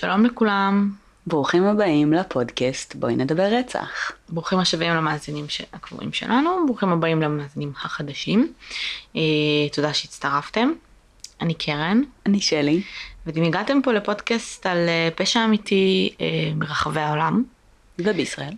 שלום 0.00 0.24
לכולם, 0.24 0.90
ברוכים 1.26 1.64
הבאים 1.64 2.12
לפודקאסט 2.12 2.94
בואי 2.94 3.16
נדבר 3.16 3.42
רצח. 3.42 4.12
ברוכים 4.28 4.58
השבים 4.58 4.94
למאזינים 4.94 5.46
הקבועים 5.72 6.12
שלנו, 6.12 6.66
ברוכים 6.66 6.88
הבאים 6.88 7.22
למאזינים 7.22 7.72
החדשים. 7.76 8.52
אה, 9.16 9.20
תודה 9.72 9.94
שהצטרפתם. 9.94 10.72
אני 11.40 11.54
קרן, 11.54 12.02
אני 12.26 12.40
שלי. 12.40 12.82
ואם 13.26 13.42
הגעתם 13.42 13.82
פה 13.82 13.92
לפודקאסט 13.92 14.66
על 14.66 14.88
אה, 14.88 15.08
פשע 15.16 15.44
אמיתי 15.44 16.14
אה, 16.20 16.26
מרחבי 16.54 17.00
העולם, 17.00 17.44
ובישראל. 17.98 18.54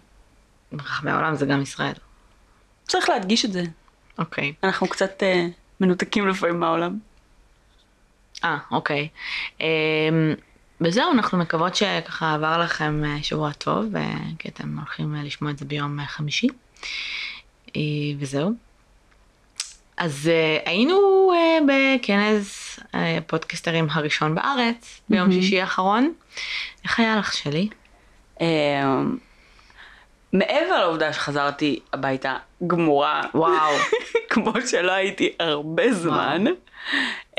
מרחבי 0.73 1.11
העולם 1.11 1.35
זה 1.35 1.47
גם 1.47 1.63
ישראל. 1.63 1.95
צריך 2.89 3.09
להדגיש 3.09 3.45
את 3.45 3.53
זה. 3.53 3.63
אוקיי. 4.19 4.53
אנחנו 4.65 4.89
קצת 4.89 5.23
אה, 5.23 5.47
מנותקים 5.81 6.29
לפעמים 6.29 6.61
מהעולם. 6.61 6.99
אה, 8.45 8.59
אוקיי. 8.71 9.09
אה, 9.61 9.69
וזהו, 10.85 11.13
אנחנו 11.13 11.39
מקוות 11.39 11.75
שככה 11.75 12.35
עבר 12.35 12.59
לכם 12.59 13.03
אה, 13.05 13.23
שבוע 13.23 13.53
טוב, 13.53 13.97
אה, 13.97 14.15
כי 14.39 14.49
אתם 14.49 14.79
הולכים 14.79 15.17
אה, 15.17 15.23
לשמוע 15.23 15.51
את 15.51 15.59
זה 15.59 15.65
ביום 15.65 15.99
חמישי. 16.07 16.47
וזהו. 18.19 18.53
אז 19.97 20.31
היינו 20.65 21.31
בכנס 21.69 22.81
אה, 22.95 23.19
פודקסטרים 23.27 23.87
הראשון 23.91 24.35
בארץ, 24.35 25.01
ביום 25.09 25.29
מהמם. 25.29 25.43
שישי 25.43 25.61
האחרון. 25.61 26.13
איך 26.85 27.01
היה 27.01 27.17
לך 27.17 27.33
שלי? 27.33 27.69
מעבר 30.33 30.81
לעובדה 30.81 31.13
שחזרתי 31.13 31.81
הביתה 31.93 32.37
גמורה, 32.67 33.23
וואו. 33.35 33.73
כמו 34.31 34.53
שלא 34.67 34.93
הייתי 34.93 35.33
הרבה 35.41 35.93
זמן, 35.93 36.45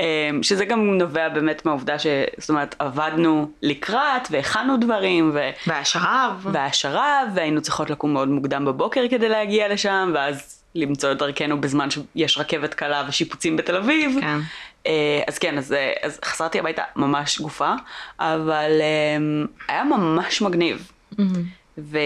אה, 0.00 0.30
שזה 0.42 0.64
גם 0.64 0.98
נובע 0.98 1.28
באמת 1.28 1.66
מהעובדה 1.66 1.98
ש... 1.98 2.06
זאת 2.38 2.50
אומרת, 2.50 2.74
עבדנו 2.78 3.50
לקראת 3.62 4.28
והכנו 4.30 4.76
דברים, 4.76 5.30
ו... 5.34 5.50
והשרב. 5.66 6.46
והיה 6.52 6.72
שרב, 6.72 7.28
והיינו 7.34 7.62
צריכות 7.62 7.90
לקום 7.90 8.12
מאוד 8.12 8.28
מוקדם 8.28 8.64
בבוקר 8.64 9.04
כדי 9.10 9.28
להגיע 9.28 9.68
לשם, 9.68 10.10
ואז 10.14 10.64
למצוא 10.74 11.12
את 11.12 11.18
דרכנו 11.18 11.60
בזמן 11.60 11.88
שיש 11.90 12.38
רכבת 12.38 12.74
קלה 12.74 13.04
ושיפוצים 13.08 13.56
בתל 13.56 13.76
אביב. 13.76 14.16
כן. 14.20 14.38
אה, 14.86 15.22
אז 15.28 15.38
כן, 15.38 15.58
אז, 15.58 15.72
אה, 15.72 15.92
אז 16.02 16.20
חזרתי 16.24 16.58
הביתה 16.58 16.82
ממש 16.96 17.40
גופה, 17.40 17.72
אבל 18.18 18.70
אה, 18.80 19.44
היה 19.68 19.84
ממש 19.84 20.42
מגניב. 20.42 20.90
מהמם. 21.18 21.63
ו... 21.78 21.98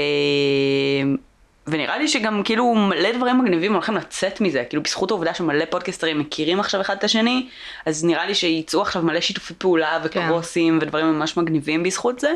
ונראה 1.67 1.99
לי 1.99 2.09
שגם 2.09 2.43
כאילו 2.45 2.75
מלא 2.75 3.13
דברים 3.13 3.39
מגניבים 3.39 3.73
הולכים 3.73 3.95
לצאת 3.95 4.41
מזה, 4.41 4.65
כאילו 4.69 4.83
בזכות 4.83 5.11
העובדה 5.11 5.35
שמלא 5.35 5.65
פודקסטרים 5.71 6.19
מכירים 6.19 6.61
עכשיו 6.61 6.81
אחד 6.81 6.97
את 6.97 7.05
השני, 7.05 7.49
אז 7.87 8.05
נראה 8.05 8.27
לי 8.27 8.35
שיצאו 8.35 8.83
עכשיו 8.83 9.03
מלא 9.03 9.21
שיתופי 9.21 9.55
פעולה 9.55 9.99
וקרוסים 10.05 10.79
ודברים 10.83 11.07
ממש 11.07 11.37
מגניבים 11.37 11.83
בזכות 11.83 12.21
זה, 12.21 12.33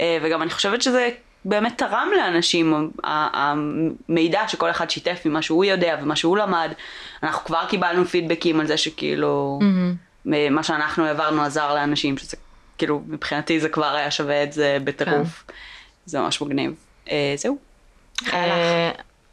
אה, 0.00 0.18
וגם 0.22 0.42
אני 0.42 0.50
חושבת 0.50 0.82
שזה 0.82 1.08
באמת 1.44 1.78
תרם 1.78 2.08
לאנשים, 2.16 2.90
המידע 3.04 4.48
שכל 4.48 4.70
אחד 4.70 4.90
שיתף 4.90 5.22
ממה 5.24 5.42
שהוא 5.42 5.64
יודע 5.64 5.96
ומה 6.02 6.16
שהוא 6.16 6.36
למד, 6.36 6.72
אנחנו 7.22 7.44
כבר 7.44 7.64
קיבלנו 7.68 8.04
פידבקים 8.04 8.60
על 8.60 8.66
זה 8.66 8.76
שכאילו, 8.76 9.58
מהמם. 10.24 10.54
מה 10.54 10.62
שאנחנו 10.62 11.04
העברנו 11.04 11.42
עזר 11.42 11.74
לאנשים, 11.74 12.18
שזה 12.18 12.36
כאילו 12.78 13.02
מבחינתי 13.06 13.60
זה 13.60 13.68
כבר 13.68 13.94
היה 13.94 14.10
שווה 14.10 14.42
את 14.42 14.52
זה 14.52 14.78
בטירוף, 14.84 15.44
זה 16.10 16.20
ממש 16.20 16.42
מגניב. 16.42 16.74
אה, 17.10 17.34
זהו. 17.36 17.58
אה, 18.32 18.90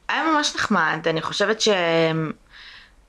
היה 0.08 0.24
ממש 0.34 0.56
נחמד, 0.56 1.08
אני 1.08 1.22
חושבת 1.22 1.62
ש... 1.62 1.70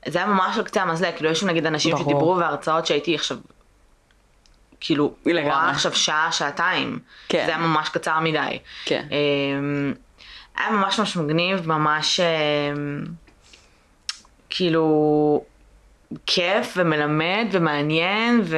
זה 0.06 0.18
היה 0.18 0.26
ממש 0.26 0.58
על 0.58 0.64
קצה 0.64 0.82
המזלג, 0.82 1.14
כאילו 1.14 1.30
יש 1.30 1.40
שם 1.40 1.46
נגיד 1.46 1.66
אנשים 1.66 1.92
ברור. 1.92 2.04
שדיברו 2.04 2.36
והרצאות 2.36 2.86
שהייתי 2.86 3.14
עכשיו, 3.14 3.38
כאילו, 4.80 5.14
לגמרי. 5.26 5.42
רואה 5.44 5.70
עכשיו 5.70 5.94
שעה, 5.94 6.32
שעתיים, 6.32 6.98
כן. 7.28 7.42
זה 7.46 7.54
היה 7.54 7.58
ממש 7.58 7.88
קצר 7.88 8.20
מדי. 8.20 8.58
כן. 8.84 9.06
אה, 9.12 9.92
היה 10.56 10.70
ממש 10.70 10.98
ממש 10.98 11.16
מגניב, 11.16 11.68
ממש 11.68 12.20
אה, 12.20 12.72
כאילו 14.50 15.44
כיף 16.26 16.74
ומלמד 16.76 17.46
ומעניין, 17.50 18.40
ו... 18.44 18.56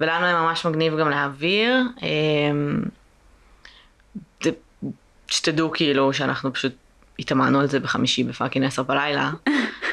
ולנו 0.00 0.26
היה 0.26 0.42
ממש 0.42 0.66
מגניב 0.66 0.98
גם 0.98 1.10
להעביר. 1.10 1.82
אה, 5.28 5.34
שתדעו 5.34 5.70
כאילו 5.72 6.12
שאנחנו 6.12 6.52
פשוט 6.52 6.72
התאמנו 7.18 7.60
על 7.60 7.66
זה 7.66 7.80
בחמישי 7.80 8.24
בפאקינג 8.24 8.66
עשר 8.66 8.82
בלילה. 8.82 9.30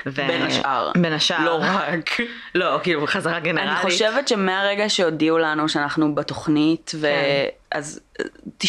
ו- 0.05 0.11
בין 0.11 0.41
השאר. 0.41 0.91
בין 1.01 1.13
השאר. 1.13 1.45
לא 1.45 1.59
רק. 1.61 2.09
לא, 2.55 2.79
כאילו 2.83 3.07
חזרה 3.07 3.39
גנרלית. 3.39 3.71
אני 3.71 3.91
חושבת 3.91 4.27
שמהרגע 4.27 4.89
שהודיעו 4.89 5.37
לנו 5.37 5.69
שאנחנו 5.69 6.15
בתוכנית, 6.15 6.95
כן. 7.01 7.07
ואז 7.73 7.99
90% 8.63 8.65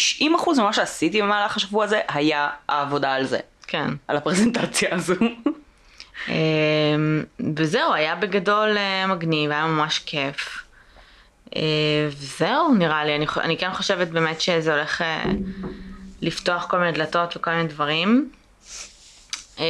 ממה 0.57 0.73
שעשיתי 0.73 1.21
במהלך 1.21 1.57
השבוע 1.57 1.83
הזה 1.83 1.99
היה 2.07 2.49
העבודה 2.69 3.13
על 3.13 3.25
זה, 3.25 3.39
כן. 3.67 3.89
על 4.07 4.17
הפרזנטציה 4.17 4.95
הזו. 4.95 5.15
אמ, 6.27 7.23
וזהו, 7.55 7.93
היה 7.93 8.15
בגדול 8.15 8.77
אה, 8.77 9.07
מגניב, 9.07 9.51
היה 9.51 9.65
ממש 9.65 9.99
כיף. 9.99 10.63
אה, 11.55 11.61
וזהו, 12.09 12.73
נראה 12.73 13.05
לי, 13.05 13.15
אני, 13.15 13.25
אני 13.41 13.57
כן 13.57 13.73
חושבת 13.73 14.07
באמת 14.07 14.41
שזה 14.41 14.73
הולך 14.73 15.01
אה, 15.01 15.23
לפתוח 16.21 16.65
כל 16.69 16.79
מיני 16.79 16.91
דלתות 16.91 17.37
וכל 17.37 17.51
מיני 17.51 17.67
דברים. 17.67 18.29
אמ, 19.59 19.63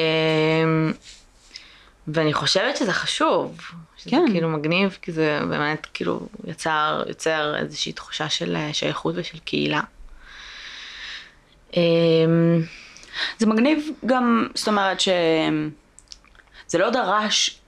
ואני 2.08 2.34
חושבת 2.34 2.78
שזה 2.78 2.94
חשוב. 2.94 3.58
שזה 3.98 4.10
כן. 4.10 4.26
כאילו 4.32 4.50
מגניב, 4.50 4.98
כי 5.02 5.12
זה 5.12 5.40
באמת 5.50 5.88
כאילו 5.94 6.20
יצר, 6.48 7.04
יוצר 7.08 7.56
איזושהי 7.58 7.92
תחושה 7.92 8.30
של 8.30 8.56
אה, 8.56 8.74
שייכות 8.74 9.16
ושל 9.18 9.38
קהילה. 9.46 9.82
אמ, 11.78 11.82
זה 13.40 13.46
מגניב 13.48 13.90
גם, 14.06 14.48
זאת 14.56 14.68
אומרת 14.68 15.00
שזה 15.00 15.68
לא 16.78 16.90
דרש, 16.90 17.60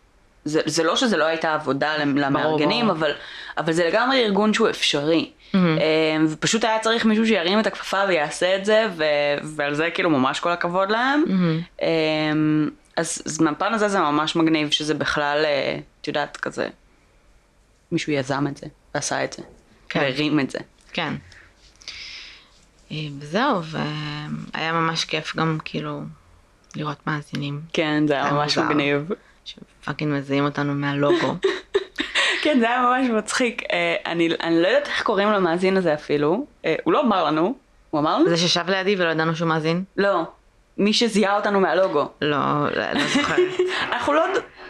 זה, 0.45 0.61
זה 0.65 0.83
לא 0.83 0.95
שזה 0.95 1.17
לא 1.17 1.25
הייתה 1.25 1.53
עבודה 1.53 1.97
למ- 1.97 2.17
למארגנים, 2.17 2.85
ברור. 2.87 2.97
אבל, 2.99 3.11
אבל 3.57 3.73
זה 3.73 3.87
לגמרי 3.87 4.25
ארגון 4.25 4.53
שהוא 4.53 4.69
אפשרי. 4.69 5.31
מהמם. 5.53 5.77
אמ, 5.77 6.25
ופשוט 6.29 6.63
היה 6.63 6.79
צריך 6.79 7.05
מישהו 7.05 7.25
שירים 7.25 7.59
את 7.59 7.67
הכפפה 7.67 8.03
ויעשה 8.07 8.55
את 8.55 8.65
זה, 8.65 8.87
ו, 8.97 9.03
ועל 9.43 9.73
זה 9.73 9.89
כאילו 9.93 10.09
ממש 10.09 10.39
כל 10.39 10.51
הכבוד 10.51 10.91
להם. 10.91 11.23
מהמם. 11.27 11.61
אמ, 11.81 12.69
אז, 12.97 13.21
אז 13.25 13.41
מהפן 13.41 13.73
הזה 13.73 13.87
זה 13.87 13.99
ממש 13.99 14.35
מגניב 14.35 14.69
שזה 14.71 14.93
בכלל, 14.93 15.41
אה, 15.45 15.79
את 16.01 16.07
יודעת, 16.07 16.37
כזה, 16.37 16.67
מישהו 17.91 18.13
יזם 18.13 18.45
את 18.47 18.57
זה, 18.57 18.67
ועשה 18.95 19.23
את 19.23 19.33
זה, 19.33 19.43
כן. 19.89 19.99
והרים 19.99 20.39
את 20.39 20.49
זה. 20.49 20.59
כן. 20.93 21.13
אה, 22.91 22.97
וזהו, 23.19 23.61
והיה 23.63 24.71
ממש 24.71 25.05
כיף 25.05 25.35
גם 25.35 25.57
כאילו 25.65 26.01
לראות 26.75 27.07
מאזינים 27.07 27.61
כן, 27.73 28.03
זה 28.07 28.13
היה 28.13 28.31
ממש. 28.33 28.57
מגניב. 28.57 29.09
שפאקינג 29.45 30.13
מזהים 30.13 30.45
אותנו 30.45 30.73
מהלוגו. 30.73 31.35
כן, 32.41 32.59
זה 32.59 32.69
היה 32.69 32.81
ממש 32.81 33.09
מצחיק. 33.09 33.63
אה, 33.71 33.95
אני, 34.05 34.29
אני 34.43 34.61
לא 34.61 34.67
יודעת 34.67 34.87
איך 34.87 35.03
קוראים 35.03 35.31
למאזין 35.31 35.77
הזה 35.77 35.93
אפילו. 35.93 36.45
אה, 36.65 36.75
הוא 36.83 36.93
לא 36.93 37.01
אמר 37.01 37.25
לנו. 37.25 37.55
הוא 37.89 37.99
אמר 37.99 38.15
לנו? 38.15 38.29
זה 38.29 38.37
ששב 38.37 38.69
לידי 38.69 38.95
ולא 38.99 39.09
ידענו 39.09 39.35
שהוא 39.35 39.47
מאזין? 39.47 39.83
לא. 39.97 40.21
מי 40.77 40.93
שזיהה 40.93 41.35
אותנו 41.35 41.59
מהלוגו. 41.59 42.05
לא, 42.21 42.37
לא 42.75 42.91
לא 42.93 43.07
זוכרת. 43.07 43.39
אנחנו 43.93 44.13
לא 44.13 44.23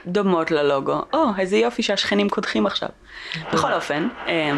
דומות 0.06 0.52
ללוגו. 0.52 1.02
או, 1.13 1.25
איזה 1.38 1.57
יופי 1.57 1.84
שהשכנים 1.84 2.30
קודחים 2.30 2.66
עכשיו. 2.66 2.89
בכל 3.54 3.74
אופן, 3.74 4.07
אה, 4.27 4.51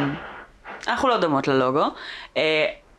אנחנו 0.88 1.10
לא 1.10 1.18
דומות 1.18 1.48
ללוגו. 1.48 1.86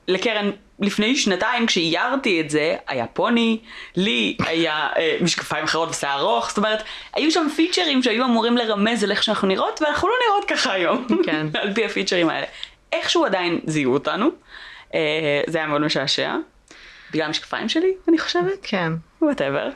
לקרן, 0.09 0.51
לפני 0.83 1.17
שנתיים 1.17 1.67
כשאיירתי 1.67 2.41
את 2.41 2.51
זה, 2.51 2.77
היה 2.87 3.07
פוני, 3.07 3.59
לי 3.97 4.37
היה 4.47 4.89
אה, 4.97 5.17
משקפיים 5.21 5.65
אחרות 5.65 5.89
ושיער 5.91 6.21
ארוך, 6.21 6.49
זאת 6.49 6.59
אומרת, 6.59 6.83
היו 7.15 7.31
שם 7.31 7.47
פיצ'רים 7.57 8.03
שהיו 8.03 8.25
אמורים 8.25 8.57
לרמז 8.57 9.05
על 9.05 9.11
איך 9.11 9.23
שאנחנו 9.23 9.49
נראות, 9.49 9.83
ואנחנו 9.83 10.09
לא 10.09 10.15
נראות 10.29 10.49
ככה 10.49 10.73
היום, 10.73 11.07
כן. 11.25 11.47
על 11.63 11.75
פי 11.75 11.85
הפיצ'רים 11.85 12.29
האלה. 12.29 12.47
איכשהו 12.93 13.25
עדיין 13.25 13.61
זיהו 13.67 13.93
אותנו, 13.93 14.29
אה, 14.95 15.41
זה 15.47 15.59
היה 15.59 15.67
מאוד 15.67 15.81
משעשע, 15.81 16.37
בגלל 17.11 17.27
המשקפיים 17.27 17.69
שלי, 17.69 17.93
אני 18.09 18.19
חושבת. 18.19 18.59
כן. 18.63 18.93
Whatever. 19.23 19.69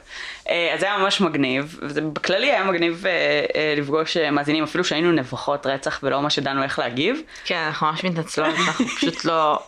אז 0.75 0.81
זה 0.81 0.87
היה 0.87 0.99
ממש 0.99 1.21
מגניב, 1.21 1.79
וזה 1.83 2.01
בכללי 2.01 2.51
היה 2.51 2.65
מגניב 2.65 3.07
אה, 3.07 3.45
אה, 3.57 3.75
לפגוש 3.77 4.17
אה, 4.17 4.31
מאזינים 4.31 4.65
אפילו 4.65 4.85
שהיינו 4.85 5.13
נבוכות 5.13 5.67
רצח 5.67 6.01
ולא 6.03 6.21
ממש 6.21 6.39
ידענו 6.39 6.63
איך 6.63 6.79
להגיב. 6.79 7.21
כן, 7.45 7.59
אנחנו 7.67 7.87
ממש 7.87 8.05
מתנצלות, 8.05 8.55
אנחנו 8.67 8.87
פשוט 8.87 9.25
לא... 9.25 9.59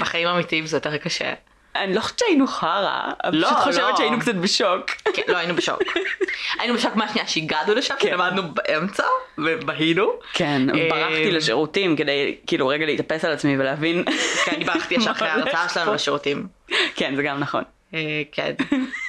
בחיים 0.00 0.28
אמיתיים 0.28 0.66
זה 0.66 0.76
יותר 0.76 0.96
קשה. 0.96 1.32
אני 1.76 1.94
לא 1.94 2.00
חושבת 2.00 2.18
שהיינו 2.18 2.46
חרא, 2.46 3.02
אני 3.24 3.36
לא, 3.36 3.46
פשוט 3.46 3.58
חושבת 3.58 3.90
לא. 3.90 3.96
שהיינו 3.96 4.18
קצת 4.20 4.34
בשוק. 4.34 4.90
כן, 5.14 5.22
לא, 5.28 5.36
היינו 5.36 5.54
בשוק. 5.54 5.82
היינו 6.60 6.74
בשוק 6.74 6.96
מהשנייה 6.96 7.28
שהגענו 7.28 7.74
לשם, 7.74 7.94
כן. 7.98 8.12
למדנו 8.12 8.42
באמצע, 8.54 9.04
ובהינו. 9.38 10.12
כן, 10.32 10.62
אה, 10.74 10.88
ברחתי 10.90 11.30
לשירותים 11.30 11.96
כדי 11.96 12.36
כאילו 12.46 12.68
רגע 12.68 12.86
להתאפס 12.86 13.24
על 13.24 13.32
עצמי 13.32 13.58
ולהבין. 13.58 14.04
כן, 14.44 14.54
אני 14.56 14.64
ברחתי 14.64 14.94
ישר 14.94 15.10
אחרי 15.16 15.28
ההרצאה 15.28 15.68
שלנו. 15.68 15.94
לשירותים. 15.94 16.46
כן, 16.94 17.16
זה 17.16 17.22
גם 17.22 17.38
נכון. 17.38 17.62
אה, 17.94 18.22
כן. 18.32 18.54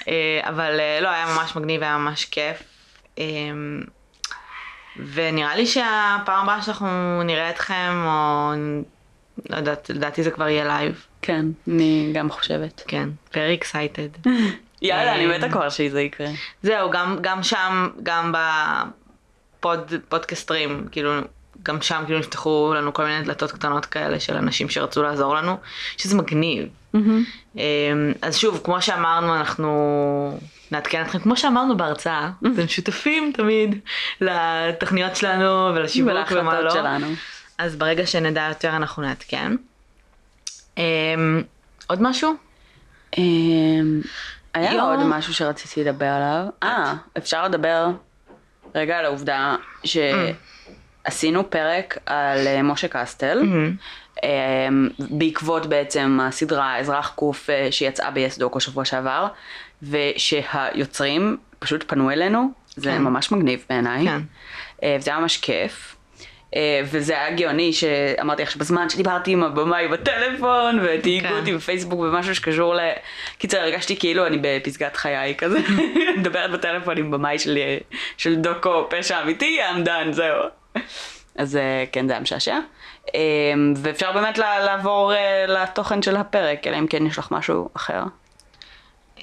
אה, 0.08 0.40
אבל 0.44 0.80
אה, 0.80 1.00
לא, 1.02 1.10
היה 1.10 1.26
ממש 1.26 1.56
מגניב, 1.56 1.84
היה 1.84 1.98
ממש 1.98 2.26
כיף. 2.26 2.64
אה, 3.20 3.24
ונראה 5.14 5.56
לי 5.56 5.66
שהפעם 5.66 6.44
הבאה 6.44 6.62
שאנחנו 6.62 7.24
נראה 7.24 7.50
אתכם, 7.50 8.04
או 8.06 8.52
לא 9.50 9.56
יודעת, 9.56 9.90
לדעתי 9.90 10.24
זה 10.24 10.32
כבר 10.32 10.48
יהיה 10.48 10.66
live. 10.66 11.06
כן, 11.22 11.46
אני 11.68 12.12
גם 12.14 12.30
חושבת. 12.30 12.84
כן, 12.88 13.10
very 13.32 13.64
excited. 13.64 14.28
יאללה, 14.82 15.16
אני 15.16 15.38
מתה 15.38 15.50
כבר 15.50 15.70
שזה 15.70 16.02
יקרה. 16.02 16.28
זהו, 16.64 16.92
גם, 16.92 17.18
גם 17.22 17.44
שם, 17.44 17.90
גם 18.04 18.34
בפודקסטרים, 19.62 20.88
כאילו, 20.92 21.12
גם 21.64 21.82
שם 21.82 22.04
כאילו 22.06 22.20
נפתחו 22.20 22.74
לנו 22.76 22.94
כל 22.94 23.06
מיני 23.06 23.24
דלתות 23.24 23.52
קטנות 23.52 23.86
כאלה 23.86 24.20
של 24.20 24.36
אנשים 24.36 24.70
שרצו 24.70 25.04
לעזור 25.04 25.36
לנו, 25.36 25.58
שזה 25.98 26.16
מגניב. 26.16 26.68
אמ, 26.96 27.62
אז 28.22 28.38
שוב, 28.38 28.62
כמו 28.64 28.82
שאמרנו, 28.82 29.36
אנחנו 29.36 30.40
נעדכן 30.72 31.02
אתכם, 31.02 31.20
כמו 31.20 31.38
שאמרנו 31.38 31.78
בהרצאה, 31.78 32.30
אתם 32.40 32.68
שותפים 32.68 33.32
תמיד 33.34 33.80
לתוכניות 34.22 35.16
שלנו 35.16 35.76
ולשיווק 35.76 36.32
ומה 36.32 36.62
לא. 36.62 36.70
שלנו. 36.70 37.08
אז 37.58 37.76
ברגע 37.76 38.06
שנדע 38.06 38.46
יותר 38.50 38.70
אנחנו 38.70 39.04
נעדכן. 39.04 39.56
אמ, 40.78 41.44
עוד 41.88 42.02
משהו? 42.02 42.36
אמ, 43.18 44.02
היה 44.54 44.74
יום. 44.74 44.82
עוד 44.82 45.04
משהו 45.04 45.34
שרציתי 45.34 45.84
לדבר 45.84 46.06
עליו. 46.06 46.46
אה, 46.64 46.94
אפשר 47.18 47.46
לדבר 47.46 47.88
רגע 48.76 48.98
על 48.98 49.06
העובדה 49.06 49.56
שעשינו 51.10 51.50
פרק 51.50 51.98
על 52.06 52.48
אה, 52.48 52.62
משה 52.62 52.88
קסטל, 52.88 53.42
אמ, 54.24 54.90
בעקבות 55.00 55.66
בעצם 55.66 56.20
הסדרה 56.22 56.78
אזרח 56.78 57.12
קוף 57.16 57.50
אה, 57.50 57.68
שיצאה 57.72 58.12
ביס 58.12 58.38
דוקו 58.38 58.60
שבוע 58.60 58.86
שעבר, 58.86 59.28
ושהיוצרים 59.84 61.38
פשוט 61.60 61.84
פנו 61.88 62.12
אלינו, 62.12 62.52
זה 62.76 62.90
כן. 62.90 63.02
ממש 63.02 63.32
מגניב 63.32 63.66
בעיניי. 63.70 64.06
כן. 64.06 64.22
אה, 64.84 64.96
וזה 65.00 65.12
היה 65.12 65.20
ממש 65.20 65.38
כיף. 65.38 65.96
אה, 66.56 66.82
וזה 66.86 67.14
היה 67.14 67.36
גאוני 67.36 67.74
שאמרתי 67.74 68.44
לך 68.44 68.52
שבזמן 68.52 68.90
שדיברתי 68.90 69.32
עם 69.32 69.44
הבמאי 69.44 69.88
בטלפון 69.88 70.80
ותהיגו 70.84 71.28
כן. 71.28 71.34
אותי 71.34 71.54
בפייסבוק 71.54 72.00
במשהו 72.00 72.36
שקשור 72.36 72.76
ל... 72.76 72.80
קיצר 73.38 73.58
הרגשתי 73.58 74.00
כאילו 74.00 74.28
אני 74.28 74.38
בפסגת 74.42 74.96
חיי 74.96 75.36
כזה, 75.38 75.60
מדברת 76.18 76.52
בטלפון 76.52 76.98
עם 76.98 77.12
במאי 77.12 77.40
של, 77.40 77.58
של 78.18 78.36
דוקו 78.36 78.88
פשע 78.90 79.22
אמיתי, 79.22 79.60
done, 79.86 80.12
זהו. 80.12 80.59
אז 81.36 81.56
אה, 81.56 81.84
כן 81.92 82.08
זה 82.08 82.14
היה 82.14 82.20
משעשע. 82.22 82.60
אה, 83.16 83.20
ואפשר 83.78 84.12
באמת 84.12 84.38
לעבור 84.38 85.14
אה, 85.14 85.46
לתוכן 85.48 86.02
של 86.02 86.16
הפרק, 86.16 86.68
אלא 86.68 86.80
אם 86.80 86.88
כן 86.88 87.06
יש 87.06 87.18
לך 87.18 87.32
משהו 87.32 87.70
אחר. 87.76 88.04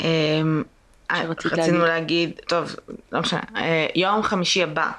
אמ, 0.00 0.62
רצינו 1.52 1.84
להגיד, 1.84 2.40
טוב, 2.48 2.76
לא 3.12 3.20
משנה, 3.20 3.40
אה, 3.56 3.86
יום 3.94 4.22
חמישי 4.22 4.62
הבא, 4.62 4.90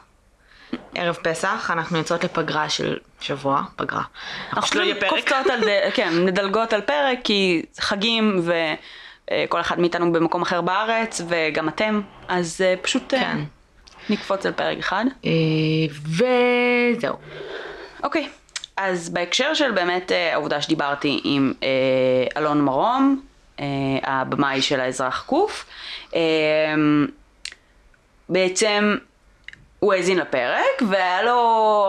ערב 0.95 1.15
פסח, 1.15 1.69
אנחנו 1.73 1.97
יוצאות 1.97 2.23
לפגרה 2.23 2.69
של 2.69 2.97
שבוע, 3.19 3.61
פגרה. 3.75 4.01
אנחנו 4.53 4.79
לא. 4.81 5.09
קופצות 5.09 5.47
על, 5.53 5.61
ד- 5.61 5.89
כן, 5.95 6.25
מדלגות 6.25 6.73
על 6.73 6.81
פרק 6.81 7.19
כי 7.23 7.61
חגים 7.79 8.41
וכל 8.43 9.61
אחד 9.61 9.79
מאיתנו 9.79 10.11
במקום 10.11 10.41
אחר 10.41 10.61
בארץ 10.61 11.21
וגם 11.27 11.69
אתם, 11.69 12.01
אז 12.27 12.61
פשוט 12.81 13.03
כן. 13.09 13.37
נקפוץ 14.09 14.45
על 14.45 14.51
פרק 14.51 14.77
אחד. 14.77 15.05
אה, 15.25 15.31
וזהו. 16.05 17.15
אוקיי, 18.03 18.29
אז 18.77 19.09
בהקשר 19.09 19.53
של 19.53 19.71
באמת 19.71 20.11
אה, 20.11 20.33
העובדה 20.33 20.61
שדיברתי 20.61 21.21
עם 21.23 21.53
אה, 21.63 21.67
אלון 22.37 22.61
מרום, 22.61 23.21
הבמאי 24.03 24.61
של 24.61 24.79
האזרח 24.79 25.23
קוף, 25.27 25.65
בעצם 28.29 28.95
הוא 29.79 29.93
האזין 29.93 30.17
לפרק 30.17 30.81
והיה 30.89 31.21
לו 31.23 31.33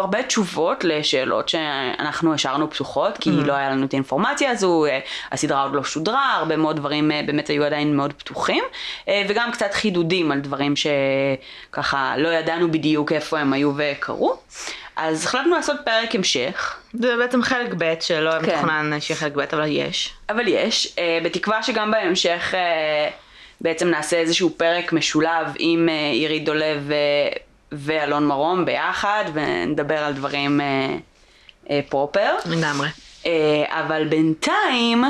הרבה 0.01 0.23
תשובות 0.23 0.85
לשאלות 0.85 1.49
שאנחנו 1.49 2.35
השארנו 2.35 2.71
פתוחות 2.71 3.19
כי 3.19 3.31
לא 3.31 3.53
היה 3.53 3.71
לנו 3.71 3.87
את 3.87 3.93
האינפורמציה 3.93 4.51
הזו, 4.51 4.87
אה, 4.87 4.99
הסדרה 5.33 5.63
עוד 5.63 5.75
לא 5.75 5.85
שודרה, 5.85 6.35
הרבה 6.35 6.57
מאוד 6.57 6.77
דברים 6.77 7.13
אה, 7.13 7.21
באמת 7.27 7.49
היו 7.49 7.65
עדיין 7.65 7.97
מאוד 7.97 8.13
פתוחים 8.13 8.65
אה, 9.09 9.23
וגם 9.29 9.53
קצת 9.53 9.73
חידודים 9.73 10.33
על 10.33 10.41
דברים 10.41 10.75
שככה 10.77 12.15
לא 12.17 12.29
ידענו 12.29 12.73
בדיוק 12.73 13.13
איפה 13.13 13.39
הם 13.39 13.53
היו 13.53 13.73
וקרו. 13.77 14.37
אז 14.97 15.25
החלטנו 15.25 15.55
לעשות 15.55 15.77
פרק 15.85 16.15
המשך, 16.15 16.77
זה 16.93 17.17
בעצם 17.17 17.43
חלק 17.43 17.75
ב' 17.79 17.95
שלא 18.01 18.31
כן. 18.31 18.53
מתוכנן 18.53 19.01
שיהיה 19.01 19.21
חלק 19.21 19.37
ב', 19.37 19.41
אבל 19.41 19.67
יש. 19.69 20.15
אבל 20.29 20.49
יש, 20.49 20.97
בתקווה 21.25 21.63
שגם 21.63 21.91
בהמשך 21.91 22.55
בעצם 23.61 23.89
נעשה 23.89 24.17
איזשהו 24.17 24.51
פרק 24.57 24.93
משולב 24.93 25.47
עם 25.59 25.89
עירית 26.13 26.45
דולב 26.45 26.91
ואלון 27.73 28.27
מרום 28.27 28.65
ביחד 28.65 29.25
ונדבר 29.33 29.99
על 29.99 30.13
דברים 30.13 30.61
אה, 30.61 30.97
אה, 31.71 31.81
פרופר. 31.89 32.35
לגמרי. 32.47 32.89
אה, 33.27 33.65
אבל 33.69 34.09
בינתיים, 34.09 35.05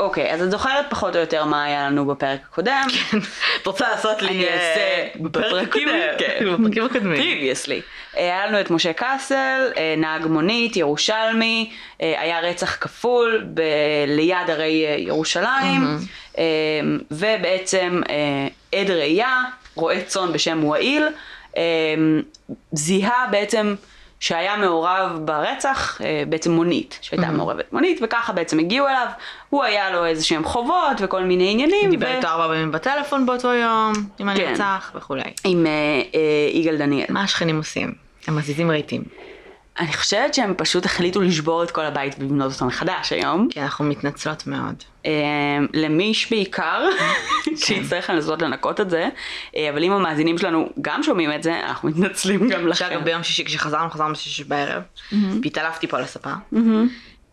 אוקיי, 0.00 0.32
אז 0.32 0.42
את 0.42 0.50
זוכרת 0.50 0.86
פחות 0.90 1.16
או 1.16 1.20
יותר 1.20 1.44
מה 1.44 1.64
היה 1.64 1.86
לנו 1.86 2.06
בפרק 2.06 2.40
הקודם? 2.44 2.86
את 3.62 3.66
רוצה 3.66 3.88
לעשות 3.90 4.22
לי... 4.22 4.28
אני 4.28 4.44
אה, 4.44 4.54
אעשה 4.54 5.08
בפרקים, 5.20 5.88
כן. 6.18 6.44
בפרקים 6.58 6.84
הקודמים. 6.84 7.16
פריוויוסלי. 7.16 7.80
היה 8.14 8.46
לנו 8.46 8.60
את 8.60 8.70
משה 8.70 8.92
קאסל, 8.92 9.70
אה, 9.76 9.94
נהג 9.96 10.26
מונית, 10.26 10.76
ירושלמי, 10.76 11.70
אה, 12.02 12.20
היה 12.20 12.40
רצח 12.40 12.76
כפול 12.80 13.46
ליד 14.06 14.50
הרי 14.50 14.86
אה, 14.86 14.94
ירושלים, 14.98 15.98
אה, 16.38 16.44
ובעצם 17.10 18.00
אה, 18.10 18.80
עד 18.80 18.90
ראייה, 18.90 19.42
רועה 19.74 20.00
צאן 20.00 20.32
בשם 20.32 20.64
וואיל, 20.64 21.02
אה, 21.02 21.10
זיהה 22.72 23.26
בעצם 23.30 23.74
שהיה 24.22 24.56
מעורב 24.56 25.18
ברצח, 25.24 26.00
אה, 26.04 26.22
בעצם 26.28 26.50
מונית, 26.50 26.98
שהייתה 27.02 27.30
מעורבת 27.30 27.72
מונית, 27.72 28.00
וככה 28.02 28.32
בעצם 28.32 28.58
הגיעו 28.58 28.88
אליו, 28.88 29.06
הוא 29.50 29.64
היה 29.64 29.90
לו 29.90 30.06
איזה 30.06 30.24
שהם 30.24 30.44
חובות 30.44 30.96
וכל 31.00 31.22
מיני 31.22 31.50
עניינים. 31.52 31.90
דיבר 31.90 32.06
ו- 32.06 32.16
איתו 32.16 32.28
ארבע 32.28 32.46
פעמים 32.46 32.72
בטלפון 32.72 33.26
באותו 33.26 33.52
יום, 33.52 33.92
עם 34.18 34.34
כן. 34.34 34.44
הנרצח 34.44 34.92
וכולי. 34.94 35.22
עם 35.44 35.66
אה, 35.66 35.72
אה, 36.14 36.58
יגאל 36.58 36.76
דניאל. 36.76 37.06
מה 37.08 37.22
השכנים 37.22 37.56
עושים? 37.56 37.92
הם 38.26 38.36
מזיזים 38.36 38.70
רהיטים. 38.70 39.02
אני 39.78 39.92
חושבת 39.92 40.34
שהם 40.34 40.54
פשוט 40.58 40.84
החליטו 40.84 41.20
לשבור 41.20 41.62
את 41.62 41.70
כל 41.70 41.84
הבית 41.84 42.14
ולבנות 42.18 42.52
אותו 42.52 42.64
מחדש 42.66 43.12
היום. 43.12 43.48
כי 43.50 43.60
אנחנו 43.60 43.84
מתנצלות 43.84 44.46
מאוד. 44.46 44.74
אה, 45.06 45.10
למיש 45.72 46.30
בעיקר, 46.30 46.88
שיצטרך 47.64 48.10
לנסות 48.10 48.42
לנקות 48.42 48.80
את 48.80 48.90
זה, 48.90 49.08
אה, 49.56 49.70
אבל 49.70 49.84
אם 49.84 49.92
המאזינים 49.92 50.38
שלנו 50.38 50.68
גם 50.80 51.02
שומעים 51.02 51.32
את 51.32 51.42
זה, 51.42 51.60
אנחנו 51.60 51.88
מתנצלים 51.88 52.48
גם 52.48 52.68
לכם. 52.68 52.78
שאגב 52.78 53.04
ביום 53.04 53.22
שישי 53.22 53.44
כשחזרנו, 53.44 53.90
חזרנו 53.90 54.12
בשישי 54.12 54.44
בערב, 54.44 54.82
והתעלפתי 55.42 55.86
פה 55.86 55.96
על 55.96 56.04
הספה, 56.04 56.32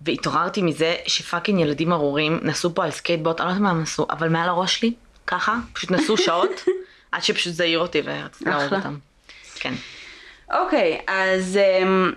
והתעוררתי 0.02 0.62
מזה 0.62 0.96
ש 1.08 1.19
fucking 1.19 1.60
ילדים 1.60 1.92
ארורים 1.92 2.40
נסעו 2.44 2.76
פה 2.76 2.84
על 2.84 2.92
סקייטבורד, 2.92 3.42
אני 3.42 3.48
לא 3.48 3.52
יודעת 3.52 3.64
מה 3.64 3.70
הם 3.70 3.82
עשו, 3.82 4.06
אבל 4.10 4.30
מעל 4.30 4.50
הראש 4.50 4.76
שלי, 4.76 4.94
ככה, 5.28 5.56
פשוט 5.74 5.92
נסעו 5.92 6.18
שעות, 6.18 6.66
עד 7.12 7.24
שפשוט 7.24 7.54
זה 7.54 7.64
העיר 7.64 7.80
אותי 7.80 8.02
ורציתי 8.06 8.50
להרוג. 8.50 8.74
אותם. 8.74 8.96
כן. 9.56 9.74
אוקיי, 10.54 11.00
אז 11.08 11.58
אמ, 11.58 12.12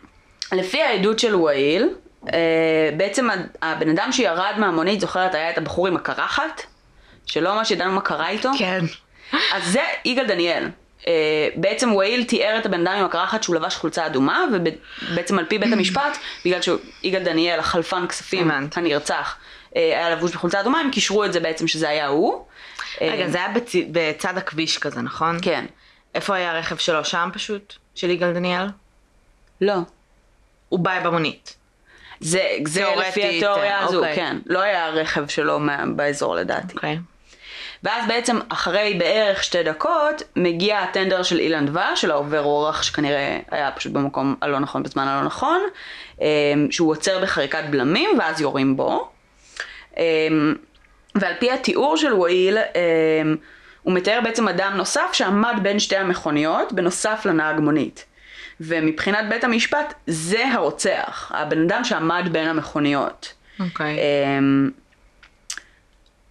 לפי 0.53 0.83
העדות 0.83 1.19
של 1.19 1.35
וואיל, 1.35 1.89
אה, 2.33 2.39
בעצם 2.97 3.29
הבן 3.63 3.89
אדם 3.89 4.13
שירד 4.13 4.55
מהמונית, 4.59 5.01
זוכרת, 5.01 5.35
היה 5.35 5.51
את 5.51 5.59
הבחור 5.59 5.87
עם 5.87 5.97
הקרחת, 5.97 6.63
שלא 7.27 7.55
ממש 7.55 7.71
ידענו 7.71 7.93
מה 7.93 8.01
קרה 8.01 8.29
איתו. 8.29 8.51
כן. 8.59 8.85
אז 9.33 9.63
זה 9.65 9.81
יגאל 10.05 10.27
דניאל. 10.27 10.69
אה, 11.07 11.13
בעצם 11.57 11.93
וואיל 11.93 12.25
תיאר 12.25 12.59
את 12.59 12.67
הבן 12.67 12.87
אדם 12.87 12.99
עם 12.99 13.05
הקרחת 13.05 13.43
שהוא 13.43 13.57
לבש 13.57 13.77
חולצה 13.77 14.07
אדומה, 14.07 14.45
ובעצם 14.53 15.39
על 15.39 15.45
פי 15.45 15.59
בית 15.59 15.73
המשפט, 15.73 16.19
בגלל 16.45 16.61
שיגאל 16.63 17.23
דניאל, 17.23 17.59
החלפן 17.59 18.07
כספים. 18.07 18.51
הנרצח, 18.77 19.37
אה, 19.77 19.83
היה 19.83 20.11
לבוש 20.11 20.33
בחולצה 20.33 20.61
אדומה, 20.61 20.81
הם 20.81 20.91
קישרו 20.91 21.25
את 21.25 21.33
זה 21.33 21.41
בעצם 21.41 21.69
שזה 21.69 21.89
היה 21.89 22.07
הוא. 22.07 22.45
רגע, 23.01 23.29
זה 23.29 23.39
היה 23.39 23.55
בצ- 23.55 23.87
בצד 23.93 24.39
הכביש 24.39 24.79
כזה, 24.79 25.01
נכון? 25.03 25.39
כן. 25.43 25.65
איפה 26.15 26.35
היה 26.35 26.51
הרכב 26.51 26.77
שלו? 26.77 27.05
שם 27.05 27.31
פשוט? 27.33 27.75
של 27.95 28.11
יגאל 28.11 28.33
דניאל? 28.33 28.67
לא. 29.61 29.75
הוא 30.73 30.81
בא 30.81 31.01
במונית. 31.05 31.57
זה, 32.21 32.41
זה 32.67 32.85
לפי 32.97 33.25
התיאוריה 33.37 33.79
הזו, 33.81 33.99
אוקיי. 33.99 34.15
כן. 34.17 34.37
לא 34.47 34.61
היה 34.61 34.89
רכב 34.89 35.29
שלו 35.29 35.59
מה- 35.59 35.85
באזור 35.97 36.35
לדעתי. 36.37 36.75
אוקיי. 36.75 36.99
ואז 37.83 38.05
בעצם 38.09 38.39
אחרי 38.49 38.95
בערך 38.99 39.45
שתי 39.45 39.63
דקות 39.63 40.23
מגיע 40.37 40.79
הטנדר 40.79 41.23
של 41.23 41.39
אילן 41.39 41.67
דבש, 41.67 42.01
של 42.01 42.11
העובר 42.11 42.41
אורח 42.41 42.83
שכנראה 42.83 43.39
היה 43.51 43.71
פשוט 43.71 43.93
במקום 43.93 44.35
הלא 44.43 44.59
נכון 44.59 44.83
בזמן 44.83 45.09
הלא 45.09 45.27
נכון, 45.27 45.61
אמ, 46.21 46.27
שהוא 46.71 46.91
עוצר 46.91 47.19
בחריקת 47.23 47.65
בלמים 47.71 48.11
ואז 48.19 48.41
יורים 48.41 48.77
בו. 48.77 49.09
אמ, 49.97 50.55
ועל 51.15 51.35
פי 51.41 51.51
התיאור 51.53 51.97
של 51.97 52.13
וואיל, 52.13 52.59
אמ, 52.59 53.37
הוא 53.83 53.95
מתאר 53.95 54.21
בעצם 54.25 54.49
אדם 54.49 54.73
נוסף 54.77 55.11
שעמד 55.13 55.55
בין 55.63 55.79
שתי 55.79 55.97
המכוניות 55.97 56.73
בנוסף 56.73 57.23
לנהג 57.27 57.59
מונית. 57.61 58.05
ומבחינת 58.61 59.29
בית 59.29 59.45
המשפט 59.45 59.95
זה 60.07 60.45
הרוצח, 60.53 61.33
הבן 61.35 61.63
אדם 61.63 61.85
שעמד 61.85 62.29
בין 62.33 62.49
המכוניות. 62.49 63.33
אוקיי. 63.61 63.99
אמ, 63.99 64.71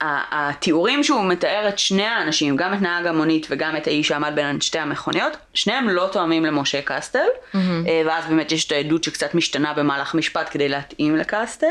התיאורים 0.01 1.03
שהוא 1.03 1.23
מתאר 1.23 1.69
את 1.69 1.79
שני 1.79 2.05
האנשים, 2.05 2.55
גם 2.55 2.73
את 2.73 2.81
נהג 2.81 3.07
המונית 3.07 3.47
וגם 3.49 3.75
את 3.77 3.87
האיש 3.87 4.07
שעמד 4.07 4.31
בין 4.35 4.61
שתי 4.61 4.79
המכוניות, 4.79 5.37
שניהם 5.53 5.89
לא 5.89 6.09
תואמים 6.11 6.45
למשה 6.45 6.81
קסטל, 6.85 7.19
mm-hmm. 7.19 7.57
ואז 8.05 8.25
באמת 8.27 8.51
יש 8.51 8.67
את 8.67 8.71
העדות 8.71 9.03
שקצת 9.03 9.35
משתנה 9.35 9.73
במהלך 9.73 10.15
משפט 10.15 10.49
כדי 10.51 10.69
להתאים 10.69 11.15
לקסטל. 11.15 11.67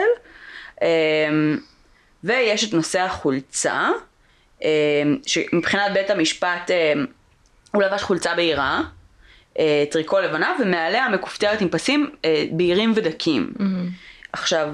אמ, 0.83 1.59
ויש 2.25 2.69
את 2.69 2.75
נושא 2.75 3.00
החולצה, 3.00 3.88
אמ, 4.62 4.69
שמבחינת 5.26 5.92
בית 5.92 6.11
המשפט 6.11 6.71
הוא 7.73 7.83
לבש 7.83 8.02
חולצה 8.02 8.35
בהירה, 8.35 8.80
טריקו 9.90 10.21
לבנה, 10.21 10.57
ומעליה 10.61 11.09
מכופתרת 11.09 11.61
עם 11.61 11.69
פסים 11.69 12.11
אה, 12.25 12.45
בהירים 12.52 12.92
ודקים. 12.97 13.52
Mm-hmm. 13.57 13.62
עכשיו, 14.33 14.69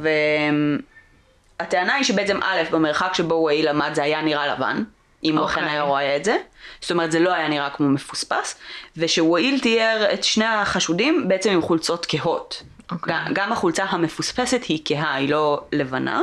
הטענה 1.60 1.94
היא 1.94 2.04
שבעצם 2.04 2.42
א', 2.42 2.62
במרחק 2.70 3.14
שבו 3.14 3.34
הוא 3.34 3.50
העיל 3.50 3.68
עמד 3.68 3.90
זה 3.94 4.02
היה 4.02 4.22
נראה 4.22 4.54
לבן, 4.54 4.82
אם 5.24 5.38
הוא 5.38 5.46
אכן 5.46 5.60
אוקיי. 5.60 5.72
היה 5.72 5.82
רואה 5.82 6.16
את 6.16 6.24
זה. 6.24 6.36
זאת 6.80 6.90
אומרת, 6.90 7.12
זה 7.12 7.20
לא 7.20 7.34
היה 7.34 7.48
נראה 7.48 7.70
כמו 7.70 7.88
מפוספס, 7.88 8.58
ושווואיל 8.96 9.60
תיאר 9.60 10.06
את 10.14 10.24
שני 10.24 10.44
החשודים 10.44 11.28
בעצם 11.28 11.50
עם 11.50 11.62
חולצות 11.62 12.06
כהות. 12.08 12.62
Okay. 12.62 12.92
אוקיי. 12.92 13.14
גם, 13.14 13.24
גם 13.32 13.52
החולצה 13.52 13.84
המפוספסת 13.84 14.64
היא 14.68 14.80
כהה, 14.84 15.14
היא 15.14 15.28
לא 15.28 15.64
לבנה. 15.72 16.22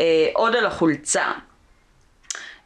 אה, 0.00 0.28
עוד 0.34 0.56
על 0.56 0.66
החולצה. 0.66 1.32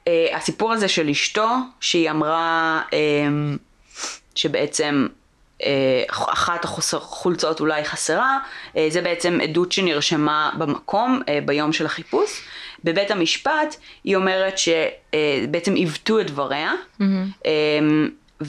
אה, 0.09 0.37
הסיפור 0.37 0.73
הזה 0.73 0.89
של 0.89 1.09
אשתו, 1.09 1.49
שהיא 1.81 2.11
אמרה 2.11 2.83
אה, 2.93 2.99
שבעצם 4.35 5.07
אה, 5.62 6.03
אחת 6.09 6.65
החולצות 6.65 7.61
אולי 7.61 7.85
חסרה, 7.85 8.39
אה, 8.77 8.87
זה 8.91 9.03
בעצם 9.03 9.39
עדות 9.43 9.73
שנרשמה 9.73 10.51
במקום 10.59 11.23
אה, 11.29 11.39
ביום 11.45 11.73
של 11.73 11.87
החיפוש. 11.87 12.45
בבית 12.85 13.11
המשפט 13.11 13.77
היא 14.05 14.17
אומרת 14.17 14.55
שבעצם 14.59 15.75
עיוותו 15.75 16.21
את 16.21 16.27
דבריה, 16.27 16.73
mm-hmm. 16.73 17.05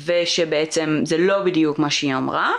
ושבעצם 0.05 1.01
זה 1.03 1.17
לא 1.17 1.39
בדיוק 1.39 1.79
מה 1.79 1.89
שהיא 1.89 2.15
אמרה. 2.15 2.51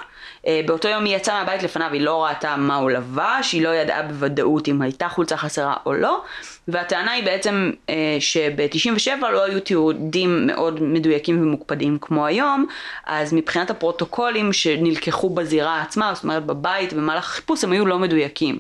אה, 0.46 0.60
באותו 0.66 0.88
יום 0.88 1.04
היא 1.04 1.16
יצאה 1.16 1.44
מהבית 1.44 1.62
לפניו, 1.62 1.88
היא 1.92 2.00
לא 2.00 2.24
ראתה 2.24 2.56
מה 2.56 2.76
הוא 2.76 2.90
לבש, 2.90 3.52
היא 3.52 3.62
לא 3.62 3.68
ידעה 3.68 4.02
בוודאות 4.02 4.68
אם 4.68 4.82
הייתה 4.82 5.08
חולצה 5.08 5.36
חסרה 5.36 5.74
או 5.86 5.92
לא, 5.92 6.22
והטענה 6.68 7.12
היא 7.12 7.24
בעצם 7.24 7.70
אה, 7.88 8.16
שב-97 8.20 9.26
לא 9.32 9.44
היו 9.44 9.60
תיעודים 9.60 10.46
מאוד 10.46 10.82
מדויקים 10.82 11.42
ומוקפדים 11.42 11.98
כמו 12.00 12.26
היום, 12.26 12.66
אז 13.06 13.34
מבחינת 13.34 13.70
הפרוטוקולים 13.70 14.52
שנלקחו 14.52 15.30
בזירה 15.30 15.82
עצמה, 15.82 16.14
זאת 16.14 16.24
אומרת 16.24 16.46
בבית 16.46 16.92
במהלך 16.92 17.24
החיפוש, 17.24 17.64
הם 17.64 17.72
היו 17.72 17.86
לא 17.86 17.98
מדויקים. 17.98 18.58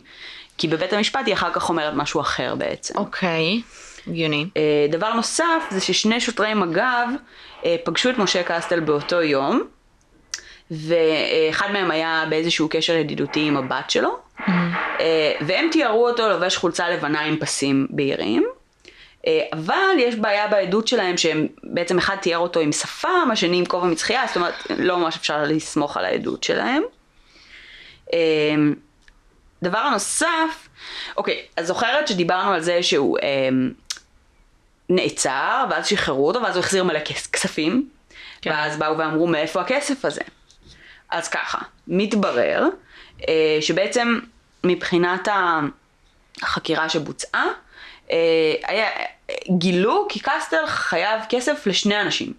כי 0.58 0.68
בבית 0.68 0.92
המשפט 0.92 1.26
היא 1.26 1.34
אחר 1.34 1.50
כך 1.52 1.68
אומרת 1.68 1.94
משהו 1.96 2.20
אחר 2.20 2.54
בעצם. 2.54 2.98
אוקיי. 2.98 3.60
Okay. 3.60 3.93
אה, 4.56 4.86
דבר 4.90 5.14
נוסף 5.14 5.62
זה 5.70 5.80
ששני 5.80 6.20
שוטרי 6.20 6.54
מג"ב 6.54 7.08
פגשו 7.84 8.10
את 8.10 8.18
משה 8.18 8.42
קסטל 8.42 8.80
באותו 8.80 9.22
יום, 9.22 9.62
ואחד 10.70 11.72
מהם 11.72 11.90
היה 11.90 12.24
באיזשהו 12.30 12.68
קשר 12.70 12.94
ידידותי 12.94 13.40
עם 13.40 13.56
הבת 13.56 13.90
שלו, 13.90 14.16
mm-hmm. 14.38 14.50
והם 15.40 15.68
תיארו 15.72 16.08
אותו 16.08 16.28
לובש 16.28 16.56
חולצה 16.56 16.90
לבנה 16.90 17.20
עם 17.20 17.36
פסים 17.36 17.86
בהירים. 17.90 18.44
אה, 19.26 19.42
אבל 19.52 19.96
יש 19.98 20.14
בעיה 20.14 20.48
בעדות 20.48 20.88
שלהם 20.88 21.16
שהם 21.16 21.46
בעצם 21.62 21.98
אחד 21.98 22.16
תיאר 22.16 22.38
אותו 22.38 22.60
עם 22.60 22.72
שפם, 22.72 23.28
השני 23.32 23.58
עם 23.58 23.64
כובע 23.64 23.86
מצחייה, 23.86 24.26
זאת 24.26 24.36
אומרת 24.36 24.54
לא 24.78 24.98
ממש 24.98 25.16
אפשר 25.16 25.42
לסמוך 25.42 25.96
על 25.96 26.04
העדות 26.04 26.44
שלהם. 26.44 26.82
אה, 28.12 28.54
דבר 29.62 29.88
נוסף, 29.90 30.68
אוקיי, 31.16 31.42
אז 31.56 31.66
זוכרת 31.66 32.08
שדיברנו 32.08 32.52
על 32.52 32.60
זה 32.60 32.82
שהוא 32.82 33.18
אה, 33.22 33.48
נעצר, 34.88 35.64
ואז 35.70 35.86
שחררו 35.86 36.28
אותו, 36.28 36.42
ואז 36.42 36.56
הוא 36.56 36.64
החזיר 36.64 36.84
מלא 36.84 37.00
כספים, 37.32 37.88
כן. 38.42 38.50
ואז 38.50 38.76
באו 38.76 38.98
ואמרו 38.98 39.26
מאיפה 39.26 39.60
הכסף 39.60 40.04
הזה. 40.04 40.22
אז 41.10 41.28
ככה, 41.28 41.58
מתברר 41.88 42.64
אה, 43.28 43.58
שבעצם 43.60 44.18
מבחינת 44.64 45.28
החקירה 46.42 46.88
שבוצעה, 46.88 47.46
אה, 48.10 48.54
היה, 48.62 48.88
גילו 49.58 50.06
כי 50.08 50.20
קסטל 50.20 50.66
חייב 50.66 51.20
כסף 51.28 51.66
לשני 51.66 52.00
אנשים. 52.00 52.32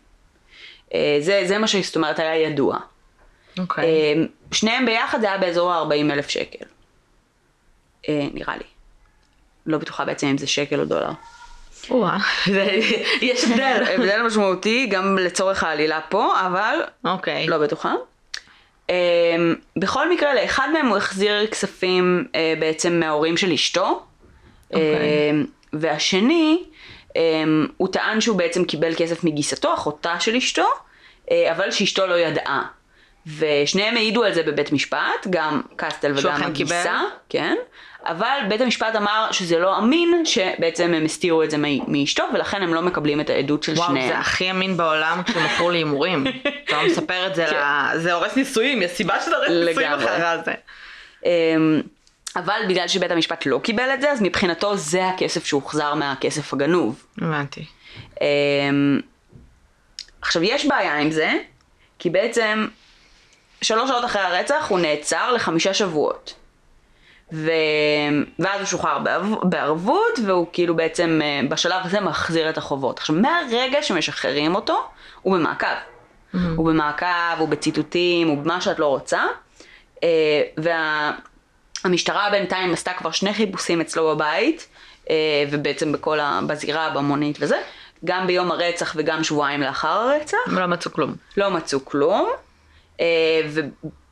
אה, 0.93 1.17
זה, 1.19 1.41
זה 1.45 1.57
מה 1.57 1.67
שזאת 1.67 1.95
אומרת 1.95 2.19
היה 2.19 2.35
ידוע. 2.35 2.79
אוקיי. 3.59 3.83
Okay. 3.83 3.87
אה, 3.87 4.23
שניהם 4.51 4.85
ביחד 4.85 5.21
זה 5.21 5.27
היה 5.27 5.37
באזור 5.37 5.73
ה-40 5.73 6.13
אלף 6.13 6.29
שקל. 6.29 6.65
אה, 8.09 8.27
נראה 8.33 8.57
לי. 8.57 8.63
לא 9.65 9.77
בטוחה 9.77 10.05
בעצם 10.05 10.27
אם 10.27 10.37
זה 10.37 10.47
שקל 10.47 10.79
או 10.79 10.85
דולר. 10.85 11.11
יש 13.21 13.43
הבדל. 13.43 13.83
הבדל 13.95 14.21
משמעותי 14.21 14.85
גם 14.85 15.17
לצורך 15.17 15.63
העלילה 15.63 15.99
פה, 16.09 16.33
אבל 16.47 16.79
אוקיי. 17.05 17.47
לא 17.47 17.57
בטוחה. 17.57 17.93
Um, 18.87 18.91
בכל 19.77 20.11
מקרה, 20.11 20.33
לאחד 20.33 20.69
מהם 20.73 20.87
הוא 20.87 20.97
החזיר 20.97 21.47
כספים 21.47 22.25
uh, 22.27 22.59
בעצם 22.59 22.99
מההורים 22.99 23.37
של 23.37 23.51
אשתו. 23.51 24.03
Okay. 24.71 24.75
אוקיי. 24.75 25.31
Uh, 25.31 25.47
והשני, 25.73 26.63
um, 27.09 27.17
הוא 27.77 27.87
טען 27.87 28.21
שהוא 28.21 28.37
בעצם 28.37 28.65
קיבל 28.65 28.93
כסף 28.97 29.23
מגיסתו, 29.23 29.73
אחותה 29.73 30.19
של 30.19 30.35
אשתו, 30.35 30.67
uh, 31.25 31.31
אבל 31.51 31.71
שאשתו 31.71 32.07
לא 32.07 32.15
ידעה. 32.15 32.63
ושניהם 33.37 33.97
העידו 33.97 34.23
על 34.23 34.33
זה 34.33 34.43
בבית 34.43 34.71
משפט, 34.71 35.27
גם 35.29 35.61
קסטל 35.75 36.13
וגם 36.15 36.43
הגיסה, 36.43 37.01
כן, 37.29 37.55
אבל 38.05 38.39
בית 38.49 38.61
המשפט 38.61 38.95
אמר 38.95 39.27
שזה 39.31 39.59
לא 39.59 39.77
אמין, 39.77 40.25
שבעצם 40.25 40.93
הם 40.93 41.05
הסתירו 41.05 41.43
את 41.43 41.51
זה 41.51 41.57
מאשתו, 41.87 42.23
ולכן 42.33 42.63
הם 42.63 42.73
לא 42.73 42.81
מקבלים 42.81 43.21
את 43.21 43.29
העדות 43.29 43.63
של 43.63 43.73
וואו, 43.73 43.87
שניהם. 43.87 44.05
וואו, 44.05 44.15
זה 44.15 44.19
הכי 44.19 44.51
אמין 44.51 44.77
בעולם 44.77 45.21
כשהוא 45.25 45.43
מכור 45.43 45.71
להימורים. 45.71 46.27
אתה 46.65 46.81
לא 46.81 46.85
מספר 46.85 47.27
את 47.27 47.35
זה, 47.35 47.45
כן. 47.49 47.55
ל... 47.55 47.99
זה 47.99 48.13
הורס 48.13 48.35
נישואים, 48.35 48.81
יש 48.81 48.91
סיבה 48.91 49.21
שזה 49.21 49.35
הורס 49.35 49.49
נישואים 49.49 49.91
אחרי 49.93 50.43
זה. 50.45 50.53
אמ, 51.25 51.81
אבל 52.35 52.59
בגלל 52.69 52.87
שבית 52.87 53.11
המשפט 53.11 53.45
לא 53.45 53.59
קיבל 53.63 53.93
את 53.93 54.01
זה, 54.01 54.11
אז 54.11 54.21
מבחינתו 54.21 54.77
זה 54.77 55.07
הכסף 55.07 55.45
שהוחזר 55.45 55.93
מהכסף 55.93 56.53
הגנוב. 56.53 57.05
הבנתי. 57.21 57.65
אמ, 58.21 58.99
עכשיו 60.21 60.43
יש 60.43 60.65
בעיה 60.65 60.97
עם 60.97 61.11
זה, 61.11 61.33
כי 61.99 62.09
בעצם 62.09 62.67
שלוש 63.61 63.89
שעות 63.89 64.05
אחרי 64.05 64.21
הרצח 64.21 64.65
הוא 64.69 64.79
נעצר 64.79 65.31
לחמישה 65.31 65.73
שבועות. 65.73 66.33
ו... 67.33 67.51
ואז 68.39 68.59
הוא 68.59 68.65
שוחרר 68.65 68.97
בערבות, 69.43 70.19
והוא 70.25 70.47
כאילו 70.53 70.75
בעצם 70.75 71.19
אה, 71.23 71.41
בשלב 71.49 71.81
הזה 71.85 72.01
מחזיר 72.01 72.49
את 72.49 72.57
החובות. 72.57 72.99
עכשיו, 72.99 73.15
מהרגע 73.15 73.83
שמשחררים 73.83 74.55
אותו, 74.55 74.83
הוא 75.21 75.37
במעקב. 75.37 75.67
Mm-hmm. 75.67 76.37
הוא 76.55 76.67
במעקב, 76.67 77.39
הוא 77.39 77.49
בציטוטים, 77.49 78.27
הוא 78.27 78.37
במה 78.37 78.61
שאת 78.61 78.79
לא 78.79 78.87
רוצה. 78.87 79.23
אה, 80.03 80.41
והמשטרה 81.83 82.23
וה... 82.23 82.31
בינתיים 82.31 82.73
עשתה 82.73 82.91
כבר 82.93 83.11
שני 83.11 83.33
חיפושים 83.33 83.81
אצלו 83.81 84.15
בבית, 84.15 84.67
אה, 85.09 85.15
ובעצם 85.51 85.91
בכל 85.91 86.19
ה... 86.19 86.39
בזירה, 86.47 86.89
במונית 86.89 87.37
וזה. 87.41 87.57
גם 88.05 88.27
ביום 88.27 88.51
הרצח 88.51 88.93
וגם 88.97 89.23
שבועיים 89.23 89.61
לאחר 89.61 89.87
הרצח. 89.87 90.37
לא 90.47 90.65
מצאו 90.65 90.93
כלום. 90.93 91.15
לא 91.37 91.51
מצאו 91.51 91.85
כלום. 91.85 92.29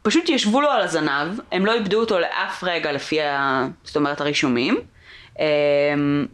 פשוט 0.04 0.30
ישבו 0.30 0.62
לו 0.62 0.70
על 0.70 0.82
הזנב, 0.82 1.40
הם 1.52 1.66
לא 1.66 1.74
איבדו 1.74 2.00
אותו 2.00 2.20
לאף 2.20 2.64
רגע 2.64 2.92
לפי, 2.92 3.22
ה, 3.22 3.68
זאת 3.84 3.96
אומרת, 3.96 4.22
הרישומים. 4.22 4.82
אמ, 5.40 6.26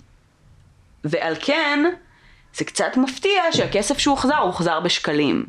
ועל 1.04 1.34
כן, 1.40 1.86
זה 2.54 2.66
קצת 2.66 2.98
מפתיע 2.98 3.44
שהכסף 3.52 3.98
שהוא 3.98 4.12
הוחזר, 4.12 4.38
הוא 4.38 4.46
הוחזר 4.46 4.80
בשקלים. 4.80 5.46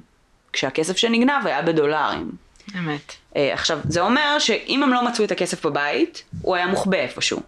כשהכסף 0.53 0.97
שנגנב 0.97 1.47
היה 1.47 1.63
בדולרים. 1.63 2.31
אמת. 2.79 3.13
אה, 3.37 3.53
עכשיו, 3.53 3.79
זה 3.85 4.01
אומר 4.01 4.39
שאם 4.39 4.83
הם 4.83 4.93
לא 4.93 5.05
מצאו 5.05 5.25
את 5.25 5.31
הכסף 5.31 5.67
בבית, 5.67 6.25
הוא 6.43 6.57
היה 6.57 6.67
מוחבא 6.67 6.99
איפשהו. 6.99 7.41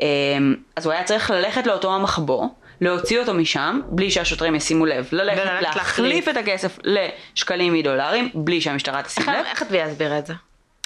אמ, 0.00 0.54
אז 0.76 0.86
הוא 0.86 0.92
היה 0.92 1.04
צריך 1.04 1.30
ללכת 1.30 1.66
לאותו 1.66 1.94
המחבוא, 1.94 2.48
להוציא 2.80 3.18
אותו 3.18 3.34
משם, 3.34 3.80
בלי 3.86 4.10
שהשוטרים 4.10 4.54
ישימו 4.54 4.86
לב, 4.86 5.08
ללכת 5.12 5.62
להחליף 5.62 6.28
את 6.28 6.36
הכסף 6.36 6.78
לשקלים 6.84 7.72
מדולרים, 7.72 8.30
בלי 8.34 8.60
שהמשטרה 8.60 9.02
תשים 9.02 9.24
לב. 9.28 9.44
איך 9.46 9.62
את 9.62 9.70
להסביר 9.70 10.18
את 10.18 10.26
זה? 10.26 10.34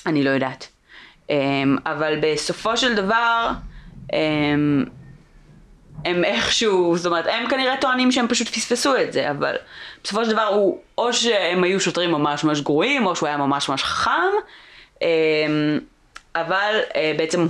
אני 0.06 0.24
לא 0.24 0.30
יודעת. 0.30 0.68
אמ, 1.30 1.76
אבל 1.86 2.18
בסופו 2.22 2.76
של 2.76 2.94
דבר, 2.94 3.50
אמ, 4.12 4.84
הם 6.04 6.24
איכשהו, 6.24 6.96
זאת 6.96 7.06
אומרת, 7.06 7.26
הם 7.26 7.48
כנראה 7.48 7.76
טוענים 7.80 8.12
שהם 8.12 8.28
פשוט 8.28 8.48
פספסו 8.48 8.96
את 8.96 9.12
זה, 9.12 9.30
אבל 9.30 9.56
בסופו 10.04 10.24
של 10.24 10.30
דבר 10.32 10.46
הוא, 10.46 10.78
או 10.98 11.12
שהם 11.12 11.64
היו 11.64 11.80
שוטרים 11.80 12.10
ממש 12.10 12.44
ממש 12.44 12.60
גרועים, 12.60 13.06
או 13.06 13.16
שהוא 13.16 13.26
היה 13.26 13.36
ממש 13.36 13.68
ממש 13.68 13.82
חכם, 13.82 14.10
אמ, 15.02 15.08
אבל 16.34 16.80
אה, 16.96 17.12
בעצם 17.18 17.46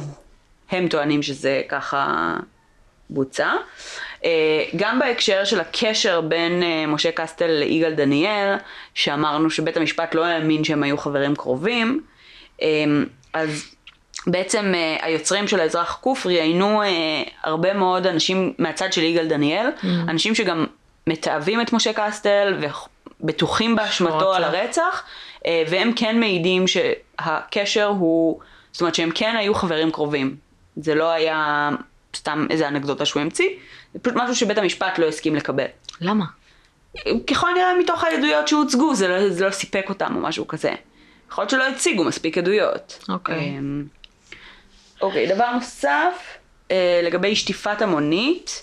הם 0.70 0.88
טוענים 0.88 1.22
שזה 1.22 1.62
ככה 1.68 2.34
בוצע. 3.10 3.52
אה, 4.24 4.64
גם 4.76 4.98
בהקשר 4.98 5.44
של 5.44 5.60
הקשר 5.60 6.20
בין 6.20 6.62
אה, 6.62 6.86
משה 6.86 7.12
קסטל 7.12 7.50
ליגאל 7.50 7.94
דניאל, 7.94 8.54
שאמרנו 8.94 9.50
שבית 9.50 9.76
המשפט 9.76 10.14
לא 10.14 10.24
האמין 10.24 10.64
שהם 10.64 10.82
היו 10.82 10.98
חברים 10.98 11.36
קרובים, 11.36 12.02
אה, 12.62 12.84
אז 13.32 13.74
בעצם 14.26 14.72
היוצרים 15.02 15.48
של 15.48 15.60
האזרח 15.60 15.98
קוף 16.00 16.26
ראיינו 16.26 16.82
הרבה 17.42 17.74
מאוד 17.74 18.06
אנשים 18.06 18.52
מהצד 18.58 18.92
של 18.92 19.02
יגאל 19.02 19.26
דניאל, 19.28 19.66
mm. 19.66 19.86
אנשים 20.08 20.34
שגם 20.34 20.66
מתעבים 21.06 21.60
את 21.60 21.72
משה 21.72 21.90
קסטל 21.92 22.58
ובטוחים 23.20 23.76
באשמתו 23.76 24.34
על 24.34 24.44
הרצח, 24.44 25.02
והם 25.46 25.92
כן 25.96 26.20
מעידים 26.20 26.64
שהקשר 26.66 27.86
הוא, 27.86 28.40
זאת 28.72 28.80
אומרת 28.80 28.94
שהם 28.94 29.10
כן 29.14 29.36
היו 29.36 29.54
חברים 29.54 29.90
קרובים. 29.90 30.36
זה 30.76 30.94
לא 30.94 31.10
היה 31.10 31.70
סתם 32.16 32.46
איזה 32.50 32.68
אנקדוטה 32.68 33.04
שהוא 33.04 33.22
המציא, 33.22 33.48
זה 33.94 33.98
פשוט 33.98 34.16
משהו 34.16 34.36
שבית 34.36 34.58
המשפט 34.58 34.98
לא 34.98 35.06
הסכים 35.06 35.34
לקבל. 35.34 35.66
למה? 36.00 36.24
ככל 37.26 37.50
הנראה 37.50 37.78
מתוך 37.78 38.04
העדויות 38.04 38.48
שהוצגו 38.48 38.94
זה 38.94 39.08
לא, 39.08 39.30
זה 39.30 39.44
לא 39.46 39.50
סיפק 39.50 39.86
אותם 39.88 40.16
או 40.16 40.20
משהו 40.20 40.48
כזה. 40.48 40.74
יכול 41.30 41.42
להיות 41.42 41.50
שלא 41.50 41.66
הציגו 41.68 42.04
מספיק 42.04 42.38
עדויות. 42.38 43.04
אוקיי. 43.08 43.38
אמ, 43.38 43.84
אוקיי, 45.02 45.34
דבר 45.34 45.52
נוסף, 45.52 46.38
אה, 46.70 47.00
לגבי 47.04 47.36
שטיפת 47.36 47.82
המונית, 47.82 48.62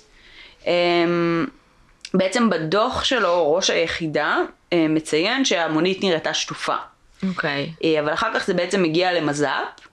אמ, 0.67 1.45
בעצם 2.13 2.49
בדוח 2.49 3.03
שלו 3.03 3.53
ראש 3.53 3.69
היחידה 3.69 4.37
אה, 4.73 4.85
מציין 4.89 5.45
שהמונית 5.45 6.03
נראתה 6.03 6.33
שטופה. 6.33 6.75
אוקיי. 7.29 7.73
אה, 7.83 7.99
אבל 7.99 8.13
אחר 8.13 8.33
כך 8.33 8.45
זה 8.47 8.53
בעצם 8.53 8.83
מגיע 8.83 9.13
למז"פ, 9.13 9.87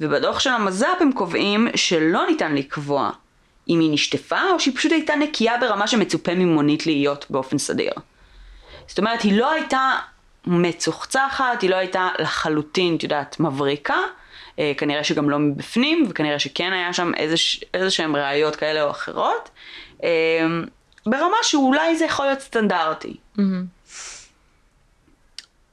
ובדוח 0.00 0.40
של 0.40 0.50
המז"פ 0.50 1.00
הם 1.00 1.12
קובעים 1.12 1.68
שלא 1.74 2.26
ניתן 2.26 2.54
לקבוע 2.54 3.10
אם 3.68 3.80
היא 3.80 3.90
נשטפה 3.92 4.40
או 4.52 4.60
שהיא 4.60 4.76
פשוט 4.76 4.92
הייתה 4.92 5.16
נקייה 5.16 5.58
ברמה 5.58 5.86
שמצופה 5.86 6.34
ממונית 6.34 6.86
להיות 6.86 7.26
באופן 7.30 7.58
סדיר. 7.58 7.92
זאת 8.86 8.98
אומרת, 8.98 9.22
היא 9.22 9.38
לא 9.38 9.50
הייתה 9.50 9.92
מצוחצחת, 10.46 11.62
היא 11.62 11.70
לא 11.70 11.76
הייתה 11.76 12.08
לחלוטין, 12.18 12.96
את 12.96 13.02
יודעת, 13.02 13.40
מבריקה, 13.40 13.96
אה, 14.58 14.72
כנראה 14.76 15.04
שגם 15.04 15.30
לא 15.30 15.38
מבפנים, 15.38 16.06
וכנראה 16.08 16.38
שכן 16.38 16.72
היה 16.72 16.92
שם 16.92 17.12
איזה 17.74 17.90
שהן 17.90 18.16
ראיות 18.16 18.56
כאלה 18.56 18.82
או 18.82 18.90
אחרות, 18.90 19.50
אה, 20.04 20.08
ברמה 21.06 21.36
שאולי 21.42 21.96
זה 21.96 22.04
יכול 22.04 22.26
להיות 22.26 22.40
סטנדרטי. 22.40 23.16
Mm-hmm. 23.38 23.40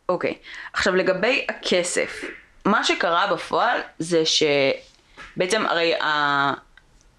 אוקיי, 0.10 0.38
עכשיו 0.74 0.96
לגבי 0.96 1.46
הכסף, 1.50 2.24
מה 2.66 2.84
שקרה 2.84 3.34
בפועל 3.34 3.80
זה 4.00 4.24
שבעצם 4.26 5.66
הרי 5.66 5.96
ה... 5.96 6.54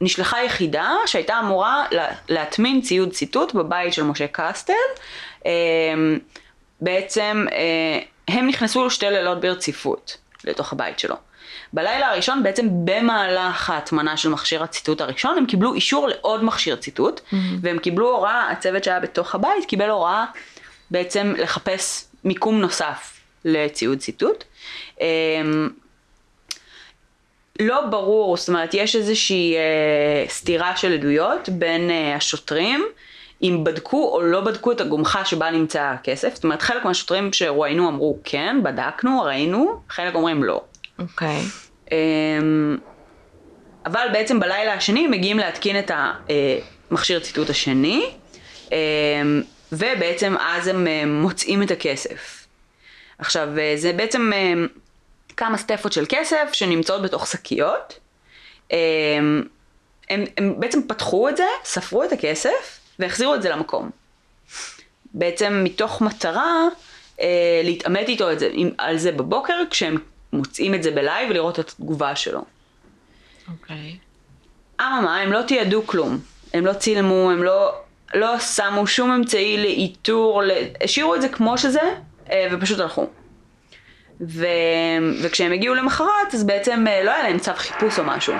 נשלחה 0.02 0.42
יחידה 0.42 0.90
שהייתה 1.06 1.40
אמורה 1.40 1.86
להטמין 2.28 2.80
ציוד 2.80 3.12
ציטוט 3.12 3.54
בבית 3.54 3.92
של 3.92 4.02
משה 4.02 4.26
קסטל. 4.32 4.72
אה, 5.46 5.52
בעצם 6.80 7.46
אה, 7.52 7.98
הם 8.28 8.46
נכנסו 8.46 8.90
שתי 8.90 9.06
לילות 9.06 9.40
ברציפות 9.40 10.16
לתוך 10.44 10.72
הבית 10.72 10.98
שלו. 10.98 11.16
בלילה 11.72 12.08
הראשון 12.08 12.42
בעצם 12.42 12.66
במהלך 12.84 13.70
ההטמנה 13.70 14.16
של 14.16 14.28
מכשיר 14.28 14.62
הציטוט 14.62 15.00
הראשון 15.00 15.38
הם 15.38 15.46
קיבלו 15.46 15.74
אישור 15.74 16.08
לעוד 16.08 16.44
מכשיר 16.44 16.76
ציטוט 16.76 17.20
mm-hmm. 17.20 17.36
והם 17.60 17.78
קיבלו 17.78 18.16
הוראה, 18.16 18.50
הצוות 18.50 18.84
שהיה 18.84 19.00
בתוך 19.00 19.34
הבית 19.34 19.64
קיבל 19.68 19.90
הוראה 19.90 20.24
בעצם 20.90 21.34
לחפש 21.38 22.04
מיקום 22.24 22.60
נוסף 22.60 23.20
לציוד 23.44 23.98
ציטוט. 23.98 24.44
אה, 27.60 27.66
לא 27.66 27.86
ברור, 27.86 28.36
זאת 28.36 28.48
אומרת 28.48 28.74
יש 28.74 28.96
איזושהי 28.96 29.56
אה, 29.56 30.28
סתירה 30.28 30.76
של 30.76 30.92
עדויות 30.92 31.48
בין 31.48 31.90
אה, 31.90 32.16
השוטרים 32.16 32.84
אם 33.42 33.64
בדקו 33.64 34.10
או 34.14 34.22
לא 34.22 34.40
בדקו 34.40 34.72
את 34.72 34.80
הגומחה 34.80 35.24
שבה 35.24 35.50
נמצא 35.50 35.82
הכסף, 35.82 36.34
זאת 36.34 36.44
אומרת 36.44 36.62
חלק 36.62 36.84
מהשוטרים 36.84 37.32
שרואיינו 37.32 37.88
אמרו 37.88 38.18
כן, 38.24 38.56
בדקנו, 38.62 39.22
ראינו, 39.22 39.80
חלק 39.88 40.14
אומרים 40.14 40.44
לא. 40.44 40.62
אוקיי. 40.98 41.40
Okay. 41.40 41.92
אמ, 41.92 42.76
אבל 43.86 44.06
בעצם 44.12 44.40
בלילה 44.40 44.74
השני 44.74 45.06
מגיעים 45.06 45.38
להתקין 45.38 45.78
את 45.78 45.90
המכשיר 46.90 47.18
אה, 47.18 47.24
ציטוט 47.24 47.50
השני, 47.50 48.04
אמ, 48.72 48.76
ובעצם 49.72 50.34
אז 50.40 50.66
הם 50.66 50.86
אה, 50.86 51.02
מוצאים 51.06 51.62
את 51.62 51.70
הכסף. 51.70 52.46
עכשיו 53.18 53.48
זה 53.76 53.92
בעצם 53.92 54.30
כמה 55.42 55.58
סטפות 55.58 55.92
של 55.92 56.04
כסף 56.08 56.52
שנמצאות 56.52 57.02
בתוך 57.02 57.26
שקיות. 57.26 57.98
הם, 58.70 58.78
הם, 60.10 60.24
הם 60.36 60.54
בעצם 60.60 60.82
פתחו 60.88 61.28
את 61.28 61.36
זה, 61.36 61.44
ספרו 61.64 62.04
את 62.04 62.12
הכסף 62.12 62.80
והחזירו 62.98 63.34
את 63.34 63.42
זה 63.42 63.48
למקום. 63.48 63.90
בעצם 65.14 65.60
מתוך 65.64 66.00
מטרה 66.00 66.68
אה, 67.20 67.60
להתעמת 67.64 68.08
איתו 68.08 68.32
את 68.32 68.38
זה, 68.38 68.48
עם, 68.52 68.70
על 68.78 68.98
זה 68.98 69.12
בבוקר 69.12 69.54
כשהם 69.70 69.98
מוצאים 70.32 70.74
את 70.74 70.82
זה 70.82 70.90
בלייב 70.90 71.30
ולראות 71.30 71.60
את 71.60 71.68
התגובה 71.68 72.16
שלו. 72.16 72.44
אוקיי. 73.48 73.96
Okay. 74.80 74.82
אממה, 74.82 75.20
הם 75.20 75.32
לא 75.32 75.42
תיעדו 75.42 75.86
כלום. 75.86 76.18
הם 76.54 76.66
לא 76.66 76.72
צילמו, 76.72 77.30
הם 77.30 77.42
לא, 77.42 77.74
לא 78.14 78.38
שמו 78.38 78.86
שום 78.86 79.12
אמצעי 79.12 79.62
לאיתור, 79.62 80.42
השאירו 80.84 81.14
את 81.14 81.22
זה 81.22 81.28
כמו 81.28 81.58
שזה 81.58 81.94
אה, 82.30 82.48
ופשוט 82.52 82.78
הלכו. 82.78 83.06
ו... 84.28 84.46
וכשהם 85.22 85.52
הגיעו 85.52 85.74
למחרת 85.74 86.34
אז 86.34 86.44
בעצם 86.44 86.84
אה, 86.88 87.02
לא 87.02 87.10
היה 87.10 87.22
להם 87.22 87.38
צו 87.38 87.52
חיפוש 87.54 87.98
או 87.98 88.04
משהו. 88.04 88.34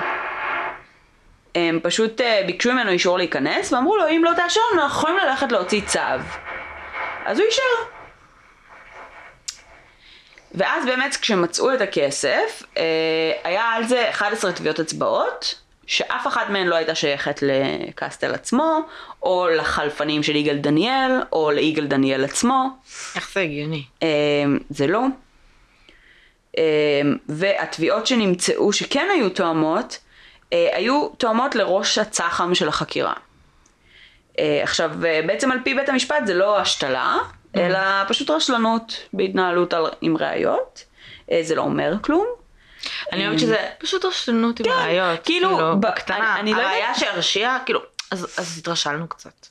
הם 1.55 1.79
פשוט 1.83 2.21
אה, 2.21 2.43
ביקשו 2.47 2.73
ממנו 2.73 2.91
אישור 2.91 3.17
להיכנס 3.17 3.73
ואמרו 3.73 3.97
לו 3.97 4.09
אם 4.09 4.21
לא 4.23 4.31
תאשר 4.35 4.61
אנחנו 4.73 4.99
יכולים 4.99 5.17
ללכת 5.17 5.51
להוציא 5.51 5.81
צו. 5.85 5.99
אז 7.25 7.39
הוא 7.39 7.47
אישר. 7.47 7.61
ואז 10.55 10.85
באמת 10.85 11.15
כשמצאו 11.15 11.73
את 11.73 11.81
הכסף 11.81 12.63
אה, 12.77 12.83
היה 13.43 13.63
על 13.63 13.83
זה 13.83 14.09
11 14.09 14.51
טביעות 14.51 14.79
אצבעות 14.79 15.55
שאף 15.87 16.27
אחת 16.27 16.49
מהן 16.49 16.67
לא 16.67 16.75
הייתה 16.75 16.95
שייכת 16.95 17.39
לקסטל 17.41 18.33
עצמו, 18.33 18.79
או 19.23 19.47
לחלפנים 19.47 20.23
של 20.23 20.35
יגאל 20.35 20.57
דניאל, 20.57 21.11
או 21.31 21.51
ליגאל 21.51 21.87
דניאל 21.87 22.23
עצמו. 22.23 22.67
איך 23.15 23.31
זה 23.33 23.41
הגיוני? 23.41 23.83
זה 24.69 24.87
לא. 24.87 25.01
אמ, 26.57 27.17
והתביעות 27.29 28.07
שנמצאו 28.07 28.73
שכן 28.73 29.07
היו 29.13 29.29
תואמות, 29.29 29.99
אה, 30.53 30.69
היו 30.73 31.09
תואמות 31.17 31.55
לראש 31.55 31.97
הצח"ם 31.97 32.55
של 32.55 32.67
החקירה. 32.67 33.13
אה, 34.39 34.59
עכשיו, 34.63 35.05
אה, 35.05 35.21
בעצם 35.27 35.51
על 35.51 35.57
פי 35.63 35.73
בית 35.73 35.89
המשפט 35.89 36.25
זה 36.25 36.33
לא 36.33 36.59
השתלה, 36.59 37.17
mm-hmm. 37.17 37.59
אלא 37.59 37.79
פשוט 38.07 38.29
רשלנות 38.29 39.07
בהתנהלות 39.13 39.73
על, 39.73 39.85
עם 40.01 40.17
ראיות. 40.17 40.83
זה 41.41 41.55
לא 41.55 41.61
אומר 41.61 41.93
כלום. 42.01 42.25
אני 43.11 43.25
אומרת 43.25 43.39
שזה 43.39 43.67
פשוט 43.77 44.05
רשלנות 44.05 44.59
עם 44.59 44.65
כן, 44.65 44.71
ראיות. 44.71 45.19
כאילו, 45.23 45.79
בקטנה, 45.79 46.35
הראייה 46.35 46.95
שהרשיעה, 46.95 47.59
כאילו, 47.65 47.79
אז 48.11 48.57
התרשלנו 48.59 49.07
קצת. 49.07 49.47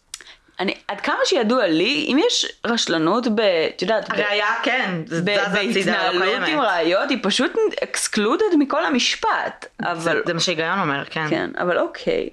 אני, 0.61 0.75
עד 0.89 1.01
כמה 1.01 1.19
שידוע 1.25 1.67
לי, 1.67 2.07
אם 2.09 2.19
יש 2.27 2.47
רשלנות 2.67 3.27
ב... 3.35 3.41
את 3.41 3.83
יודעת... 3.83 4.11
הראייה 4.11 4.55
כן, 4.63 5.03
ב, 5.25 5.37
בהתנהלות 5.53 6.41
לא 6.41 6.47
עם 6.47 6.61
ראיות, 6.61 7.11
היא 7.11 7.19
פשוט 7.23 7.53
אקסקלודד 7.83 8.45
מכל 8.59 8.85
המשפט. 8.85 9.67
אבל... 9.83 9.95
זה, 10.01 10.21
זה 10.27 10.35
מה 10.35 10.41
שהיגיון 10.41 10.79
אומר, 10.79 11.05
כן. 11.11 11.27
כן, 11.31 11.51
אבל 11.59 11.79
אוקיי. 11.79 12.29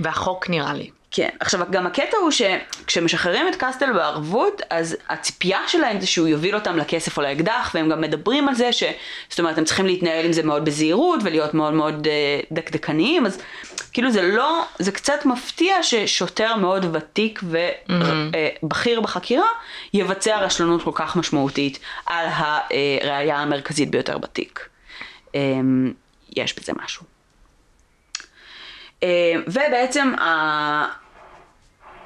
והחוק 0.00 0.50
נראה 0.50 0.74
לי. 0.74 0.90
כן, 1.16 1.28
עכשיו 1.40 1.60
גם 1.70 1.86
הקטע 1.86 2.16
הוא 2.16 2.30
שכשמשחררים 2.30 3.48
את 3.48 3.54
קסטל 3.58 3.92
בערבות, 3.92 4.62
אז 4.70 4.96
הציפייה 5.08 5.58
שלהם 5.66 6.00
זה 6.00 6.06
שהוא 6.06 6.28
יוביל 6.28 6.54
אותם 6.54 6.76
לכסף 6.76 7.18
או 7.18 7.22
לאקדח, 7.22 7.70
והם 7.74 7.88
גם 7.88 8.00
מדברים 8.00 8.48
על 8.48 8.54
זה 8.54 8.72
ש... 8.72 8.82
זאת 9.28 9.38
אומרת, 9.38 9.58
הם 9.58 9.64
צריכים 9.64 9.86
להתנהל 9.86 10.24
עם 10.24 10.32
זה 10.32 10.42
מאוד 10.42 10.64
בזהירות 10.64 11.20
ולהיות 11.24 11.54
מאוד 11.54 11.72
מאוד 11.72 12.06
uh, 12.06 12.46
דקדקניים, 12.52 13.26
אז 13.26 13.38
כאילו 13.92 14.10
זה 14.10 14.22
לא, 14.22 14.64
זה 14.78 14.92
קצת 14.92 15.26
מפתיע 15.26 15.82
ששוטר 15.82 16.56
מאוד 16.56 16.96
ותיק 16.96 17.40
ובכיר 17.42 18.98
mm-hmm. 18.98 19.00
uh, 19.00 19.04
בחקירה 19.04 19.48
יבצע 19.94 20.38
רשלנות 20.38 20.82
כל 20.82 20.92
כך 20.94 21.16
משמעותית 21.16 21.78
על 22.06 22.26
הראייה 22.28 23.36
המרכזית 23.36 23.90
ביותר 23.90 24.18
בתיק. 24.18 24.68
Um, 25.26 25.36
יש 26.36 26.58
בזה 26.58 26.72
משהו. 26.84 27.04
Uh, 29.00 29.04
ובעצם 29.46 30.12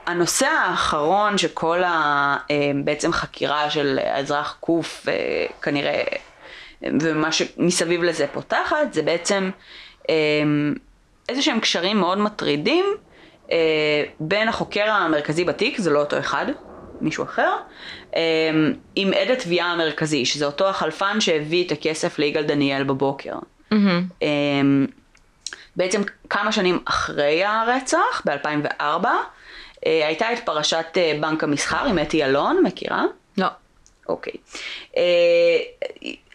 הנושא 0.09 0.47
האחרון 0.47 1.38
שכל 1.38 1.85
ה, 1.85 2.37
אה, 2.51 2.71
בעצם 2.85 3.12
חקירה 3.12 3.71
של 3.71 3.99
האזרח 4.03 4.57
קוף 4.61 5.09
אה, 5.09 5.47
כנראה 5.62 6.03
ומה 6.83 7.33
שמסביב 7.33 8.03
לזה 8.03 8.27
פותחת 8.33 8.92
זה 8.92 9.03
בעצם 9.03 9.51
אה, 10.11 10.14
איזה 11.29 11.42
שהם 11.42 11.61
קשרים 11.61 11.97
מאוד 11.97 12.18
מטרידים 12.18 12.85
בין 14.21 14.49
החוקר 14.49 14.90
המרכזי 14.90 15.44
בתיק, 15.44 15.79
זה 15.79 15.90
לא 15.90 15.99
אותו 15.99 16.18
אחד, 16.18 16.47
מישהו 17.01 17.25
אחר, 17.25 17.57
עם 18.94 19.12
עד 19.12 19.31
התביעה 19.31 19.73
המרכזי, 19.73 20.25
שזה 20.25 20.47
אותו 20.47 20.68
החלפן 20.68 21.21
שהביא 21.21 21.66
את 21.66 21.73
הכסף 21.73 22.18
ליגאל 22.18 22.42
דניאל 22.42 22.85
בבוקר. 22.85 23.35
Mm-hmm. 23.75 24.25
בעצם 25.79 26.03
כמה 26.31 26.53
שנים 26.53 26.79
אחרי 26.85 27.44
הרצח, 27.44 28.23
ב-2004, 28.25 28.81
אה, 28.81 29.16
הייתה 29.85 30.33
את 30.33 30.38
פרשת 30.45 30.87
אה, 30.97 31.12
בנק 31.21 31.45
המסחר 31.45 31.85
עם 31.85 31.99
אתי 31.99 32.25
אלון, 32.25 32.62
מכירה? 32.64 33.05
לא. 33.38 33.47
אוקיי. 34.09 34.33
אה, 34.97 35.03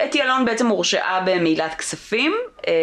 אתי 0.06 0.22
אלון 0.22 0.46
בעצם 0.46 0.68
הורשעה 0.68 1.22
במעילת 1.26 1.74
כספים, 1.74 2.34
אה, 2.68 2.74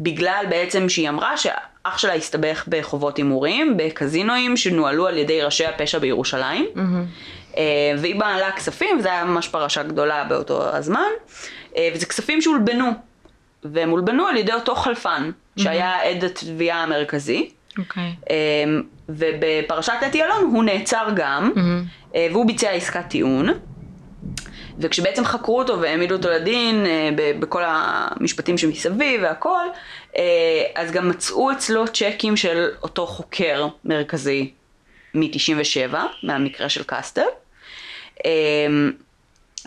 בגלל 0.00 0.44
בעצם 0.50 0.88
שהיא 0.88 1.08
אמרה 1.08 1.36
שאח 1.36 1.98
שלה 1.98 2.14
הסתבך 2.14 2.64
בחובות 2.68 3.16
הימורים, 3.16 3.76
בקזינואים 3.76 4.56
שנוהלו 4.56 5.06
על 5.06 5.18
ידי 5.18 5.42
ראשי 5.42 5.66
הפשע 5.66 5.98
בירושלים. 5.98 6.66
Mm-hmm. 6.74 7.56
אה, 7.56 7.92
והיא 7.98 8.20
בעלה 8.20 8.52
כספים, 8.52 8.98
וזו 8.98 9.08
הייתה 9.08 9.24
ממש 9.24 9.48
פרשה 9.48 9.82
גדולה 9.82 10.24
באותו 10.24 10.76
הזמן, 10.76 11.10
אה, 11.76 11.88
וזה 11.94 12.06
כספים 12.06 12.40
שהולבנו, 12.40 12.90
והם 13.64 13.90
הולבנו 13.90 14.26
על 14.26 14.36
ידי 14.36 14.52
אותו 14.52 14.74
חלפן, 14.74 15.30
שהיה 15.56 16.02
mm-hmm. 16.02 16.06
עד 16.06 16.24
התביעה 16.24 16.82
המרכזי. 16.82 17.50
אוקיי. 17.78 18.14
Okay. 18.24 18.32
ובפרשת 19.08 19.92
אתי 20.06 20.24
אלון 20.24 20.50
הוא 20.52 20.64
נעצר 20.64 21.08
גם, 21.16 21.52
mm-hmm. 21.54 22.16
והוא 22.32 22.46
ביצע 22.46 22.70
עסקת 22.70 23.04
טיעון. 23.08 23.48
וכשבעצם 24.80 25.24
חקרו 25.24 25.58
אותו 25.58 25.80
והעמידו 25.80 26.14
אותו 26.14 26.30
לדין 26.30 26.86
אה, 26.86 27.10
בכל 27.38 27.62
המשפטים 27.66 28.58
שמסביב 28.58 29.22
והכל, 29.22 29.66
אה, 30.16 30.22
אז 30.74 30.90
גם 30.90 31.08
מצאו 31.08 31.52
אצלו 31.52 31.84
צ'קים 31.88 32.36
של 32.36 32.68
אותו 32.82 33.06
חוקר 33.06 33.68
מרכזי 33.84 34.52
מ-97, 35.14 35.94
מהמקרה 36.22 36.68
של 36.68 36.82
קסטל. 36.86 37.26
אה, 38.26 38.30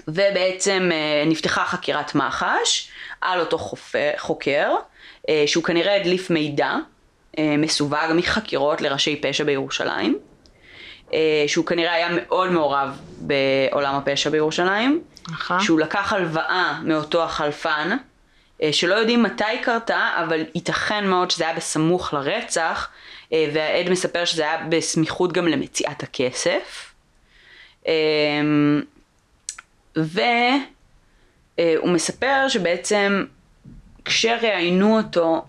ובעצם 0.08 0.90
נפתחה 1.26 1.66
חקירת 1.66 2.16
מח"ש 2.16 2.90
על 3.22 3.40
אותו 3.40 3.58
חופר, 3.58 4.12
חוקר, 4.18 4.72
שהוא 5.46 5.64
כנראה 5.64 5.96
הדליף 5.96 6.30
מידע 6.30 6.76
מסווג 7.40 8.14
מחקירות 8.16 8.82
לראשי 8.82 9.22
פשע 9.22 9.44
בירושלים. 9.44 10.20
אה, 11.14 11.44
שהוא 11.48 11.66
כנראה 11.66 11.94
היה 11.94 12.08
מאוד 12.12 12.52
מעורב 12.52 13.00
בעולם 13.18 13.96
הפשע 13.96 14.30
בירושלים. 14.30 15.02
נכון. 15.32 15.60
שהוא 15.60 15.80
לקח 15.80 16.14
הלוואה 16.14 16.80
מאותו 16.84 17.24
החלפן, 17.24 17.98
אה, 18.62 18.74
שלא 18.74 18.96
יודעים 18.96 19.24
מתי 19.24 19.44
קרתה, 19.62 20.10
אבל 20.24 20.44
ייתכן 20.56 21.08
מאוד 21.08 21.32
שזה 21.32 21.44
היה 21.44 21.54
בסמוך 21.54 22.14
לרצח, 22.14 22.90
אה, 23.34 23.50
והעד 23.54 23.90
מספר 23.90 24.26
שזה 24.26 24.42
היה 24.42 24.58
בסמיכות 24.70 25.34
גם 25.34 25.48
למציאת 25.48 26.04
הכסף. 26.04 26.94
והוא 29.96 31.90
מספר 31.90 32.48
שבעצם 32.48 33.26
כשראיינו 34.06 34.98
אותו 34.98 35.46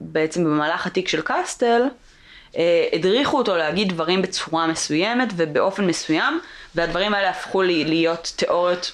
בעצם 0.00 0.44
במהלך 0.44 0.86
התיק 0.86 1.08
של 1.08 1.20
קסטל, 1.24 1.82
אה, 2.56 2.88
הדריכו 2.92 3.38
אותו 3.38 3.56
להגיד 3.56 3.88
דברים 3.88 4.22
בצורה 4.22 4.66
מסוימת 4.66 5.28
ובאופן 5.36 5.86
מסוים, 5.86 6.40
והדברים 6.74 7.14
האלה 7.14 7.30
הפכו 7.30 7.62
לי 7.62 7.84
להיות 7.84 8.32
תיאוריות 8.36 8.92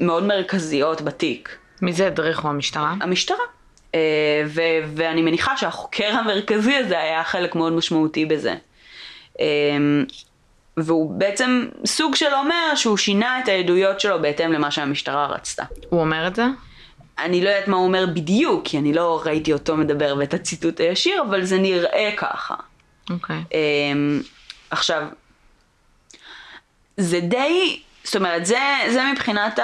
מאוד 0.00 0.24
מרכזיות 0.24 1.02
בתיק. 1.02 1.56
מי 1.82 1.92
זה 1.92 2.06
הדריכו 2.06 2.48
המשטרה? 2.48 2.94
המשטרה. 3.00 3.44
אה, 3.94 4.42
ו- 4.46 4.60
ואני 4.94 5.22
מניחה 5.22 5.56
שהחוקר 5.56 6.08
המרכזי 6.08 6.74
הזה 6.74 7.00
היה 7.00 7.24
חלק 7.24 7.54
מאוד 7.54 7.72
משמעותי 7.72 8.26
בזה. 8.26 8.54
אה, 9.40 9.46
והוא 10.76 11.18
בעצם 11.18 11.68
סוג 11.86 12.14
של 12.14 12.34
אומר 12.34 12.74
שהוא 12.74 12.96
שינה 12.96 13.38
את 13.38 13.48
העדויות 13.48 14.00
שלו 14.00 14.22
בהתאם 14.22 14.52
למה 14.52 14.70
שהמשטרה 14.70 15.26
רצתה. 15.26 15.64
הוא 15.88 16.00
אומר 16.00 16.26
את 16.26 16.36
זה? 16.36 16.44
אני 17.18 17.44
לא 17.44 17.48
יודעת 17.48 17.68
מה 17.68 17.76
הוא 17.76 17.86
אומר 17.86 18.06
בדיוק, 18.14 18.68
כי 18.68 18.78
אני 18.78 18.92
לא 18.92 19.22
ראיתי 19.24 19.52
אותו 19.52 19.76
מדבר 19.76 20.14
ואת 20.18 20.34
הציטוט 20.34 20.80
הישיר, 20.80 21.22
אבל 21.22 21.44
זה 21.44 21.58
נראה 21.58 22.10
ככה. 22.16 22.54
אוקיי. 23.10 23.36
Okay. 23.36 23.54
אמ, 23.92 24.22
עכשיו, 24.70 25.02
זה 26.96 27.20
די, 27.20 27.80
זאת 28.04 28.16
אומרת, 28.16 28.46
זה, 28.46 28.58
זה 28.92 29.02
מבחינת 29.12 29.58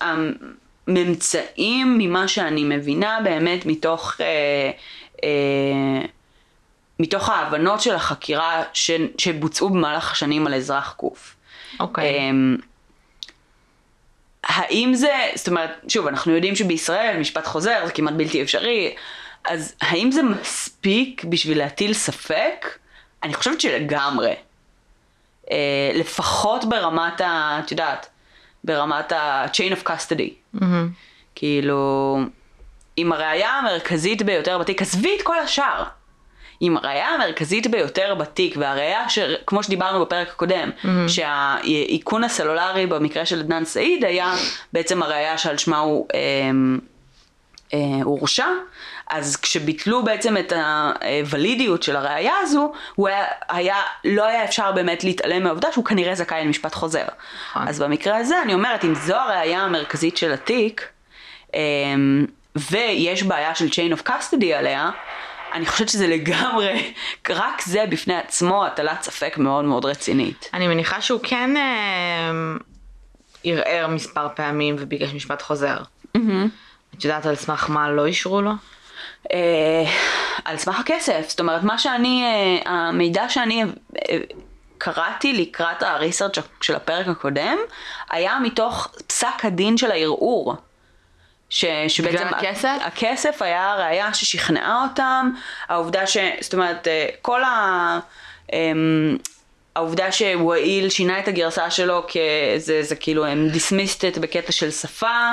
הממצאים 0.00 1.98
ממה 1.98 2.28
שאני 2.28 2.64
מבינה 2.64 3.18
באמת 3.24 3.66
מתוך, 3.66 4.14
אה, 4.20 4.70
אה, 5.24 6.06
מתוך 7.00 7.28
ההבנות 7.28 7.80
של 7.80 7.94
החקירה 7.94 8.62
ש, 8.72 8.90
שבוצעו 9.18 9.70
במהלך 9.70 10.12
השנים 10.12 10.46
על 10.46 10.54
אזרח 10.54 10.94
קוף. 10.96 11.36
אוקיי. 11.80 12.04
Okay. 12.04 12.08
אה, 12.08 12.30
האם 14.48 14.94
זה, 14.94 15.16
זאת 15.34 15.48
אומרת, 15.48 15.70
שוב, 15.88 16.06
אנחנו 16.06 16.34
יודעים 16.34 16.56
שבישראל 16.56 17.16
משפט 17.16 17.46
חוזר 17.46 17.86
זה 17.86 17.92
כמעט 17.92 18.14
בלתי 18.14 18.42
אפשרי, 18.42 18.94
אז 19.44 19.74
האם 19.80 20.12
זה 20.12 20.22
מספיק 20.22 21.24
בשביל 21.24 21.58
להטיל 21.58 21.92
ספק? 21.92 22.78
אני 23.22 23.34
חושבת 23.34 23.60
שלגמרי. 23.60 24.34
אה, 25.50 25.90
לפחות 25.94 26.64
ברמת 26.64 27.20
ה... 27.20 27.60
את 27.64 27.70
יודעת, 27.70 28.08
ברמת 28.64 29.12
ה-chain 29.12 29.72
of 29.72 29.88
custody. 29.88 30.56
Mm-hmm. 30.56 30.64
כאילו, 31.34 32.18
אם 32.98 33.12
הראייה 33.12 33.50
המרכזית 33.50 34.22
ביותר 34.22 34.58
בתיק, 34.58 34.82
עזבי 34.82 35.16
את 35.16 35.22
כל 35.22 35.38
השאר. 35.38 35.84
אם 36.62 36.76
הראייה 36.76 37.08
המרכזית 37.08 37.66
ביותר 37.66 38.14
בתיק, 38.14 38.54
והראייה, 38.58 39.06
כמו 39.46 39.62
שדיברנו 39.62 40.04
בפרק 40.04 40.28
הקודם, 40.28 40.70
mm-hmm. 40.70 40.88
שהאיכון 41.08 42.24
הסלולרי 42.24 42.86
במקרה 42.86 43.26
של 43.26 43.40
עדנאן 43.40 43.64
סעיד 43.64 44.04
היה 44.04 44.34
בעצם 44.72 45.02
הראייה 45.02 45.38
שעל 45.38 45.56
שמה 45.56 45.78
הוא 45.78 46.06
אה, 46.14 46.20
אה, 47.74 48.02
הורשע, 48.02 48.46
אז 49.10 49.36
כשביטלו 49.36 50.04
בעצם 50.04 50.36
את 50.36 50.52
הוולידיות 51.22 51.82
של 51.82 51.96
הראייה 51.96 52.34
הזו, 52.42 52.72
הוא 52.94 53.08
היה, 53.08 53.24
היה, 53.48 53.76
לא 54.04 54.24
היה 54.24 54.44
אפשר 54.44 54.72
באמת 54.72 55.04
להתעלם 55.04 55.42
מהעובדה 55.42 55.72
שהוא 55.72 55.84
כנראה 55.84 56.14
זכאי 56.14 56.44
למשפט 56.44 56.74
חוזר. 56.74 57.04
נכון. 57.50 57.68
אז 57.68 57.82
במקרה 57.82 58.16
הזה 58.16 58.42
אני 58.42 58.54
אומרת, 58.54 58.84
אם 58.84 58.94
זו 58.94 59.16
הראייה 59.16 59.60
המרכזית 59.60 60.16
של 60.16 60.32
התיק, 60.32 60.88
אמ, 61.54 62.26
ויש 62.56 63.22
בעיה 63.22 63.54
של 63.54 63.66
chain 63.66 63.98
of 63.98 64.08
custody 64.08 64.52
עליה, 64.54 64.90
אני 65.52 65.66
חושבת 65.66 65.88
שזה 65.88 66.06
לגמרי, 66.06 66.92
רק 67.30 67.62
זה 67.62 67.84
בפני 67.90 68.14
עצמו 68.14 68.66
הטלת 68.66 69.02
ספק 69.02 69.38
מאוד 69.38 69.64
מאוד 69.64 69.84
רצינית. 69.84 70.50
אני 70.54 70.68
מניחה 70.68 71.00
שהוא 71.00 71.20
כן 71.22 71.56
אה, 71.56 72.30
ערער 73.44 73.86
מספר 73.86 74.28
פעמים 74.34 74.76
וביקש 74.78 75.14
משפט 75.14 75.42
חוזר. 75.42 75.76
Mm-hmm. 76.16 76.48
את 76.96 77.04
יודעת 77.04 77.26
על 77.26 77.34
סמך 77.34 77.70
מה 77.70 77.90
לא 77.90 78.06
אישרו 78.06 78.42
לו? 78.42 78.52
אה, 79.32 79.84
על 80.44 80.56
סמך 80.56 80.80
הכסף, 80.80 81.24
זאת 81.28 81.40
אומרת 81.40 81.62
מה 81.62 81.78
שאני, 81.78 82.22
אה, 82.24 82.72
המידע 82.72 83.28
שאני 83.28 83.64
אה, 83.64 84.18
קראתי 84.78 85.32
לקראת 85.32 85.82
הריסרצ' 85.82 86.38
של 86.60 86.74
הפרק 86.74 87.08
הקודם, 87.08 87.58
היה 88.10 88.38
מתוך 88.42 88.92
פסק 89.06 89.44
הדין 89.44 89.76
של 89.76 89.90
הערעור. 89.90 90.56
ש, 91.50 91.64
שבעצם 91.88 92.26
הכסף? 92.26 92.78
הכסף 92.84 93.42
היה 93.42 93.72
הראייה 93.72 94.14
ששכנעה 94.14 94.86
אותם, 94.90 95.30
העובדה 95.68 96.06
ש... 96.06 96.16
זאת 96.40 96.54
אומרת, 96.54 96.88
כל 97.22 97.44
ה... 97.44 97.98
אמ, 98.52 99.16
העובדה 99.76 100.12
שוואיל 100.12 100.88
שינה 100.88 101.18
את 101.18 101.28
הגרסה 101.28 101.70
שלו 101.70 102.06
כזה, 102.08 102.82
זה 102.82 102.96
כאילו 102.96 103.26
הם 103.26 103.48
דיסמיסטת 103.48 104.18
בקטע 104.18 104.52
של 104.52 104.70
שפה, 104.70 105.32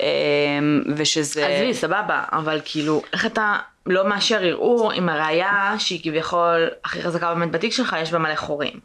אמ, 0.00 0.82
ושזה... 0.96 1.46
עזבי, 1.46 1.74
סבבה, 1.74 2.24
אבל 2.32 2.60
כאילו, 2.64 3.02
איך 3.12 3.26
אתה 3.26 3.58
לא 3.86 4.08
מאשר 4.08 4.42
ערעור 4.42 4.92
עם 4.92 5.08
הראייה 5.08 5.74
שהיא 5.78 6.00
כביכול 6.02 6.68
הכי 6.84 7.02
חזקה 7.02 7.34
באמת 7.34 7.50
בתיק 7.50 7.72
שלך, 7.72 7.96
יש 8.02 8.12
בה 8.12 8.18
מלא 8.18 8.36
חורים. 8.36 8.80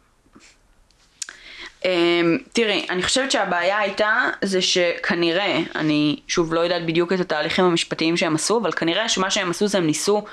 אמ, 1.86 2.38
תראי, 2.52 2.86
אני 2.90 3.02
חושבת 3.02 3.30
שהבעיה 3.30 3.78
הייתה 3.78 4.30
זה 4.42 4.62
שכנראה, 4.62 5.58
אני 5.74 6.16
שוב 6.28 6.54
לא 6.54 6.60
יודעת 6.60 6.86
בדיוק 6.86 7.12
את 7.12 7.20
התהליכים 7.20 7.64
המשפטיים 7.64 8.16
שהם 8.16 8.34
עשו, 8.34 8.58
אבל 8.58 8.72
כנראה 8.72 9.08
שמה 9.08 9.30
שהם 9.30 9.50
עשו 9.50 9.66
זה 9.66 9.78
הם 9.78 9.86
ניסו 9.86 10.24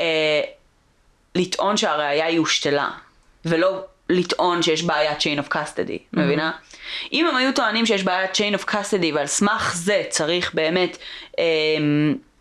אה, 0.00 0.40
לטעון 1.34 1.76
שהראייה 1.76 2.26
היא 2.26 2.38
הושתלה, 2.38 2.90
ולא 3.44 3.84
לטעון 4.08 4.62
שיש 4.62 4.82
בעיית 4.82 5.18
chain 5.18 5.44
of 5.44 5.52
custody, 5.52 5.88
mm-hmm. 5.88 6.20
מבינה? 6.20 6.52
אם 7.12 7.26
הם 7.26 7.36
היו 7.36 7.52
טוענים 7.54 7.86
שיש 7.86 8.02
בעיית 8.02 8.30
chain 8.34 8.60
of 8.60 8.64
custody 8.64 9.14
ועל 9.14 9.26
סמך 9.26 9.72
זה 9.74 10.02
צריך 10.08 10.54
באמת 10.54 10.96
אה, 11.38 11.44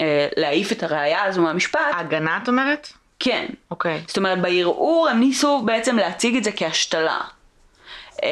אה, 0.01 0.27
להעיף 0.37 0.71
את 0.71 0.83
הראייה 0.83 1.23
הזו 1.23 1.41
מהמשפט. 1.41 1.79
ההגנה 1.93 2.39
את 2.43 2.47
אומרת? 2.47 2.87
כן. 3.19 3.45
אוקיי. 3.71 4.01
Okay. 4.03 4.07
זאת 4.07 4.17
אומרת 4.17 4.41
בערעור 4.41 5.07
הם 5.09 5.19
ניסו 5.19 5.61
בעצם 5.65 5.97
להציג 5.97 6.35
את 6.35 6.43
זה 6.43 6.51
כהשתלה. 6.55 7.19
אה, 8.23 8.29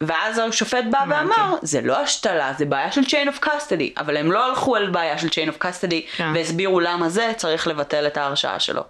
ואז 0.00 0.38
השופט 0.38 0.84
בא 0.90 1.04
ואמר, 1.08 1.54
זה 1.62 1.80
לא 1.80 2.00
השתלה, 2.00 2.52
זה 2.58 2.64
בעיה 2.64 2.92
של 2.92 3.00
chain 3.00 3.28
of 3.28 3.44
custody, 3.44 4.00
אבל 4.00 4.16
הם 4.16 4.32
לא 4.32 4.48
הלכו 4.48 4.76
על 4.76 4.90
בעיה 4.90 5.18
של 5.18 5.28
chain 5.28 5.50
of 5.50 5.62
custody 5.62 6.16
כן. 6.16 6.32
והסבירו 6.34 6.80
למה 6.80 7.08
זה 7.08 7.32
צריך 7.36 7.66
לבטל 7.66 8.06
את 8.06 8.16
ההרשעה 8.16 8.60
שלו. 8.60 8.82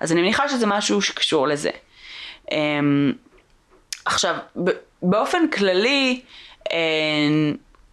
אז 0.00 0.12
אני 0.12 0.20
מניחה 0.20 0.48
שזה 0.48 0.66
משהו 0.66 1.02
שקשור 1.02 1.48
לזה. 1.48 1.70
אמ, 2.52 3.12
עכשיו, 4.04 4.34
באופן 5.02 5.48
כללי, 5.48 6.20
אה, 6.72 6.76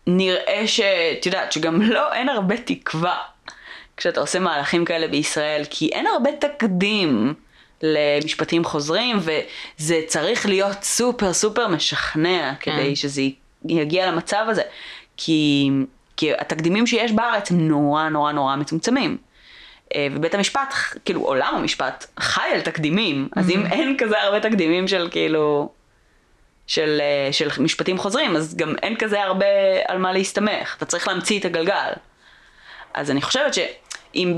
נראה 0.07 0.67
שאת 0.67 1.25
יודעת, 1.25 1.51
שגם 1.51 1.81
לא, 1.81 2.13
אין 2.13 2.29
הרבה 2.29 2.57
תקווה 2.57 3.17
כשאתה 3.97 4.19
עושה 4.19 4.39
מהלכים 4.39 4.85
כאלה 4.85 5.07
בישראל, 5.07 5.63
כי 5.69 5.89
אין 5.89 6.07
הרבה 6.07 6.29
תקדים 6.39 7.33
למשפטים 7.93 8.63
חוזרים, 8.63 9.17
וזה 9.19 10.01
צריך 10.07 10.45
להיות 10.45 10.83
סופר 10.83 11.33
סופר 11.33 11.67
משכנע 11.67 12.53
כדי 12.59 12.75
כן. 12.75 12.95
שזה 12.95 13.21
יגיע 13.69 14.11
למצב 14.11 14.45
הזה. 14.49 14.61
כי, 15.17 15.69
כי 16.17 16.33
התקדימים 16.33 16.87
שיש 16.87 17.11
בארץ 17.11 17.51
הם 17.51 17.67
נורא 17.67 18.09
נורא 18.09 18.31
נורא 18.31 18.55
מצומצמים. 18.55 19.17
אה, 19.95 20.07
ובית 20.11 20.35
המשפט, 20.35 20.73
כאילו 21.05 21.21
עולם 21.21 21.55
המשפט, 21.55 22.05
חי 22.19 22.49
על 22.53 22.61
תקדימים, 22.61 23.29
אז 23.35 23.49
אם 23.49 23.65
אין 23.65 23.95
כזה 23.97 24.21
הרבה 24.21 24.39
תקדימים 24.39 24.87
של 24.87 25.07
כאילו, 25.11 25.69
של, 26.67 27.01
אה, 27.01 27.33
של 27.33 27.49
משפטים 27.59 27.97
חוזרים, 27.97 28.35
אז 28.35 28.55
גם 28.55 28.75
אין 28.83 28.95
כזה 28.95 29.23
הרבה 29.23 29.45
על 29.87 29.97
מה 29.97 30.13
להסתמך, 30.13 30.75
אתה 30.77 30.85
צריך 30.85 31.07
להמציא 31.07 31.39
את 31.39 31.45
הגלגל. 31.45 31.91
אז 32.93 33.11
אני 33.11 33.21
חושבת 33.21 33.53
שאם 34.15 34.35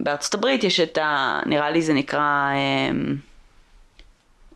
בארצות 0.00 0.34
הברית 0.34 0.64
יש 0.64 0.80
את 0.80 0.98
ה... 0.98 1.40
נראה 1.46 1.70
לי 1.70 1.82
זה 1.82 1.92
נקרא... 1.92 2.50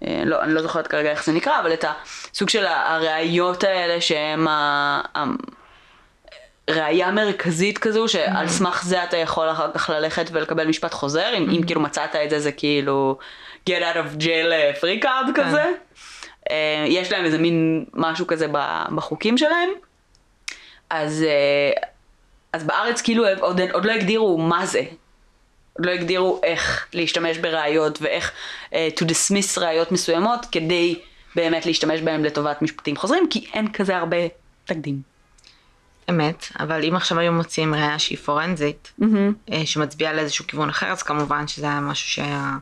אה, 0.07 0.23
לא, 0.27 0.43
אני 0.43 0.55
לא 0.55 0.63
זוכרת 0.63 0.87
כרגע 0.87 1.11
איך 1.11 1.25
זה 1.25 1.33
נקרא, 1.33 1.61
אבל 1.61 1.73
את 1.73 1.85
הסוג 2.33 2.49
של 2.49 2.67
הראיות 2.67 3.65
האלה 3.65 4.01
שהם 4.01 4.47
ראייה 6.71 7.11
מרכזית 7.11 7.79
כזו, 7.79 8.09
שעל 8.09 8.47
mm-hmm. 8.47 8.51
סמך 8.51 8.83
זה 8.85 9.05
אתה 9.05 9.17
יכול 9.17 9.51
אחר 9.51 9.73
כך 9.73 9.91
ללכת 9.91 10.29
ולקבל 10.33 10.67
משפט 10.67 10.95
חוזר, 10.95 11.35
אם, 11.37 11.51
אם 11.51 11.61
mm-hmm. 11.61 11.67
כאילו 11.67 11.81
מצאת 11.81 12.17
את 12.17 12.31
זה, 12.31 12.41
זה 12.41 12.53
כאילו 12.53 13.19
get 13.71 13.73
out 13.73 13.97
of 13.97 14.23
jail 14.23 14.53
אה, 14.53 14.73
free 14.81 15.05
card 15.05 15.33
כן. 15.35 15.45
כזה. 15.45 15.73
אה, 16.51 16.85
יש 16.89 17.13
להם 17.13 17.25
איזה 17.25 17.39
מין 17.39 17.85
משהו 17.95 18.27
כזה 18.27 18.47
בחוקים 18.95 19.39
שלהם. 19.39 19.71
אז, 20.91 21.25
אז 22.53 22.65
בארץ 22.65 23.01
כאילו 23.03 23.25
עוד, 23.41 23.61
עוד 23.73 23.85
לא 23.85 23.93
הגדירו 23.93 24.39
מה 24.39 24.67
זה. 24.67 24.83
עוד 25.73 25.87
לא 25.87 25.91
הגדירו 25.91 26.41
איך 26.43 26.87
להשתמש 26.93 27.39
בראיות 27.39 27.99
ואיך 28.03 28.33
uh, 28.71 28.75
to 29.01 29.05
dismiss 29.05 29.61
ראיות 29.61 29.93
מסוימות 29.93 30.47
כדי 30.53 31.01
באמת 31.35 31.67
להשתמש 31.67 32.01
בהם 32.01 32.25
לטובת 32.25 32.63
משפטים 32.63 32.97
חוזרים, 32.97 33.27
כי 33.31 33.47
אין 33.55 33.73
כזה 33.73 33.97
הרבה 33.97 34.17
תקדים. 34.65 35.03
אמת, 36.11 36.49
אבל 36.61 36.85
אם 36.85 36.97
עכשיו 36.97 37.19
היו 37.19 37.33
מוצאים 37.33 37.75
ראייה 37.75 37.99
שהיא 37.99 38.19
פורנזית, 38.19 38.93
mm-hmm. 39.01 39.55
שמצביעה 39.65 40.13
לאיזשהו 40.13 40.47
כיוון 40.47 40.69
אחר, 40.69 40.87
אז 40.87 41.03
כמובן 41.03 41.49
שזה 41.49 41.67
היה 41.67 41.81
משהו 41.81 42.09
שהיה... 42.09 42.57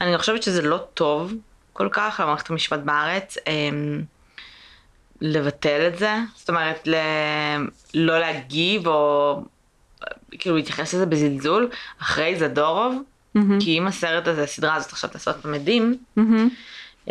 אני 0.00 0.18
חושבת 0.18 0.42
שזה 0.42 0.62
לא 0.62 0.78
טוב 0.94 1.34
כל 1.72 1.88
כך 1.92 2.20
למערכת 2.22 2.50
המשפט 2.50 2.80
בארץ. 2.80 3.36
אמ, 3.46 4.02
לבטל 5.20 5.88
את 5.88 5.98
זה, 5.98 6.14
זאת 6.36 6.48
אומרת 6.48 6.88
ל... 6.88 6.94
לא 7.94 8.18
להגיב 8.18 8.86
או 8.86 9.40
כאילו 10.30 10.56
להתייחס 10.56 10.94
לזה 10.94 11.06
בזלזול, 11.06 11.68
אחרי 12.02 12.36
זדורוב, 12.38 13.02
mm-hmm. 13.36 13.40
כי 13.60 13.78
אם 13.78 13.86
הסרט 13.86 14.28
הזה, 14.28 14.42
הסדרה 14.42 14.74
הזאת 14.74 14.92
עכשיו 14.92 15.10
תעשה 15.10 15.32
פעם 15.32 15.54
עדים, 15.54 15.98
mm-hmm. 16.18 17.10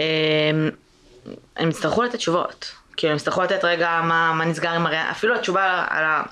הם 1.55 1.69
יצטרכו 1.69 2.03
לתת 2.03 2.15
תשובות. 2.15 2.71
כאילו 2.97 3.11
הם 3.11 3.17
יצטרכו 3.17 3.41
לתת 3.41 3.63
רגע 3.63 4.01
מה, 4.03 4.33
מה 4.33 4.45
נסגר 4.45 4.71
עם 4.71 4.85
הראייה, 4.85 5.11
אפילו 5.11 5.35
התשובה 5.35 5.85
על 5.89 6.03
ה... 6.03 6.23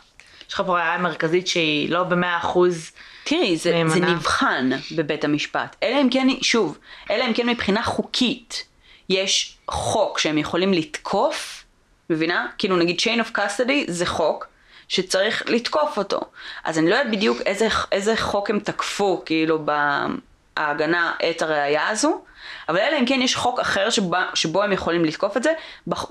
יש 0.47 0.53
לך 0.53 0.61
פה 0.65 0.73
ראייה 0.73 0.97
מרכזית 0.97 1.47
שהיא 1.47 1.89
לא 1.89 2.03
במאה 2.03 2.37
אחוז. 2.37 2.91
תראי, 3.23 3.57
זה, 3.57 3.81
זה 3.87 3.99
נבחן 3.99 4.69
בבית 4.95 5.23
המשפט. 5.23 5.75
אלא 5.83 6.01
אם 6.01 6.09
כן, 6.11 6.27
שוב, 6.41 6.77
אלא 7.11 7.25
אם 7.27 7.33
כן 7.33 7.49
מבחינה 7.49 7.83
חוקית 7.83 8.63
יש 9.09 9.57
חוק 9.67 10.19
שהם 10.19 10.37
יכולים 10.37 10.73
לתקוף, 10.73 11.64
מבינה? 12.09 12.47
כאילו 12.57 12.77
נגיד 12.77 12.99
chain 12.99 13.19
of 13.19 13.37
custody 13.37 13.83
זה 13.87 14.05
חוק 14.05 14.47
שצריך 14.87 15.43
לתקוף 15.47 15.97
אותו. 15.97 16.19
אז 16.63 16.79
אני 16.79 16.89
לא 16.89 16.95
יודעת 16.95 17.11
בדיוק 17.11 17.41
איזה, 17.45 17.67
איזה 17.91 18.17
חוק 18.17 18.49
הם 18.49 18.59
תקפו, 18.59 19.21
כאילו, 19.25 19.65
בהגנה 19.65 21.11
את 21.29 21.41
הראייה 21.41 21.87
הזו, 21.89 22.21
אבל 22.69 22.79
אלא 22.79 22.99
אם 22.99 23.05
כן 23.05 23.21
יש 23.21 23.35
חוק 23.35 23.59
אחר 23.59 23.89
שבה, 23.89 24.25
שבו 24.33 24.63
הם 24.63 24.71
יכולים 24.71 25.05
לתקוף 25.05 25.37
את 25.37 25.43
זה, 25.43 25.53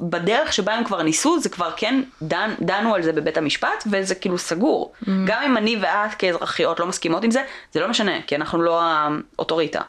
בדרך 0.01 0.53
שבה 0.53 0.75
הם 0.75 0.85
כבר 0.85 1.03
ניסו, 1.03 1.41
זה 1.41 1.49
כבר 1.49 1.71
כן, 1.77 2.03
דן, 2.23 2.55
דנו 2.61 2.95
על 2.95 3.03
זה 3.03 3.13
בבית 3.13 3.37
המשפט, 3.37 3.85
וזה 3.91 4.15
כאילו 4.15 4.39
סגור. 4.39 4.93
Mm-hmm. 4.93 5.09
גם 5.27 5.43
אם 5.43 5.57
אני 5.57 5.77
ואת 5.81 6.15
כאזרחיות 6.19 6.81
לא 6.81 6.87
מסכימות 6.87 7.25
עם 7.25 7.31
זה, 7.31 7.43
זה 7.73 7.81
לא 7.81 7.89
משנה, 7.89 8.23
כי 8.27 8.37
אנחנו 8.37 8.63
לא 8.63 8.81
האוטוריטה. 8.83 9.81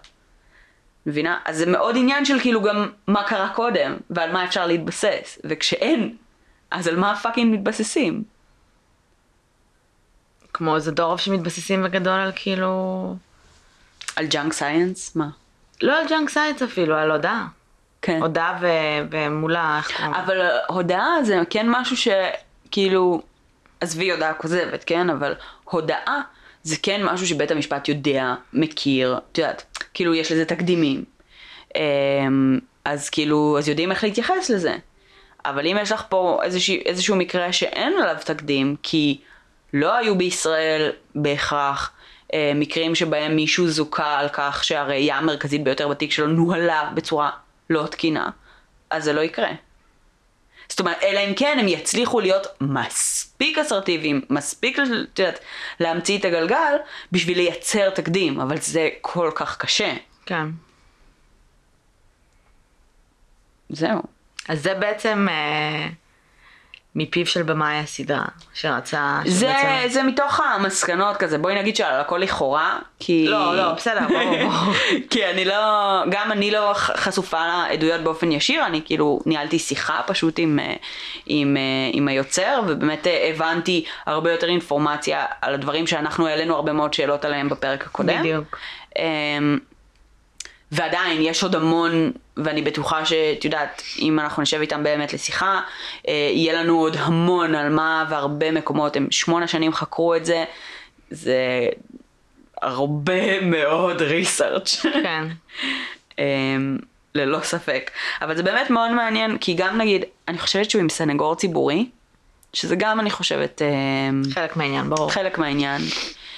מבינה? 1.05 1.37
אז 1.45 1.57
זה 1.57 1.65
מאוד 1.65 1.95
עניין 1.97 2.25
של 2.25 2.39
כאילו 2.39 2.61
גם 2.61 2.89
מה 3.07 3.23
קרה 3.23 3.49
קודם, 3.49 3.97
ועל 4.09 4.31
מה 4.31 4.45
אפשר 4.45 4.65
להתבסס, 4.67 5.39
וכשאין, 5.43 6.15
אז 6.71 6.87
על 6.87 6.95
מה 6.95 7.15
fucking 7.15 7.53
מתבססים? 7.53 8.23
כמו 10.53 10.75
איזה 10.75 10.91
זדורוב 10.91 11.19
שמתבססים 11.19 11.83
בגדול 11.83 12.19
על 12.19 12.31
כאילו... 12.35 13.15
על 14.15 14.25
junk 14.25 14.53
science? 14.53 15.15
מה? 15.15 15.29
לא 15.81 15.99
על 15.99 16.07
ג'אנק 16.07 16.29
סייאנס 16.29 16.61
אפילו, 16.61 16.95
על 16.95 17.11
הודעה. 17.11 17.47
כן. 18.01 18.21
הודאה 18.21 18.57
ו... 18.61 18.67
ומולה, 19.11 19.77
איך 19.77 19.97
קוראים? 19.97 20.13
אבל 20.13 20.49
הודאה 20.67 21.23
זה 21.23 21.39
כן 21.49 21.65
משהו 21.69 21.97
שכאילו, 21.97 23.21
עזבי 23.81 24.11
הודאה 24.11 24.33
כוזבת, 24.33 24.83
כן? 24.83 25.09
אבל 25.09 25.33
הודאה 25.63 26.21
זה 26.63 26.75
כן 26.83 27.03
משהו 27.03 27.27
שבית 27.27 27.51
המשפט 27.51 27.87
יודע, 27.87 28.35
מכיר, 28.53 29.19
את 29.31 29.37
יודעת, 29.37 29.74
כאילו 29.95 30.15
יש 30.15 30.31
לזה 30.31 30.45
תקדימים. 30.45 31.03
אמ, 31.75 32.59
אז 32.85 33.09
כאילו, 33.09 33.57
אז 33.57 33.69
יודעים 33.69 33.91
איך 33.91 34.03
להתייחס 34.03 34.49
לזה. 34.49 34.75
אבל 35.45 35.67
אם 35.67 35.77
יש 35.81 35.91
לך 35.91 36.03
פה 36.09 36.39
איזשהו, 36.43 36.75
איזשהו 36.85 37.15
מקרה 37.15 37.53
שאין 37.53 37.93
עליו 38.01 38.15
תקדים, 38.25 38.75
כי 38.83 39.17
לא 39.73 39.95
היו 39.95 40.17
בישראל 40.17 40.91
בהכרח 41.15 41.91
אה, 42.33 42.51
מקרים 42.55 42.95
שבהם 42.95 43.35
מישהו 43.35 43.67
זוכה 43.67 44.19
על 44.19 44.27
כך 44.33 44.63
שהראייה 44.63 45.17
המרכזית 45.17 45.63
ביותר 45.63 45.87
בתיק 45.87 46.11
שלו 46.11 46.27
נוהלה 46.27 46.91
בצורה 46.93 47.29
לא 47.69 47.87
תקינה, 47.91 48.29
אז 48.89 49.03
זה 49.03 49.13
לא 49.13 49.21
יקרה. 49.21 49.49
זאת 50.75 50.79
אומרת, 50.79 51.03
אלא 51.03 51.19
אם 51.19 51.33
כן 51.35 51.57
הם 51.59 51.67
יצליחו 51.67 52.19
להיות 52.19 52.47
מספיק 52.61 53.57
אסרטיביים, 53.57 54.21
מספיק, 54.29 54.79
את 54.79 55.19
יודעת, 55.19 55.39
להמציא 55.79 56.17
את 56.17 56.25
הגלגל 56.25 56.75
בשביל 57.11 57.37
לייצר 57.37 57.89
תקדים, 57.89 58.39
אבל 58.39 58.57
זה 58.57 58.89
כל 59.01 59.31
כך 59.35 59.57
קשה. 59.57 59.93
כן. 60.25 60.45
זהו. 63.69 64.01
אז 64.49 64.63
זה 64.63 64.73
בעצם... 64.73 65.27
אה... 65.29 65.87
מפיו 66.95 67.25
של 67.25 67.43
במאי 67.43 67.75
הסדרה, 67.75 68.25
שרצה... 68.53 69.19
זה, 69.25 69.53
שבעצם... 69.61 69.89
זה 69.89 70.03
מתוך 70.03 70.39
המסקנות 70.39 71.17
כזה, 71.17 71.37
בואי 71.37 71.55
נגיד 71.55 71.75
שעל 71.75 72.01
הכל 72.01 72.17
לכאורה, 72.17 72.79
כי... 72.99 73.25
לא, 73.27 73.57
לא, 73.57 73.73
בסדר, 73.73 74.07
ברור. 74.09 74.51
כי 75.09 75.25
אני 75.25 75.45
לא, 75.45 75.55
גם 76.09 76.31
אני 76.31 76.51
לא 76.51 76.71
חשופה 76.73 77.47
לעדויות 77.47 78.01
באופן 78.01 78.31
ישיר, 78.31 78.65
אני 78.65 78.81
כאילו 78.85 79.19
ניהלתי 79.25 79.59
שיחה 79.59 80.01
פשוט 80.07 80.39
עם, 80.39 80.59
אה, 80.59 80.73
עם, 81.25 81.57
אה, 81.57 81.61
עם 81.93 82.07
היוצר, 82.07 82.61
ובאמת 82.67 83.07
אה, 83.07 83.29
הבנתי 83.29 83.85
הרבה 84.05 84.31
יותר 84.31 84.47
אינפורמציה 84.47 85.25
על 85.41 85.53
הדברים 85.53 85.87
שאנחנו 85.87 86.27
העלינו 86.27 86.55
הרבה 86.55 86.73
מאוד 86.73 86.93
שאלות 86.93 87.25
עליהם 87.25 87.49
בפרק 87.49 87.85
הקודם. 87.85 88.19
בדיוק. 88.19 88.57
אמ, 88.99 89.59
ועדיין 90.71 91.21
יש 91.21 91.43
עוד 91.43 91.55
המון, 91.55 92.11
ואני 92.37 92.61
בטוחה 92.61 93.05
שאת 93.05 93.45
יודעת, 93.45 93.81
אם 93.99 94.19
אנחנו 94.19 94.41
נשב 94.43 94.61
איתם 94.61 94.83
באמת 94.83 95.13
לשיחה, 95.13 95.61
אה, 96.07 96.13
יהיה 96.33 96.53
לנו 96.53 96.79
עוד 96.79 96.97
המון 96.99 97.55
על 97.55 97.69
מה 97.69 98.05
והרבה 98.09 98.51
מקומות, 98.51 98.95
הם 98.95 99.07
שמונה 99.11 99.47
שנים 99.47 99.73
חקרו 99.73 100.15
את 100.15 100.25
זה, 100.25 100.45
זה 101.09 101.67
הרבה 102.61 103.41
מאוד 103.41 104.01
ריסרצ'. 104.01 104.81
כן. 104.81 105.23
אמ, 106.19 106.77
ללא 107.15 107.39
ספק. 107.43 107.91
אבל 108.21 108.35
זה 108.35 108.43
באמת 108.43 108.69
מאוד 108.69 108.91
מעניין, 108.91 109.37
כי 109.37 109.53
גם 109.53 109.77
נגיד, 109.77 110.05
אני 110.27 110.37
חושבת 110.37 110.69
שהוא 110.69 110.81
עם 110.81 110.89
סנגור 110.89 111.35
ציבורי, 111.35 111.89
שזה 112.53 112.75
גם 112.75 112.99
אני 112.99 113.11
חושבת... 113.11 113.61
אמ, 113.61 114.21
חלק 114.33 114.57
מהעניין, 114.57 114.89
ברור. 114.89 115.11
חלק 115.11 115.37
מהעניין. 115.37 115.81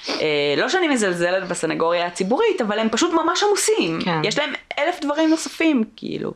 אה, 0.10 0.54
לא 0.58 0.70
שאני 0.70 0.88
מזלזלת 0.88 1.48
בסנגוריה 1.48 2.06
הציבורית, 2.06 2.62
אבל 2.62 2.80
הם 2.80 2.90
פשוט 2.90 3.14
ממש 3.14 3.44
עמוסים. 3.44 4.00
כן. 4.02 4.22
יש 4.24 4.38
להם 4.38 4.54
אלף 4.80 5.00
דברים 5.02 5.30
נוספים, 5.30 5.84
כאילו. 5.96 6.34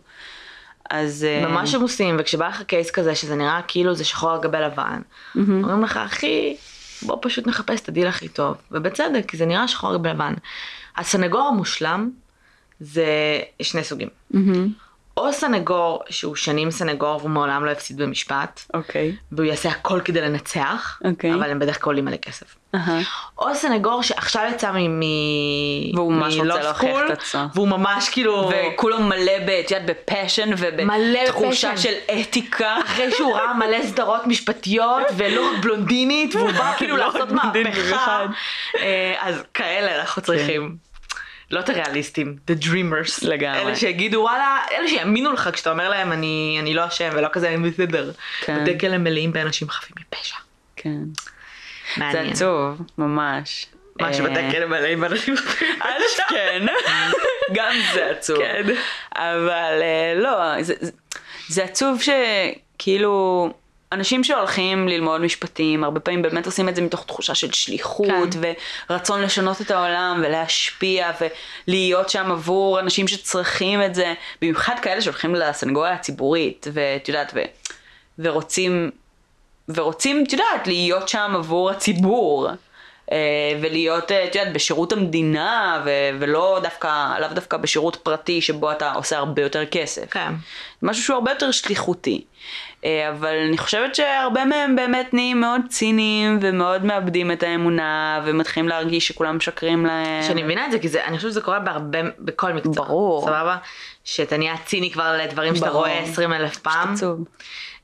אז... 0.89 1.27
אה, 1.29 1.47
ממש 1.47 1.75
עמוסים, 1.75 2.15
וכשבא 2.19 2.47
לך 2.47 2.63
case 2.63 2.91
כזה, 2.91 3.15
שזה 3.15 3.36
נראה 3.36 3.62
כאילו 3.67 3.93
זה 3.93 4.03
שחור 4.03 4.31
על 4.31 4.39
גבי 4.41 4.57
לבן, 4.57 5.01
mm-hmm. 5.01 5.39
אומרים 5.49 5.84
לך, 5.84 5.97
אחי, 5.97 6.55
בוא 7.01 7.17
פשוט 7.21 7.47
נחפש 7.47 7.81
את 7.81 7.89
הדיל 7.89 8.07
הכי 8.07 8.27
טוב. 8.27 8.55
ובצדק, 8.71 9.23
כי 9.27 9.38
זה 9.38 9.45
נראה 9.45 9.67
שחור 9.67 9.89
על 9.89 9.97
גבי 9.97 10.10
לבן. 10.10 10.34
הסנגור 10.97 11.47
המושלם 11.47 12.10
זה 12.79 13.05
שני 13.62 13.84
סוגים. 13.84 14.10
Mm-hmm. 14.34 14.67
או 15.17 15.34
סנגור 15.34 16.04
שהוא 16.10 16.36
שנים 16.36 16.71
סנגור 16.71 17.17
והוא 17.17 17.30
מעולם 17.30 17.65
לא 17.65 17.71
הפסיד 17.71 17.97
במשפט, 17.97 18.62
אוקיי. 18.74 19.10
Okay. 19.10 19.24
והוא 19.32 19.45
יעשה 19.45 19.69
הכל 19.69 20.02
כדי 20.06 20.21
לנצח, 20.21 21.00
okay. 21.04 21.08
אוקיי. 21.08 21.34
אבל 21.34 21.52
הם 21.52 21.60
בדרך 21.60 21.84
כלל 21.84 21.91
עולים 21.91 22.06
מלא 22.06 22.17
כסף. 22.17 22.56
Uh-huh. 22.76 22.80
או 23.38 23.56
סנגור 23.56 24.04
שעכשיו 24.04 24.47
יצא 24.52 24.71
מ... 24.71 25.02
והוא 25.95 26.13
ממש 26.13 26.38
רוצה 26.38 26.63
להוכיח 26.63 27.00
את 27.06 27.12
עצמו. 27.12 27.41
והוא 27.54 27.67
ממש 27.67 28.10
כאילו... 28.10 28.50
וכולו 28.50 29.02
מלא, 29.02 29.32
את 29.65 29.71
יודעת, 29.71 29.86
בפשן 29.86 30.50
ובתחושה 30.58 31.78
של 31.78 31.93
אתיקה. 32.21 32.78
אחרי 32.86 33.12
שהוא 33.12 33.36
ראה 33.36 33.54
מלא 33.54 33.84
סדרות 33.84 34.28
משפטיות 34.28 35.04
ולא 35.17 35.50
רק 35.50 35.63
בלונדינית, 35.63 36.36
והוא 36.36 36.52
בא 36.52 36.74
כאילו 36.78 36.97
לעשות 36.97 37.32
מהפכה. 37.32 38.26
אה, 38.76 39.13
אז 39.19 39.43
כאלה 39.54 40.00
אנחנו 40.00 40.21
צריכים. 40.21 40.90
לא 41.51 41.59
את 41.59 41.69
הריאליסטים, 41.69 42.35
the 42.51 42.63
dreamers. 42.63 43.27
לגמרי. 43.27 43.61
אלה 43.61 43.75
שיגידו 43.75 44.19
וואלה, 44.21 44.57
אלה 44.71 44.87
שיאמינו 44.87 45.31
לך 45.33 45.49
כשאתה 45.53 45.71
אומר 45.71 45.89
להם 45.89 46.11
אני, 46.11 46.57
אני 46.61 46.73
לא 46.73 46.87
אשם 46.87 47.09
ולא 47.13 47.27
כזה 47.31 47.49
אני 47.53 47.69
בסדר. 47.69 48.11
כן. 48.41 48.61
בתי 48.63 48.79
כלא 48.79 48.97
מלאים 48.97 49.33
באנשים 49.33 49.69
חפים 49.69 49.95
מפשע. 49.99 50.35
כן. 50.75 50.89
זה 51.95 51.99
מעניין. 52.03 52.29
עצוב, 52.31 52.77
ממש. 52.97 53.65
מה 53.99 54.07
אה, 54.07 54.13
שבתי 54.13 54.51
כלא 54.51 54.65
מלאים 54.65 55.01
באנשים 55.01 55.37
חפים 55.37 55.67
מפשע. 55.77 56.23
כן, 56.29 56.65
גם 57.55 57.71
זה 57.93 58.05
עצוב. 58.09 58.37
כן. 58.37 58.63
אבל 59.15 59.79
אה, 59.81 60.13
לא, 60.15 60.61
זה, 60.63 60.73
זה- 60.79 60.91
זה 61.47 61.63
עצוב 61.63 62.01
שכאילו 62.01 63.53
אנשים 63.91 64.23
שהולכים 64.23 64.88
ללמוד 64.88 65.21
משפטים, 65.21 65.84
הרבה 65.84 65.99
פעמים 65.99 66.21
באמת 66.21 66.45
עושים 66.45 66.69
את 66.69 66.75
זה 66.75 66.82
מתוך 66.82 67.06
תחושה 67.06 67.36
של 67.36 67.51
שליחות, 67.51 68.08
כן. 68.41 68.54
ורצון 68.89 69.21
לשנות 69.21 69.62
את 69.62 69.71
העולם 69.71 70.21
ולהשפיע 70.25 71.12
ולהיות 71.67 72.10
שם 72.10 72.32
עבור 72.32 72.80
אנשים 72.80 73.08
שצריכים 73.08 73.82
את 73.84 73.95
זה, 73.95 74.13
במיוחד 74.41 74.75
כאלה 74.82 75.01
שהולכים 75.01 75.36
לסנגוריה 75.36 75.93
הציבורית, 75.93 76.67
ואת 76.73 77.08
יודעת, 77.10 77.32
ו, 77.36 77.39
ורוצים, 78.19 78.91
ורוצים, 79.69 80.23
את 80.27 80.34
יודעת, 80.34 80.67
להיות 80.67 81.10
שם 81.10 81.32
עבור 81.36 81.69
הציבור. 81.69 82.49
אה, 83.12 83.17
ולהיות, 83.62 84.12
אה, 84.12 84.25
את 84.25 84.36
יודעת, 84.36 84.54
בשירות 84.54 84.93
המדינה, 84.93 85.82
ו- 85.86 86.10
ולא 86.19 86.60
דווקא, 86.63 87.19
לאו 87.19 87.27
דווקא 87.34 87.58
בשירות 87.58 87.95
פרטי 87.95 88.41
שבו 88.41 88.71
אתה 88.71 88.93
עושה 88.93 89.17
הרבה 89.17 89.41
יותר 89.41 89.65
כסף. 89.65 90.12
כן. 90.12 90.34
משהו 90.82 91.04
שהוא 91.04 91.15
הרבה 91.15 91.32
יותר 91.32 91.51
שליחותי. 91.51 92.23
אה, 92.86 93.10
אבל 93.10 93.36
אני 93.48 93.58
חושבת 93.58 93.96
שהרבה 93.96 94.46
מהם 94.46 94.76
באמת 94.76 95.13
נהיים 95.13 95.41
מאוד 95.41 95.62
ציניים 95.70 96.39
ומאוד 96.41 96.86
מאבדים 96.86 97.32
את 97.32 97.44
האמונה 97.44 98.22
ומתחילים 98.26 98.70
להרגיש 98.70 99.08
שכולם 99.08 99.38
משקרים 99.38 99.86
להם. 99.86 100.24
שאני 100.24 100.44
מבינה 100.44 100.65
את 100.65 100.72
זה, 100.72 100.80
כי 100.80 100.89
זה, 100.89 101.06
אני 101.06 101.17
חושבת 101.17 101.32
שזה 101.32 101.41
קורה 101.41 101.60
בהרבה, 101.60 102.00
בכל 102.20 102.54
מקצוע. 102.54 102.74
ברור. 102.74 103.22
סבבה? 103.26 103.58
שאתה 104.04 104.38
נהיה 104.38 104.56
ציני 104.65 104.91
כבר 104.91 105.17
לדברים 105.24 105.56
שאתה. 105.56 105.70
רואה 105.70 106.00
20 106.00 106.34
אלף 106.34 106.58
פעם. 106.58 106.94
עצוב. 106.94 107.20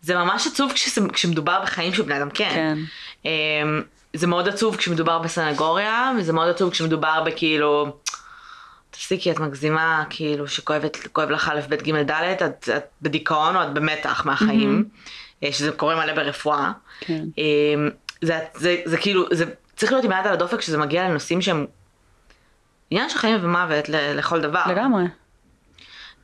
זה 0.02 0.16
ממש 0.16 0.48
עצוב 0.48 0.72
כשזה- 0.74 1.02
כשמדובר 1.14 1.60
בחיים 1.64 1.94
של 1.94 2.02
בני 2.04 2.18
אדם, 2.18 2.30
כן. 2.30 2.50
כן. 2.54 2.78
אמ, 3.26 3.82
זה 4.14 4.28
מאוד 4.28 4.48
עצוב 4.48 4.76
כשמדובר 4.76 5.20
בסנגוריה, 5.20 6.12
וזה 6.18 6.34
מאוד 6.34 6.50
עצוב 6.50 6.70
כשמדובר 6.72 7.24
בכאילו, 7.26 7.88
תפסיקי, 8.98 9.32
את 9.32 9.40
מגזימה, 9.40 10.04
כאילו, 10.10 10.48
שכואבת, 10.48 10.98
כואב 11.14 11.30
לך 11.30 11.50
א', 11.50 11.60
ב', 11.70 11.76
ג', 11.76 11.96
ד', 12.12 12.12
את, 12.12 12.70
את 12.78 12.86
בדיכאון 13.02 13.56
או 13.56 13.64
את 13.64 13.74
במתח 13.74 14.26
מהחיים, 14.26 14.86
אה, 15.44 15.52
שזה 15.52 15.72
קורה 15.72 15.96
מלא 15.96 16.14
ברפואה. 16.14 16.72
כן. 17.00 17.24
אמ, 17.38 17.90
זה, 18.22 18.40
זה, 18.56 18.76
זה 18.86 18.98
כאילו, 18.98 19.26
זה 19.32 19.46
צריך 19.76 19.92
להיות 19.92 20.06
עם 20.06 20.12
יד 20.12 20.28
על 20.28 20.34
הדופק 20.34 20.58
כשזה 20.60 20.78
מגיע 20.78 21.10
לנושאים 21.10 21.42
שהם 21.42 21.66
עניין 22.90 23.10
של 23.10 23.18
חיים 23.18 23.38
ומוות 23.42 23.90
ל- 23.90 24.18
לכל 24.18 24.42
דבר. 24.42 24.64
לגמרי. 24.70 25.04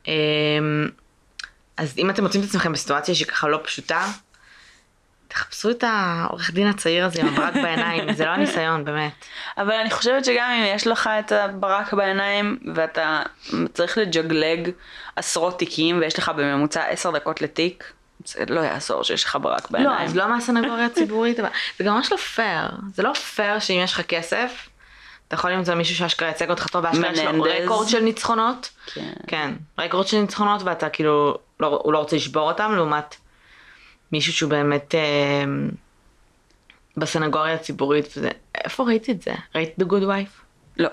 אמ, 0.06 0.88
אז 1.76 1.98
אם 1.98 2.10
אתם 2.10 2.22
מוצאים 2.22 2.42
את 2.42 2.48
עצמכם 2.48 2.72
בסיטואציה 2.72 3.14
שהיא 3.14 3.26
ככה 3.26 3.48
לא 3.48 3.60
פשוטה, 3.64 4.06
תחפשו 5.34 5.70
את 5.70 5.84
העורך 5.86 6.50
דין 6.50 6.66
הצעיר 6.66 7.04
הזה 7.04 7.20
עם 7.20 7.28
הברק 7.28 7.54
בעיניים, 7.54 8.12
זה 8.12 8.24
לא 8.24 8.30
הניסיון, 8.30 8.84
באמת. 8.84 9.12
אבל 9.58 9.72
אני 9.72 9.90
חושבת 9.90 10.24
שגם 10.24 10.50
אם 10.50 10.64
יש 10.76 10.86
לך 10.86 11.10
את 11.18 11.32
הברק 11.32 11.92
בעיניים 11.92 12.58
ואתה 12.74 13.22
צריך 13.72 13.98
לג'גלג 13.98 14.70
עשרות 15.16 15.58
תיקים 15.58 15.98
ויש 16.00 16.18
לך 16.18 16.28
בממוצע 16.28 16.84
עשר 16.84 17.10
דקות 17.10 17.42
לתיק, 17.42 17.92
זה 18.24 18.44
לא 18.48 18.60
יעזור 18.60 19.04
שיש 19.04 19.24
לך 19.24 19.38
ברק 19.42 19.62
לא, 19.62 19.68
בעיניים. 19.70 20.08
אז 20.08 20.16
לא 20.16 20.28
מהסנגוריה 20.28 20.86
הציבורית, 20.86 21.40
אבל 21.40 21.48
זה 21.78 21.84
גם 21.84 21.94
ממש 21.94 22.12
לא 22.12 22.16
פייר. 22.16 22.70
זה 22.94 23.02
לא 23.02 23.12
פייר 23.12 23.58
שאם 23.58 23.80
יש 23.84 23.92
לך 23.92 24.00
כסף, 24.00 24.68
אתה 25.28 25.34
יכול 25.34 25.50
למצוא 25.50 25.74
מישהו 25.74 25.96
שאשכרה 25.96 26.28
ייצג 26.28 26.50
אותך 26.50 26.66
טוב, 26.66 26.84
ואשכרה 26.84 27.12
יש 27.12 27.18
לו. 27.18 27.44
רקורד 27.64 27.88
של 27.88 28.00
ניצחונות. 28.00 28.70
כן. 28.94 29.12
כן, 29.26 29.50
רקורד 29.78 30.06
של 30.06 30.16
ניצחונות, 30.20 30.62
ואתה 30.62 30.88
כאילו, 30.88 31.38
לא, 31.60 31.80
הוא 31.84 31.92
לא 31.92 31.98
רוצה 31.98 32.16
לשבור 32.16 32.50
אותם, 32.50 32.72
לעומת 32.74 33.16
מישהו 34.12 34.32
שהוא 34.32 34.50
באמת 34.50 34.94
אה, 34.94 35.44
בסנגוריה 36.96 37.54
הציבורית, 37.54 38.06
וזה, 38.16 38.28
איפה 38.64 38.84
ראיתי 38.84 39.12
את 39.12 39.22
זה? 39.22 39.34
ראית 39.54 39.74
The 39.80 39.84
Good 39.84 40.02
Wife? 40.02 40.42
לא. 40.76 40.88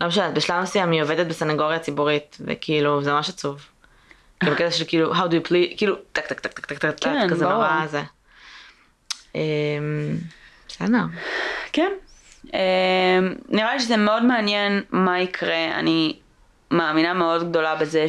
לא 0.00 0.06
משנה, 0.06 0.30
בשלב 0.30 0.62
מסוים 0.62 0.90
היא 0.90 1.02
עובדת 1.02 1.26
בסנגוריה 1.26 1.78
ציבורית, 1.78 2.36
וכאילו, 2.40 3.02
זה 3.02 3.12
ממש 3.12 3.28
עצוב. 3.28 3.66
כאילו 4.40 4.54
בקטע 4.54 4.70
של 4.70 4.84
כאילו, 4.88 5.14
how 5.14 5.26
do 5.26 5.32
you 5.32 5.48
play, 5.48 5.76
כאילו, 5.76 5.96
טק 6.12 6.26
טק 6.26 6.40
טק 6.40 6.58
טק 6.58 6.66
טק 6.66 6.78
טק, 6.78 7.04
כן, 7.04 7.26
כזה. 7.30 7.44
נורא 7.44 7.86
זה. 7.86 8.02
אמ, 9.34 9.40
בסדר. 10.68 11.04
כן. 11.72 11.92
אמ, 12.54 13.34
נראה 13.48 13.74
לי 13.74 13.80
שזה 13.80 13.96
מאוד 13.96 14.24
מעניין 14.24 14.82
מה 14.90 15.20
יקרה. 15.20 15.78
אני 15.78 16.16
מאמינה 16.70 17.14
מאוד 17.14 17.48
גדולה 17.50 17.74
בזה 17.74 18.08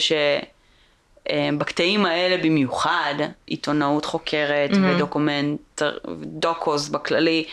שבקטעים 1.31 2.05
האלה 2.05 2.37
במיוחד, 2.43 3.13
עיתונאות 3.45 4.05
חוקרת 4.05 4.69
ודוקומנט, 4.83 5.81
דוקוס 6.23 6.89
בכללי, 6.89 7.45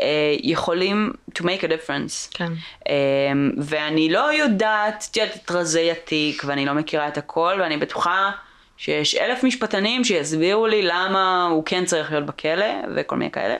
אה, 0.00 0.06
יכולים 0.42 1.12
to 1.38 1.42
make 1.42 1.62
a 1.62 1.66
difference. 1.66 2.30
כן. 2.30 2.52
אמ, 2.88 3.52
ואני 3.58 4.10
לא 4.10 4.32
יודעת, 4.32 5.08
את 5.10 5.16
יודעת, 5.16 5.36
את 5.44 5.50
רזי 5.50 5.90
התיק, 5.90 6.42
ואני 6.46 6.66
לא 6.66 6.72
מכירה 6.72 7.08
את 7.08 7.18
הכל, 7.18 7.58
ואני 7.60 7.76
בטוחה 7.76 8.30
שיש 8.76 9.14
אלף 9.14 9.44
משפטנים 9.44 10.04
שיסבירו 10.04 10.66
לי 10.66 10.82
למה 10.82 11.48
הוא 11.50 11.62
כן 11.66 11.84
צריך 11.84 12.10
להיות 12.12 12.26
בכלא, 12.26 12.66
וכל 12.96 13.16
מיני 13.16 13.30
כאלה. 13.30 13.56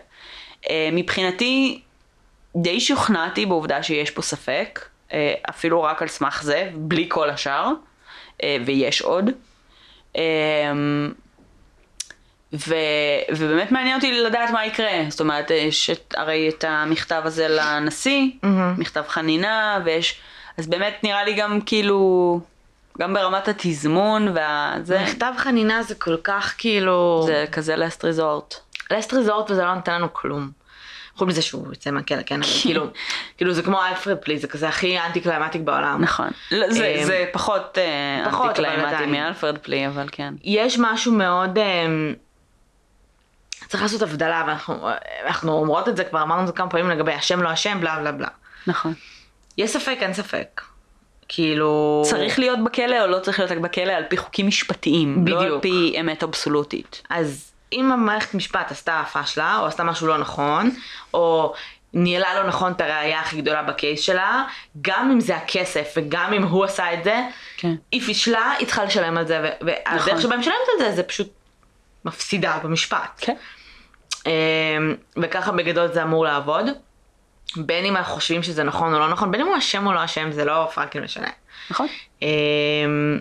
אה, 0.71 0.89
מבחינתי, 0.93 1.81
די 2.57 2.81
שוכנעתי 2.81 3.47
בעובדה 3.47 3.83
שיש 3.83 4.11
פה 4.11 4.23
ספק, 4.23 4.89
אה, 5.13 5.35
אפילו 5.51 5.83
רק 5.83 6.03
על 6.03 6.09
סמך 6.09 6.43
זה, 6.43 6.71
בלי 6.75 7.07
כל 7.09 7.31
השאר, 7.31 7.73
אה, 8.43 8.57
ויש 8.67 9.03
עוד. 9.03 9.31
אמ, 10.17 11.13
ו, 12.53 12.75
ובאמת 13.31 13.73
מעניין 13.73 13.97
אותי 13.97 14.21
לדעת 14.21 14.51
מה 14.51 14.67
יקרה, 14.67 14.93
זאת 15.09 15.21
אומרת, 15.21 15.51
יש 15.51 15.91
את, 15.91 16.15
הרי 16.17 16.49
את 16.49 16.65
המכתב 16.69 17.23
הזה 17.25 17.49
לנשיא, 17.49 18.31
מהמם. 18.43 18.75
מכתב 18.79 19.05
חנינה, 19.09 19.81
ויש, 19.85 20.21
אז 20.59 20.67
באמת 20.67 20.95
נראה 21.03 21.25
לי 21.25 21.35
גם 21.35 21.61
כאילו, 21.67 22.41
גם 22.99 23.15
ברמת 23.15 23.49
התזמון 23.49 24.29
והזה, 24.35 25.03
מכתב 25.03 25.33
חנינה 25.37 25.83
זה 25.83 25.95
כל 25.95 26.17
כך 26.25 26.55
כאילו... 26.59 27.23
זה 27.27 27.45
כזה 27.53 27.75
last 27.75 28.01
resort. 28.01 28.55
Last 28.91 29.13
resort 29.13 29.51
וזה 29.51 29.65
לא 29.65 29.75
נותן 29.75 29.95
לנו 29.95 30.13
כלום. 30.13 30.51
חוץ 31.19 31.29
מזה 31.29 31.43
שהוא 31.43 31.67
יוצא 31.69 31.91
מהכלא, 31.91 32.23
כן, 32.27 32.43
אבל 32.43 32.51
כאילו, 32.63 32.87
כאילו 33.37 33.53
זה 33.53 33.63
כמו 33.63 33.85
אלפרד 33.85 34.17
פלי, 34.17 34.39
זה 34.39 34.49
כזה 34.49 34.69
הכי 34.69 34.99
anti-climactic 34.99 35.63
בעולם. 35.63 36.03
נכון. 36.03 36.29
לא, 36.51 36.71
זה, 36.71 36.87
אמ, 36.87 37.05
זה 37.05 37.25
פחות, 37.33 37.79
אה, 37.79 38.31
פחות, 38.31 38.47
anti-climactic. 38.47 39.07
מאלפרד 39.07 39.59
פלי, 39.59 39.87
אבל 39.87 40.09
כן. 40.13 40.35
יש 40.45 40.79
משהו 40.81 41.13
מאוד, 41.13 41.59
אמ, 41.59 42.15
צריך 43.69 43.83
לעשות 43.83 44.03
הבדלה, 44.03 44.45
ואנחנו 44.47 44.89
אנחנו 45.27 45.53
אומרות 45.53 45.89
את 45.89 45.97
זה, 45.97 46.05
כבר 46.05 46.23
אמרנו 46.23 46.43
את 46.43 46.47
זה 46.47 46.53
כמה 46.53 46.71
פעמים 46.71 46.91
לגבי 46.91 47.17
אשם 47.19 47.43
לא 47.43 47.53
אשם, 47.53 47.79
בלה 47.81 47.99
בלה 48.01 48.13
בלה. 48.13 48.29
נכון. 48.67 48.95
יש 49.59 49.71
ספק, 49.71 49.97
אין 50.01 50.15
ספק. 50.15 50.61
כאילו... 51.29 52.03
צריך 52.05 52.39
להיות 52.39 52.59
בכלא 52.65 53.03
או 53.03 53.07
לא 53.07 53.19
צריך 53.19 53.41
להיות 53.41 53.63
בכלא 53.63 53.93
על 53.93 54.05
פי 54.09 54.17
חוקים 54.17 54.47
משפטיים, 54.47 55.25
לא 55.29 55.41
על 55.41 55.47
בדיוק. 55.47 55.63
פי 55.63 55.97
אמת 56.01 56.23
אבסולוטית. 56.23 57.03
אז 57.11 57.53
אם 57.73 57.93
המערכת 57.93 58.35
משפט 58.35 58.71
עשתה 58.71 59.03
פשלה, 59.13 59.59
או 59.59 59.67
עשתה 59.67 59.85
משהו 59.85 60.07
לא 60.07 60.19
נכון, 60.19 60.71
או 61.15 61.55
ניהלה 61.95 62.43
לא 62.43 62.49
נכון 62.49 62.73
את 62.73 62.81
הראייה 62.81 63.21
הכי 63.21 63.41
גדולה 63.41 63.63
בקייס 63.63 64.01
שלה, 64.01 64.45
גם 64.83 65.11
אם 65.11 65.21
זה 65.21 65.37
הכסף 65.37 65.95
וגם 65.97 66.33
אם 66.33 66.43
הוא 66.43 66.65
עשה 66.65 66.95
את 66.95 67.05
זה, 67.05 67.21
כן. 67.57 67.75
היא 67.93 68.03
פישלה, 68.03 68.53
היא 68.59 68.67
צריכה 68.67 68.85
לשלם 68.85 69.19
על 69.19 69.27
זה, 69.27 69.51
והדרך 69.61 70.09
נכון. 70.09 70.21
שבה 70.21 70.35
היא 70.35 70.41
משלמת 70.41 70.57
על 70.75 70.85
זה, 70.85 70.97
זה 70.97 71.03
פשוט 71.03 71.29
מפסידה 72.05 72.59
במשפט. 72.63 73.11
כן. 73.21 73.35
אמ, 74.27 74.95
וככה 75.17 75.53
בגדול 75.53 75.93
זה 75.93 76.03
אמור 76.03 76.25
לעבוד. 76.25 76.67
בין 77.57 77.85
אם 77.85 77.97
אנחנו 77.97 78.15
חושבים 78.15 78.43
שזה 78.43 78.63
נכון 78.65 78.95
או 78.95 78.99
לא 78.99 79.09
נכון, 79.09 79.31
בין 79.31 79.41
אם 79.41 79.47
הוא 79.47 79.59
אשם 79.59 79.87
או 79.87 79.93
לא 79.93 80.05
אשם, 80.05 80.33
זה 80.33 80.45
לא 80.45 80.71
fucking 80.75 81.05
משנה. 81.05 81.29
נכון. 81.71 81.87
אמ, 82.23 83.19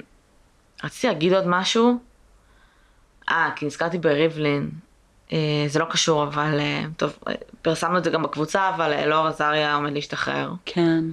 רציתי 0.84 1.08
להגיד 1.08 1.34
עוד 1.34 1.48
משהו. 1.48 2.00
אה, 3.30 3.50
כי 3.56 3.66
נזכרתי 3.66 3.98
בריבלין. 3.98 4.70
אה, 5.32 5.66
זה 5.68 5.80
לא 5.80 5.86
קשור, 5.90 6.24
אבל 6.24 6.60
אה, 6.60 6.84
טוב, 6.98 7.18
אה, 7.28 7.34
פרסמנו 7.62 7.98
את 7.98 8.04
זה 8.04 8.10
גם 8.10 8.24
בקבוצה, 8.24 8.70
אבל 8.76 8.94
אלאור 8.94 9.28
עזריה 9.28 9.76
עומד 9.76 9.94
להשתחרר. 9.94 10.52
כן. 10.66 11.04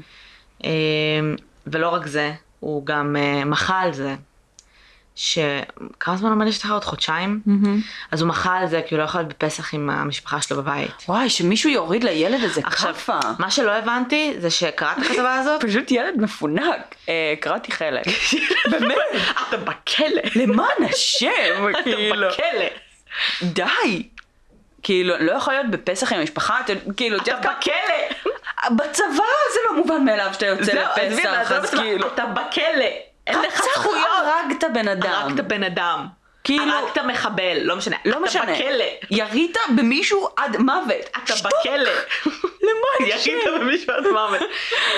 ולא 1.67 1.89
רק 1.89 2.07
זה, 2.07 2.33
הוא 2.61 2.87
גם 2.87 3.17
מחה 3.47 3.81
על 3.81 3.93
זה. 3.93 4.17
שכמה 5.17 6.17
זמן 6.17 6.31
עומד 6.31 6.47
להשתחרר? 6.47 6.73
עוד 6.75 6.85
חודשיים? 6.85 7.41
אז 8.11 8.21
הוא 8.21 8.29
מחה 8.29 8.57
על 8.59 8.67
זה 8.67 8.81
כי 8.87 8.95
הוא 8.95 9.01
לא 9.01 9.05
יכול 9.05 9.21
להיות 9.21 9.29
בפסח 9.31 9.75
עם 9.75 9.91
המשפחה 9.91 10.41
שלו 10.41 10.57
בבית. 10.57 10.91
וואי, 11.09 11.31
שמישהו 11.31 11.71
יוריד 11.71 12.05
לילד 12.05 12.41
עכשיו, 12.65 12.95
כאפה. 12.95 13.19
מה 13.39 13.51
שלא 13.51 13.71
הבנתי 13.73 14.35
זה 14.39 14.51
שקראת 14.51 14.99
את 14.99 15.03
הכתבה 15.07 15.35
הזאת, 15.41 15.65
פשוט 15.65 15.91
ילד 15.91 16.15
מפונק. 16.17 16.95
אה, 17.09 17.35
קראתי 17.41 17.73
חלק. 17.73 18.03
באמת. 18.71 18.97
אתה 19.49 19.57
בכלא. 19.57 20.23
למען 20.37 20.85
השם, 20.91 21.29
אתה 21.71 21.83
כאילו. 21.83 22.29
בכלא. 22.29 22.67
די. 23.43 24.03
כאילו, 24.83 25.15
לא 25.21 25.33
יכול 25.33 25.55
להיות 25.55 25.67
בפסח 25.71 26.13
עם 26.13 26.21
המשפחה, 26.21 26.61
אתה- 26.61 26.73
כאילו, 26.97 27.17
את 27.17 27.23
אתה 27.23 27.31
יודעת 27.31 27.43
כמה- 27.45 27.55
בכלא. 27.61 28.75
בצבא 28.77 29.05
זה 29.55 29.61
לא 29.71 29.77
מובן 29.77 30.05
מאליו 30.05 30.31
שאתה 30.33 30.47
יוצא 30.47 30.73
לפסח, 30.73 31.53
אז 31.53 31.65
אתה 31.69 31.77
כאילו... 31.77 32.07
אתה 32.07 32.25
בכלא, 32.27 32.85
אין 33.27 33.39
לך 33.43 33.63
זכויות. 33.75 34.07
הרגת 34.07 34.65
בן 34.75 34.89
אדם. 34.89 35.11
הרגת 35.11 35.45
בן 35.45 35.63
אדם. 35.63 36.07
כאילו- 36.45 36.73
הרגת 36.73 36.99
מחבל, 36.99 37.59
לא 37.63 37.77
משנה. 37.77 37.97
לא 38.05 38.23
משנה. 38.23 38.43
אתה 38.43 38.53
בכלא. 38.53 38.85
ירית 39.11 39.57
במישהו 39.77 40.29
עד 40.37 40.57
מוות. 40.57 41.11
אתה 41.25 41.37
שתוק. 41.37 41.53
בכלא. 41.61 41.91
למה 42.67 43.09
ירית 43.09 43.45
במישהו 43.61 43.93
עד 43.95 44.07
מוות. 44.07 44.41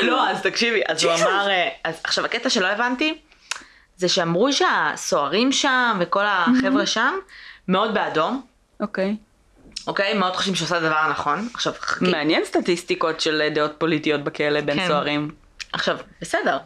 לא, 0.02 0.28
אז 0.28 0.42
תקשיבי, 0.42 0.82
אז 0.88 1.04
הוא. 1.04 1.12
אמר, 1.22 1.48
אה, 1.50 1.68
אז 1.84 2.00
עכשיו 2.04 2.24
הקטע 2.24 2.50
שלא 2.50 2.66
הבנתי, 2.66 3.18
זה 3.96 4.08
שאמרו 4.08 4.52
שהסוהרים 4.52 5.52
שם 5.52 5.98
וכל 6.00 6.24
החבר'ה 6.26 6.86
שם 6.86 7.14
מאוד 7.68 7.94
בעדו, 7.94 8.30
אוקיי. 8.80 9.16
אוקיי? 9.86 10.14
מאוד 10.14 10.36
חושבים 10.36 10.54
שעושה 10.54 10.80
דבר 10.80 11.08
נכון. 11.10 11.48
עכשיו, 11.54 11.72
חכי. 11.80 12.04
מעניין 12.10 12.44
סטטיסטיקות 12.44 13.20
של 13.20 13.48
דעות 13.54 13.72
פוליטיות 13.78 14.24
בכלא 14.24 14.60
בין 14.60 14.76
כן. 14.78 14.88
סוהרים. 14.88 15.30
עכשיו, 15.72 15.96
בסדר. 16.20 16.58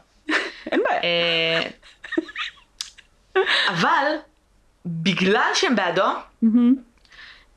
אה, 1.03 1.62
אבל, 3.68 4.07
בגלל 4.86 5.51
שהם 5.55 5.76
בעדו, 5.76 6.05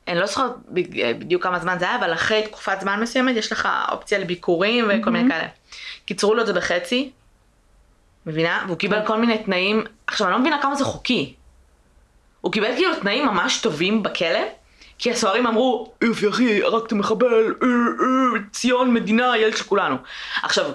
אני 0.08 0.18
לא 0.20 0.26
זוכרת 0.26 0.50
בג- 0.68 1.18
בדיוק 1.18 1.42
כמה 1.42 1.58
זמן 1.58 1.76
זה 1.78 1.84
היה, 1.84 1.96
אבל 1.96 2.12
אחרי 2.12 2.42
תקופת 2.42 2.76
זמן 2.80 3.00
מסוימת 3.00 3.36
יש 3.36 3.52
לך 3.52 3.68
אופציה 3.92 4.18
לביקורים 4.18 4.84
וכל 4.88 5.10
מיני 5.10 5.30
כאלה. 5.30 5.48
קיצרו 6.06 6.34
לו 6.34 6.40
את 6.40 6.46
זה 6.46 6.52
בחצי, 6.52 7.10
מבינה? 8.26 8.64
והוא 8.66 8.78
קיבל 8.78 9.06
כל 9.06 9.16
מיני 9.20 9.38
תנאים, 9.38 9.84
עכשיו 10.06 10.26
אני 10.26 10.32
לא 10.34 10.40
מבינה 10.40 10.62
כמה 10.62 10.74
זה 10.74 10.84
חוקי. 10.84 11.34
הוא 12.40 12.52
קיבל 12.52 12.74
כאילו 12.76 12.94
תנאים 13.00 13.26
ממש 13.26 13.60
טובים 13.60 14.02
בכלא, 14.02 14.40
כי 14.98 15.10
הסוהרים 15.10 15.46
אמרו, 15.46 15.92
יופי 16.02 16.28
אחי, 16.28 16.62
הרגת 16.62 16.92
מחבל, 16.92 17.54
אה, 17.62 17.68
אה, 17.68 18.40
ציון, 18.52 18.94
מדינה, 18.94 19.38
ילד 19.38 19.56
של 19.56 19.64
כולנו. 19.64 19.96
עכשיו, 20.42 20.70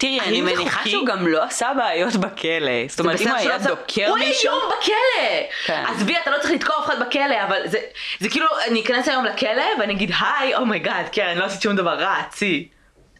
תראי, 0.00 0.20
אני 0.20 0.40
מניחה 0.40 0.78
חוקי? 0.78 0.90
שהוא 0.90 1.06
גם 1.06 1.26
לא 1.26 1.44
עשה 1.44 1.70
בעיות 1.76 2.16
בכלא. 2.16 2.70
זאת 2.88 3.00
אומרת, 3.00 3.20
אם 3.20 3.28
הוא 3.28 3.36
היה 3.36 3.56
עשה- 3.56 3.68
דוקר 3.68 4.06
הוא 4.08 4.18
מישהו... 4.18 4.52
היום 4.52 4.62
בכלא! 4.80 5.26
כן. 5.66 5.84
עזבי, 5.88 6.16
אתה 6.22 6.30
לא 6.30 6.36
צריך 6.40 6.52
לתקוע 6.52 6.76
אף 6.78 6.86
אחד 6.86 7.00
בכלא, 7.06 7.44
אבל 7.48 7.56
זה, 7.64 7.78
זה 8.20 8.28
כאילו, 8.28 8.46
אני 8.68 8.80
אכנס 8.82 9.08
היום 9.08 9.24
לכלא 9.24 9.62
ואני 9.80 9.92
אגיד, 9.92 10.10
היי, 10.20 10.54
oh 10.54 10.67
my 10.67 10.81
god, 10.81 11.08
קרן, 11.12 11.38
לא 11.38 11.44
עשית 11.44 11.62
שום 11.62 11.76
דבר 11.76 11.94
רע, 11.94 12.16
צי. 12.30 12.68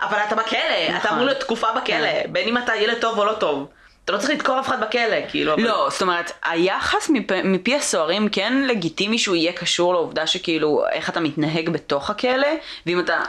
אבל 0.03 0.19
אתה 0.27 0.35
בכלא, 0.35 0.59
אתה 0.89 0.93
נכון. 0.97 1.11
אמור 1.13 1.25
להיות 1.25 1.41
תקופה 1.41 1.67
בכלא, 1.73 1.97
כן. 1.97 2.23
בין 2.29 2.49
אם 2.49 2.59
אתה 2.59 2.77
ילד 2.77 2.99
טוב 3.01 3.19
או 3.19 3.25
לא 3.25 3.33
טוב. 3.33 3.69
אתה 4.05 4.13
לא 4.13 4.19
צריך 4.19 4.31
לתקוע 4.31 4.61
אף 4.61 4.69
אחד 4.69 4.81
בכלא, 4.81 5.17
כאילו. 5.29 5.55
אבל- 5.55 5.63
לא, 5.63 5.89
זאת 5.91 6.03
אומרת, 6.03 6.33
היחס 6.45 7.09
מפ... 7.09 7.31
מפי 7.45 7.75
הסוהרים 7.77 8.29
כן 8.29 8.53
לגיטימי 8.67 9.19
שהוא 9.19 9.37
יהיה 9.37 9.53
קשור 9.53 9.93
לעובדה 9.95 10.27
שכאילו, 10.27 10.85
איך 10.93 11.11
אתה 11.11 11.21
מתנהג 11.21 11.69
בתוך 11.69 12.11
הכלא, 12.11 12.49
ואם 12.87 13.01
אתה 13.01 13.21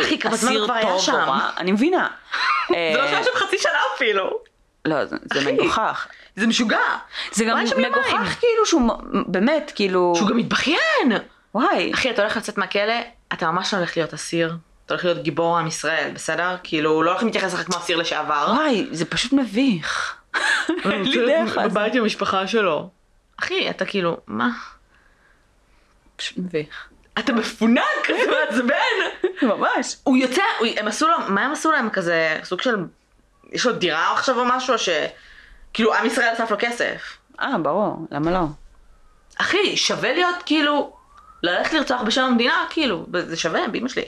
אחי, 0.00 0.18
כמה 0.18 0.36
זמן 0.36 0.56
הוא 0.56 0.64
כבר 0.64 0.74
היה 0.74 0.98
שם? 0.98 1.28
אני 1.56 1.72
מבינה. 1.72 2.08
זה 2.68 2.74
לא 2.96 3.02
אה, 3.02 3.08
שהיה 3.08 3.24
שם 3.24 3.30
חצי 3.34 3.58
שנה 3.58 3.78
אפילו. 3.96 4.40
לא, 4.84 5.04
זה. 5.04 5.16
מגוחך. 5.52 6.06
זה 6.36 6.46
משוגע. 6.46 6.78
זה 7.32 7.44
גם. 7.44 7.58
מגוחך 7.58 8.36
כאילו 8.40 8.66
שהוא 8.66 8.92
באמת, 9.26 9.72
כאילו... 9.74 10.12
שהוא 10.16 10.28
גם 10.28 10.36
מתבכיין. 10.36 11.12
וואי. 11.54 11.92
אחי, 11.94 12.10
אתה 12.10 12.22
הולך 12.22 12.36
לצאת 12.36 12.58
מהכלא, 12.58 12.94
אתה 13.32 13.50
ממש 13.50 13.74
לא 13.74 13.78
הולך 13.78 13.96
להיות 13.96 14.14
אסיר. 14.14 14.56
אתה 14.86 14.94
הולך 14.94 15.04
להיות 15.04 15.22
גיבור 15.22 15.58
עם 15.58 15.66
ישראל, 15.66 16.10
בסדר? 16.14 16.56
כאילו, 16.62 17.02
לא 17.02 17.10
הולכים 17.10 17.28
להתייחס 17.28 17.54
לך 17.54 17.66
כמו 17.66 17.76
אסיר 17.76 17.96
לשעבר. 17.96 18.52
וואי, 18.56 18.86
זה 18.90 19.04
פשוט 19.04 19.32
מביך. 19.32 20.16
אין 20.84 21.02
לי 21.02 21.26
דרך 21.26 21.56
לעשות. 21.56 21.72
בבית 21.72 21.94
עם 21.94 22.02
המשפחה 22.02 22.46
שלו. 22.46 22.90
אחי, 23.38 23.70
אתה 23.70 23.84
כאילו, 23.84 24.16
מה? 24.26 24.50
פשוט 26.16 26.38
מביך. 26.38 26.88
אתה 27.18 27.32
מפונק, 27.32 28.06
זה 28.06 28.30
מעצבן. 28.30 29.23
ממש. 29.42 29.96
הוא 30.04 30.16
יוצא, 30.16 30.42
הוא- 30.58 30.68
הם 30.76 30.88
עשו 30.88 31.08
לו, 31.08 31.16
מה 31.28 31.44
הם 31.44 31.52
עשו 31.52 31.72
להם 31.72 31.90
כזה, 31.90 32.40
סוג 32.44 32.60
של, 32.62 32.76
יש 33.52 33.66
לו 33.66 33.72
דירה 33.72 34.12
עכשיו 34.12 34.38
או 34.40 34.44
משהו, 34.44 34.78
ש... 34.78 34.88
כאילו, 35.72 35.94
עם 35.94 36.06
ישראל 36.06 36.28
אסף 36.34 36.50
לו 36.50 36.56
כסף. 36.60 37.02
אה, 37.40 37.58
ברור, 37.62 38.06
למה 38.10 38.30
לא? 38.30 38.40
אחי, 39.40 39.76
שווה 39.76 40.12
להיות 40.12 40.36
כאילו, 40.46 40.96
ללכת 41.42 41.72
לרצוח 41.72 42.00
בשם 42.02 42.22
המדינה, 42.22 42.66
כאילו, 42.70 43.06
זה 43.26 43.36
שווה, 43.36 43.68
באמא 43.68 43.88
שלי. 43.88 44.04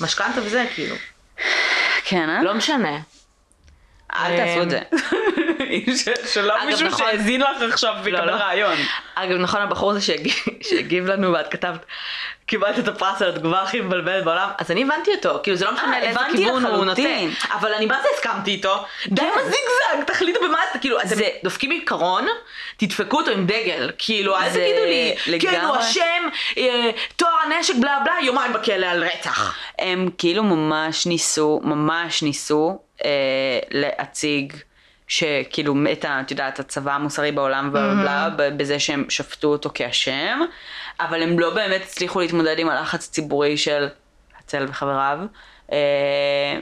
משכנתה 0.00 0.40
וזה, 0.42 0.66
כאילו. 0.74 0.96
כן, 2.04 2.28
אה? 2.30 2.42
לא 2.42 2.54
משנה. 2.54 2.98
אל 4.14 4.36
תעשו 4.36 4.62
את 4.62 4.70
זה. 4.70 4.80
שלא 6.32 6.56
אגב, 6.56 6.66
מישהו 6.66 6.86
נכון. 6.86 7.06
שהאזין 7.06 7.40
לך 7.40 7.62
עכשיו 7.72 7.94
לא, 7.94 8.00
ויקבל 8.02 8.26
לא. 8.26 8.32
רעיון. 8.32 8.76
אגב, 9.14 9.36
נכון, 9.36 9.60
הבחור 9.60 9.90
הזה 9.90 10.00
שהגיב, 10.00 10.34
שהגיב 10.68 11.06
לנו 11.06 11.32
ואת 11.32 11.48
כתבת, 11.50 11.84
קיבלת 12.46 12.78
את 12.78 12.88
הפרס 12.88 13.22
על 13.22 13.28
התגובה 13.28 13.62
הכי 13.62 13.80
מבלבלת 13.80 14.24
בעולם, 14.24 14.48
אז 14.58 14.70
אני 14.70 14.82
הבנתי 14.82 15.10
אותו, 15.14 15.40
כאילו 15.42 15.56
זה 15.56 15.64
לא 15.64 15.74
משנה 15.74 15.96
אה, 15.96 16.00
לאיזה 16.00 16.20
כיוון 16.32 16.66
הוא 16.66 16.84
לחלוטין. 16.84 17.30
אבל 17.52 17.74
אני 17.74 17.86
מה 17.86 17.98
זה 18.02 18.08
הסכמתי 18.14 18.50
איתו, 18.50 18.84
די 19.06 19.22
עם 19.22 19.28
כן. 19.34 19.40
הזיגזג, 19.40 20.12
תחליטו 20.12 20.40
במה 20.44 20.58
זה, 20.72 20.78
כאילו, 20.78 21.00
אתם 21.00 21.16
דופקים 21.44 21.70
עיקרון, 21.70 22.26
תדפקו 22.76 23.16
אותו 23.16 23.30
עם 23.30 23.46
דגל, 23.46 23.90
כאילו, 23.98 24.36
אל 24.36 24.48
תגידו 24.48 24.84
לי, 25.26 25.40
כן, 25.40 25.64
הוא. 25.64 25.76
אשם, 25.80 26.28
אה, 26.58 26.90
טוהר 27.16 27.34
הנשק, 27.44 27.74
בלה 27.74 27.98
בלה, 28.04 28.14
יומיים 28.22 28.52
בכלא 28.52 28.86
על 28.86 29.04
רצח. 29.04 29.54
הם 29.78 30.08
כאילו 30.18 30.42
ממש 30.42 31.06
ניסו, 31.06 31.60
ממש 31.64 32.22
ניסו 32.22 32.78
אה, 33.04 33.10
להציג 33.70 34.52
שכאילו 35.12 35.74
את. 35.92 36.04
את 36.04 36.30
יודעת, 36.30 36.60
הצבא 36.60 36.92
המוסרי 36.92 37.32
בעולם 37.32 37.68
ובלה, 37.68 38.28
ב- 38.36 38.56
בזה 38.56 38.78
שהם 38.78 39.04
שפטו 39.08 39.48
אותו 39.48 39.70
כאשם, 39.74 40.40
אבל 41.00 41.22
הם 41.22 41.38
לא 41.38 41.54
באמת 41.54 41.82
הצליחו 41.82 42.20
להתמודד 42.20 42.58
עם 42.58 42.68
הלחץ 42.68 43.08
הציבורי 43.08 43.56
של 43.56 43.88
הצל 44.38 44.66
וחבריו. 44.68 45.18
אה, 45.72 46.58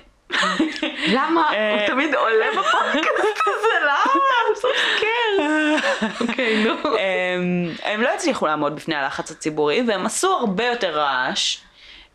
למה? 1.09 1.53
אה. 1.53 1.81
הוא 1.81 1.87
תמיד 1.87 2.15
עולה 2.15 2.47
בפודקאסט 2.53 3.41
הזה, 3.47 3.87
למה? 3.87 4.25
So 4.55 4.67
scared. 5.01 6.05
אוקיי, 6.21 6.65
נו. 6.65 6.73
הם, 6.99 7.71
הם 7.83 8.03
לא 8.03 8.09
הצליחו 8.15 8.47
לעמוד 8.47 8.77
בפני 8.77 8.95
הלחץ 8.95 9.31
הציבורי 9.31 9.83
והם 9.89 10.07
עשו 10.07 10.29
הרבה 10.29 10.67
יותר 10.67 10.99
רעש, 10.99 11.59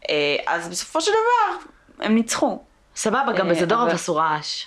אה, 0.10 0.36
אז 0.48 0.70
בסופו 0.70 1.02
של 1.02 1.12
דבר 1.12 1.68
הם 2.06 2.16
ניצחו. 2.16 2.64
סבבה, 2.96 3.34
גם 3.36 3.50
אבל 3.50 3.92
עשו 3.92 4.16
רעש. 4.16 4.66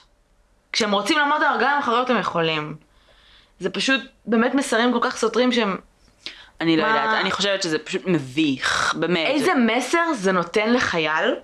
כשהם 0.79 0.93
רוצים 0.93 1.19
לעמוד 1.19 1.43
על 1.43 1.53
הרגליים 1.53 1.77
האחוריות 1.77 2.11
הם 2.11 2.19
יכולים. 2.19 2.77
זה 3.59 3.71
פשוט 3.71 4.01
באמת 4.27 4.55
מסרים 4.55 4.93
כל 4.93 4.99
כך 5.03 5.17
סותרים 5.17 5.53
שהם... 5.53 5.77
אני 6.61 6.77
לא 6.77 6.83
מה- 6.83 6.89
יודעת, 6.89 7.21
אני 7.21 7.31
חושבת 7.31 7.63
שזה 7.63 7.79
פשוט 7.79 8.03
מביך, 8.07 8.95
באמת. 8.99 9.27
איזה 9.27 9.53
מסר 9.55 10.13
זה 10.15 10.33
נותן 10.33 10.73
לחייל 10.73 11.35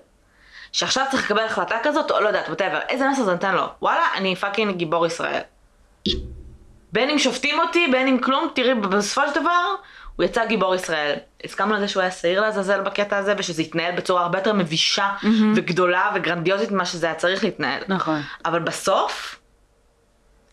שעכשיו 0.71 1.05
צריך 1.11 1.25
לקבל 1.25 1.45
החלטה 1.45 1.75
כזאת, 1.83 2.11
או 2.11 2.19
לא 2.21 2.27
יודעת, 2.27 2.47
whatever, 2.47 2.79
איזה 2.89 3.07
מסר 3.09 3.23
זה 3.23 3.31
נותן 3.31 3.55
לו? 3.55 3.65
וואלה, 3.81 4.07
אני 4.15 4.35
fucking 4.35 4.75
גיבור 4.77 5.05
ישראל. 5.05 5.41
בין 6.91 7.09
אם 7.09 7.19
שופטים 7.19 7.59
אותי, 7.59 7.87
בין 7.87 8.07
אם 8.07 8.19
כלום, 8.19 8.47
תראי, 8.55 8.73
בסופו 8.73 9.27
של 9.27 9.41
דבר, 9.41 9.75
הוא 10.15 10.23
יצא 10.23 10.45
גיבור 10.45 10.75
ישראל. 10.75 11.15
הסכמנו 11.43 11.75
לזה 11.75 11.87
שהוא 11.87 12.01
היה 12.01 12.11
שעיר 12.11 12.41
לעזאזל 12.41 12.81
בקטע 12.81 13.17
הזה, 13.17 13.33
ושזה 13.37 13.61
התנהל 13.61 13.95
בצורה 13.95 14.21
הרבה 14.21 14.37
יותר 14.37 14.53
מבישה 14.53 15.09
וגדולה 15.55 16.11
וגרנדיוזית 16.15 16.71
ממה 16.71 16.85
שזה 16.85 17.05
היה 17.05 17.15
צריך 17.15 17.43
להתנהל. 17.43 17.81
נכון. 17.87 18.21
אבל 18.45 18.59
בסוף, 18.59 19.35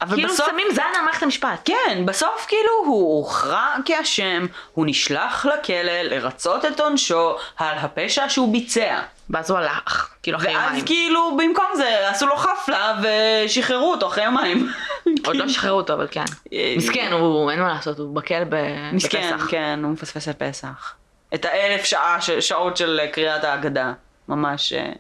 אבל 0.01 0.17
כאילו 0.17 0.29
בסוף, 0.29 0.47
שמים 0.51 0.67
זין 0.75 0.85
על 0.99 1.05
מערכת 1.05 1.23
המשפט. 1.23 1.61
כן, 1.65 2.03
בסוף 2.07 2.47
כאילו 2.49 2.71
הוא 2.87 3.19
הוכרע 3.19 3.75
כאשם, 3.85 4.47
הוא 4.73 4.87
נשלח 4.89 5.47
לכלא 5.47 6.03
לרצות 6.03 6.65
את 6.65 6.81
עונשו 6.81 7.37
על 7.57 7.79
הפשע 7.79 8.29
שהוא 8.29 8.53
ביצע. 8.53 9.01
ואז 9.33 9.51
הוא 9.51 9.59
הלך, 9.59 10.09
כאילו 10.23 10.39
אחרי 10.39 10.57
ואז 10.57 10.65
יומיים. 10.65 10.87
כאילו 10.87 11.37
במקום 11.37 11.67
זה 11.77 12.09
עשו 12.09 12.27
לו 12.27 12.37
חפלה 12.37 13.01
ושחררו 13.03 13.91
אותו 13.91 14.07
אחרי 14.07 14.25
יומיים. 14.25 14.73
עוד 15.27 15.37
לא 15.37 15.49
שחררו 15.49 15.77
אותו, 15.77 15.95
אבל 15.95 16.09
כן. 16.11 16.25
אה, 16.53 16.75
מסכן, 16.77 17.13
הוא, 17.13 17.51
אין 17.51 17.61
מה 17.61 17.69
לעשות, 17.69 17.99
הוא 17.99 18.15
בכלא 18.15 18.45
ב- 18.49 18.91
מסכן, 18.93 19.33
בפסח. 19.35 19.47
כן, 19.51 19.81
הוא 19.83 19.93
מפספס 19.93 20.29
את 20.29 20.43
פסח. 20.43 20.95
את 21.35 21.45
האלף 21.45 21.85
שעה, 21.85 22.19
שעות 22.41 22.77
של 22.77 23.01
קריאת 23.13 23.45
ההגדה. 23.45 23.93
ממש... 24.29 24.73
אה, 24.73 24.93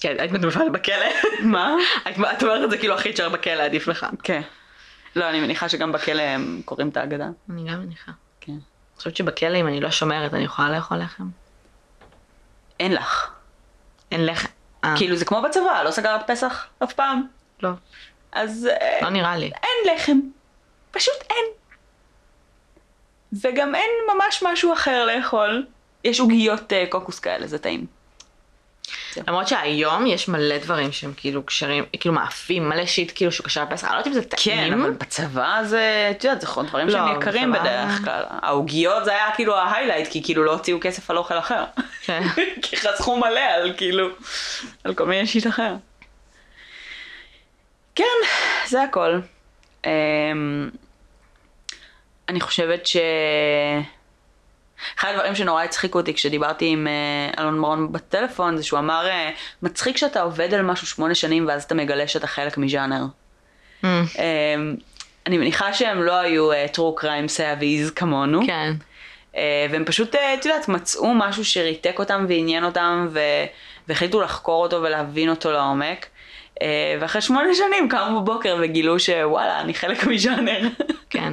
כן, 0.00 0.14
היית 0.18 0.32
מדברת 0.32 0.72
בכלא. 0.72 1.06
מה? 1.42 1.74
את 2.32 2.42
אומרת 2.42 2.64
את 2.64 2.70
זה 2.70 2.78
כאילו 2.78 2.94
הכי 2.94 3.12
תשאר 3.12 3.28
בכלא, 3.28 3.62
עדיף 3.62 3.88
לך. 3.88 4.06
כן. 4.22 4.40
לא, 5.16 5.30
אני 5.30 5.40
מניחה 5.40 5.68
שגם 5.68 5.92
בכלא 5.92 6.22
הם 6.22 6.60
קוראים 6.64 6.88
את 6.88 6.96
ההגדה. 6.96 7.28
אני 7.50 7.70
גם 7.70 7.80
מניחה. 7.80 8.12
כן. 8.40 8.52
אני 8.52 8.98
חושבת 8.98 9.16
שבכלא, 9.16 9.56
אם 9.56 9.66
אני 9.66 9.80
לא 9.80 9.90
שומרת, 9.90 10.34
אני 10.34 10.44
יכולה 10.44 10.70
לאכול 10.70 10.98
לחם? 10.98 11.24
אין 12.80 12.92
לך. 12.92 13.35
אין 14.12 14.26
לחם. 14.26 14.48
אה, 14.84 14.94
כאילו 14.96 15.16
זה 15.16 15.24
כמו 15.24 15.42
בצבא, 15.42 15.82
לא 15.82 15.90
סגרת 15.90 16.30
פסח 16.30 16.66
אף 16.84 16.92
פעם. 16.92 17.26
לא. 17.62 17.70
אז 18.32 18.68
אה, 18.80 18.98
לא 19.02 19.08
נראה 19.10 19.36
לי. 19.36 19.46
אין 19.46 19.94
לחם. 19.94 20.18
פשוט 20.90 21.14
אין. 21.30 21.44
וגם 23.42 23.74
אין 23.74 23.90
ממש 24.14 24.42
משהו 24.46 24.72
אחר 24.72 25.04
לאכול. 25.04 25.66
יש 26.04 26.20
עוגיות 26.20 26.72
אה, 26.72 26.84
קוקוס 26.88 27.18
כאלה, 27.18 27.46
זה 27.46 27.58
טעים. 27.58 27.86
למרות 29.28 29.48
שהיום 29.48 30.06
יש 30.06 30.28
מלא 30.28 30.58
דברים 30.58 30.92
שהם 30.92 31.12
כאילו 31.16 31.42
קשרים, 31.42 31.84
כאילו 32.00 32.14
מאפים, 32.14 32.68
מלא 32.68 32.86
שיט 32.86 33.12
כאילו 33.14 33.32
שהוא 33.32 33.44
קשר 33.44 33.64
לפסח, 33.64 33.84
אני 33.86 33.92
לא 33.92 33.98
יודעת 33.98 34.06
אם 34.06 34.12
זה 34.12 34.22
טעים. 34.22 34.72
כן, 34.72 34.80
אבל 34.80 34.90
בצבא 34.90 35.60
זה, 35.64 36.08
את 36.10 36.24
יודעת, 36.24 36.40
זה 36.40 36.46
דברים 36.66 36.90
שהם 36.90 37.06
לא, 37.12 37.16
יקרים 37.18 37.52
בצבא- 37.52 37.60
בדרך 37.60 38.04
כלל. 38.04 38.24
העוגיות 38.28 39.04
זה 39.04 39.10
היה 39.12 39.30
כאילו 39.34 39.56
ההיילייט, 39.56 40.08
כי 40.12 40.22
כאילו 40.24 40.44
לא 40.44 40.52
הוציאו 40.52 40.78
כסף 40.80 41.10
על 41.10 41.18
אוכל 41.18 41.38
אחר. 41.38 41.64
כן. 42.02 42.22
כי 42.62 42.76
חסכו 42.76 43.16
מלא 43.16 43.40
על 43.40 43.72
כאילו, 43.76 44.08
על 44.84 44.94
כל 44.94 45.06
מיני 45.06 45.26
שיט 45.26 45.46
אחר. 45.46 45.74
כן, 47.94 48.04
זה 48.66 48.82
הכל. 48.82 49.20
אמ, 49.86 49.90
אני 52.28 52.40
חושבת 52.40 52.86
ש... 52.86 52.96
אחד 54.98 55.10
הדברים 55.10 55.34
שנורא 55.34 55.62
הצחיקו 55.62 55.98
אותי 55.98 56.14
כשדיברתי 56.14 56.66
עם 56.66 56.86
אה, 56.86 57.42
אלון 57.42 57.58
מרון 57.58 57.92
בטלפון 57.92 58.56
זה 58.56 58.62
שהוא 58.62 58.78
אמר 58.78 59.08
אה, 59.08 59.30
מצחיק 59.62 59.96
שאתה 59.96 60.20
עובד 60.20 60.54
על 60.54 60.62
משהו 60.62 60.86
שמונה 60.86 61.14
שנים 61.14 61.46
ואז 61.48 61.64
אתה 61.64 61.74
מגלה 61.74 62.08
שאתה 62.08 62.26
חלק 62.26 62.58
מז'אנר. 62.58 63.04
Mm, 63.82 63.86
אמ, 63.86 64.76
אני 65.26 65.38
מניחה 65.38 65.72
שהם 65.72 66.02
לא 66.02 66.12
היו 66.12 66.50
true 66.52 67.00
crime 67.00 67.28
savvies 67.38 67.90
כמונו. 67.94 68.40
כן. 68.46 68.72
אה, 69.36 69.66
והם 69.70 69.84
פשוט, 69.84 70.14
אה, 70.14 70.34
את 70.34 70.44
יודעת, 70.44 70.68
מצאו 70.68 71.14
משהו 71.14 71.44
שריתק 71.44 71.98
אותם 71.98 72.26
ועניין 72.28 72.64
אותם, 72.64 73.08
ו... 73.10 73.20
והחליטו 73.88 74.20
לחקור 74.20 74.62
אותו 74.62 74.82
ולהבין 74.82 75.28
אותו 75.28 75.52
לעומק. 75.52 76.06
אה, 76.62 76.96
ואחרי 77.00 77.20
שמונה 77.22 77.54
שנים 77.54 77.88
קמו 77.88 78.20
בבוקר 78.20 78.56
וגילו 78.62 78.98
שוואלה, 78.98 79.60
אני 79.60 79.74
חלק 79.74 80.04
מז'אנר. 80.04 80.60
כן. 81.10 81.32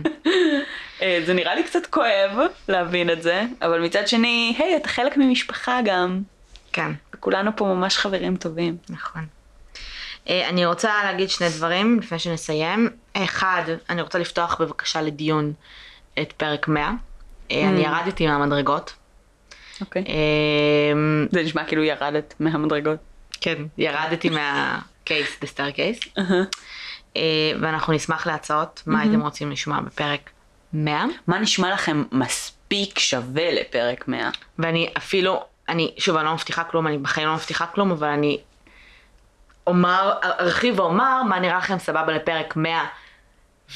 אה, 1.01 1.19
זה 1.25 1.33
נראה 1.33 1.55
לי 1.55 1.63
קצת 1.63 1.85
כואב 1.85 2.31
להבין 2.67 3.09
את 3.09 3.21
זה, 3.21 3.43
אבל 3.61 3.81
מצד 3.81 4.07
שני, 4.07 4.55
היי, 4.57 4.75
אתה 4.75 4.89
חלק 4.89 5.17
ממשפחה 5.17 5.79
גם. 5.85 6.21
כן. 6.73 6.91
וכולנו 7.15 7.51
פה 7.55 7.65
ממש 7.65 7.97
חברים 7.97 8.35
טובים. 8.35 8.77
נכון. 8.89 9.25
אה, 10.29 10.49
אני 10.49 10.65
רוצה 10.65 10.91
להגיד 11.03 11.29
שני 11.29 11.49
דברים 11.49 11.99
לפני 11.99 12.19
שנסיים. 12.19 12.89
אחד, 13.13 13.63
אני 13.89 14.01
רוצה 14.01 14.19
לפתוח 14.19 14.61
בבקשה 14.61 15.01
לדיון 15.01 15.53
את 16.21 16.31
פרק 16.31 16.67
100. 16.67 16.91
אה, 17.51 17.69
אני 17.69 17.81
ירדתי 17.81 18.27
מהמדרגות. 18.27 18.93
אוקיי. 19.81 20.03
אה, 20.07 21.25
זה 21.31 21.43
נשמע 21.43 21.65
כאילו 21.65 21.83
ירדת 21.83 22.33
מהמדרגות. 22.39 22.99
כן, 23.41 23.63
ירדתי 23.77 24.29
מהקייס, 25.03 25.37
the 25.41 25.47
star 25.47 25.77
case. 25.77 26.21
אה, 27.17 27.51
ואנחנו 27.61 27.93
נשמח 27.93 28.27
להצעות, 28.27 28.83
מה 28.85 29.01
הייתם 29.01 29.21
רוצים 29.21 29.51
לשמוע 29.51 29.79
בפרק 29.79 30.29
100. 30.73 31.05
מה 31.27 31.39
נשמע 31.39 31.73
לכם 31.73 32.03
מספיק 32.11 32.99
שווה 32.99 33.51
לפרק 33.51 34.07
100? 34.07 34.29
ואני 34.59 34.89
אפילו, 34.97 35.43
אני, 35.69 35.93
שוב, 35.97 36.17
אני 36.17 36.25
לא 36.25 36.33
מבטיחה 36.33 36.63
כלום, 36.63 36.87
אני 36.87 36.97
בחיים 36.97 37.27
לא 37.27 37.33
מבטיחה 37.33 37.65
כלום, 37.65 37.91
אבל 37.91 38.07
אני 38.07 38.39
אומר, 39.67 40.13
ארחיב 40.23 40.79
ואומר 40.79 41.23
מה 41.23 41.39
נראה 41.39 41.57
לכם 41.57 41.79
סבבה 41.79 42.13
לפרק 42.13 42.55
100 42.55 42.85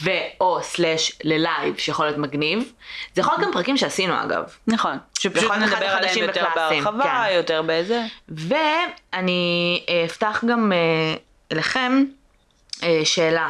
ו/או 0.04 0.60
סלאש 0.64 1.20
ללייב, 1.24 1.78
שיכול 1.78 2.06
להיות 2.06 2.18
מגניב. 2.18 2.72
זה 3.16 3.22
יכול 3.22 3.34
להיות 3.34 3.48
גם 3.48 3.54
פרקים 3.54 3.78
שעשינו 3.78 4.24
אגב. 4.24 4.44
נכון. 4.68 4.98
שפשוט 5.20 5.52
נדבר 5.52 5.86
עליהם 5.86 6.18
יותר 6.18 6.46
בקלאסים, 6.52 6.84
בהרחבה, 6.84 7.04
כן. 7.04 7.36
יותר 7.36 7.62
בזה. 7.66 8.02
ואני 8.30 9.84
אה, 9.90 10.06
אפתח 10.06 10.44
גם 10.48 10.72
אה, 10.72 10.78
אליכם 11.52 12.04
אה, 12.84 13.02
שאלה. 13.04 13.50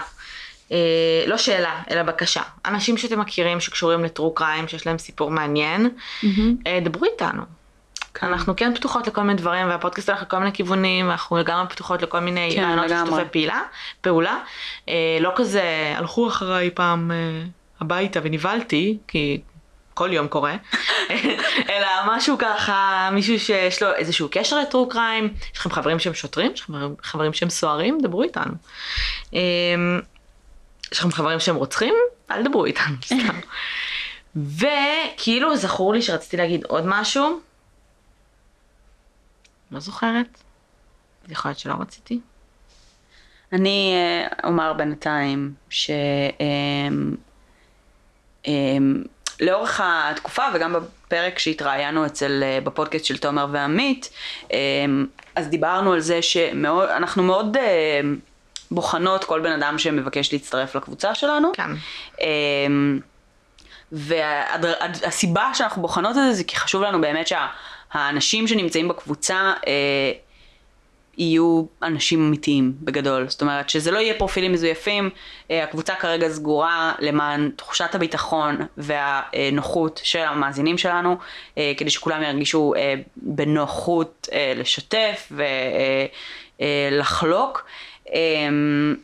אה, 0.71 1.23
לא 1.27 1.37
שאלה, 1.37 1.81
אלא 1.91 2.03
בקשה. 2.03 2.41
אנשים 2.65 2.97
שאתם 2.97 3.19
מכירים 3.19 3.59
שקשורים 3.59 4.03
לטרו 4.03 4.33
קריים, 4.33 4.67
שיש 4.67 4.87
להם 4.87 4.97
סיפור 4.97 5.31
מעניין, 5.31 5.89
אה, 6.67 6.79
דברו 6.83 7.05
איתנו. 7.05 7.41
אנחנו 8.23 8.55
כן 8.55 8.75
פתוחות 8.75 9.07
לכל 9.07 9.21
מיני 9.21 9.37
דברים, 9.37 9.67
והפודקאסט 9.69 10.09
הולך 10.09 10.21
לכל 10.21 10.37
מיני 10.39 10.53
כיוונים, 10.53 11.07
ואנחנו 11.07 11.37
לגמרי 11.37 11.69
פתוחות 11.69 12.01
לכל 12.01 12.19
מיני 12.19 12.51
כן, 12.55 12.63
רעיונות. 12.63 12.85
ושיתופי 12.91 13.21
פעילה, 13.31 13.61
פעולה. 14.01 14.37
אה, 14.89 15.17
לא 15.21 15.31
כזה, 15.35 15.93
הלכו 15.95 16.27
אחריי 16.27 16.71
פעם 16.71 17.11
אה, 17.11 17.17
הביתה 17.81 18.19
ונבהלתי, 18.23 18.97
כי 19.07 19.41
כל 19.93 20.13
יום 20.13 20.27
קורה, 20.27 20.55
אלא 21.69 21.87
משהו 22.07 22.37
ככה, 22.37 23.09
מישהו 23.11 23.39
שיש 23.39 23.83
לו 23.83 23.93
איזשהו 23.93 24.27
קשר 24.31 24.59
לטרו 24.59 24.89
קריים, 24.89 25.33
יש 25.53 25.59
לכם 25.59 25.69
חברים 25.69 25.99
שהם 25.99 26.13
שוטרים, 26.13 26.51
יש 26.53 26.61
לכם 26.61 26.73
חברים- 27.03 27.33
שהם 27.33 27.49
סוהרים, 27.49 27.97
דברו 28.03 28.23
איתנו. 28.23 28.53
אה, 29.33 29.39
יש 30.91 30.99
לכם 30.99 31.11
חברים 31.11 31.39
שהם 31.39 31.55
רוצחים? 31.55 31.93
אל 32.31 32.43
תדברו 32.43 32.65
איתנו, 32.65 32.95
סתם. 33.05 33.39
וכאילו 34.59 35.55
זכור 35.57 35.93
לי 35.93 36.01
שרציתי 36.01 36.37
להגיד 36.37 36.63
עוד 36.63 36.83
משהו, 36.85 37.39
לא 39.71 39.79
זוכרת, 39.79 40.43
יכול 41.29 41.49
להיות 41.49 41.59
שלא 41.59 41.75
רציתי. 41.79 42.19
אני 43.53 43.93
אה, 43.95 44.49
אומר 44.49 44.73
בינתיים 44.73 45.53
ש... 45.69 45.91
אמ, 46.39 47.15
אמ, 48.47 49.03
התקופה 49.79 50.43
וגם 50.53 50.73
בפרק 50.73 51.39
שהתראיינו 51.39 52.05
אצל, 52.05 52.43
אה, 52.43 52.59
בפודקאסט 52.63 53.05
של 53.05 53.17
תומר 53.17 53.47
ועמית, 53.51 54.09
אמ, 54.51 55.05
אז 55.35 55.47
דיברנו 55.47 55.93
על 55.93 55.99
זה 55.99 56.21
שאנחנו 56.21 57.23
מאוד 57.23 57.57
אה, 57.57 58.01
בוחנות 58.71 59.23
כל 59.23 59.41
בן 59.41 59.51
אדם 59.51 59.77
שמבקש 59.77 60.33
להצטרף 60.33 60.75
לקבוצה 60.75 61.15
שלנו. 61.15 61.51
כן. 61.53 61.71
והסיבה 63.91 65.53
שאנחנו 65.53 65.81
בוחנות 65.81 66.09
את 66.09 66.15
זה 66.15 66.33
זה 66.33 66.43
כי 66.43 66.55
חשוב 66.55 66.81
לנו 66.81 67.01
באמת 67.01 67.27
שהאנשים 67.93 68.47
שנמצאים 68.47 68.87
בקבוצה 68.87 69.53
אה, 69.67 70.11
יהיו 71.17 71.63
אנשים 71.83 72.27
אמיתיים 72.27 72.73
בגדול. 72.81 73.29
זאת 73.29 73.41
אומרת 73.41 73.69
שזה 73.69 73.91
לא 73.91 73.99
יהיה 73.99 74.13
פרופילים 74.13 74.51
מזויפים, 74.51 75.09
אה, 75.51 75.63
הקבוצה 75.63 75.95
כרגע 75.95 76.29
סגורה 76.29 76.93
למען 76.99 77.51
תחושת 77.55 77.95
הביטחון 77.95 78.57
והנוחות 78.77 80.01
של 80.03 80.19
המאזינים 80.19 80.77
שלנו, 80.77 81.17
אה, 81.57 81.73
כדי 81.77 81.89
שכולם 81.89 82.23
ירגישו 82.23 82.73
אה, 82.77 82.93
בנוחות 83.17 84.29
אה, 84.33 84.53
לשתף 84.55 85.31
ולחלוק. 86.59 87.65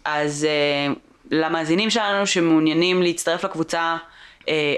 אז 0.05 0.47
אה, 0.49 0.93
למאזינים 1.31 1.89
שלנו 1.89 2.27
שמעוניינים 2.27 3.01
להצטרף 3.01 3.43
לקבוצה, 3.43 3.79
אה, 3.79 4.12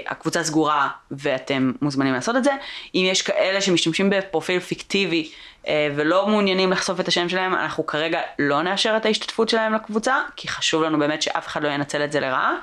הקבוצה 0.06 0.44
סגורה 0.44 0.88
ואתם 1.10 1.72
מוזמנים 1.82 2.14
לעשות 2.14 2.36
את 2.36 2.44
זה. 2.44 2.50
אם 2.94 3.06
יש 3.10 3.22
כאלה 3.22 3.60
שמשתמשים 3.60 4.10
בפרופיל 4.10 4.60
פיקטיבי 4.60 5.30
אה, 5.68 5.88
ולא 5.96 6.26
מעוניינים 6.26 6.70
לחשוף 6.70 7.00
את 7.00 7.08
השם 7.08 7.28
שלהם, 7.28 7.54
אנחנו 7.54 7.86
כרגע 7.86 8.20
לא 8.38 8.62
נאשר 8.62 8.96
את 8.96 9.06
ההשתתפות 9.06 9.48
שלהם 9.48 9.74
לקבוצה, 9.74 10.16
כי 10.36 10.48
חשוב 10.48 10.82
לנו 10.82 10.98
באמת 10.98 11.22
שאף 11.22 11.46
אחד 11.46 11.62
לא 11.62 11.68
ינצל 11.68 12.04
את 12.04 12.12
זה 12.12 12.20
לרעה. 12.20 12.54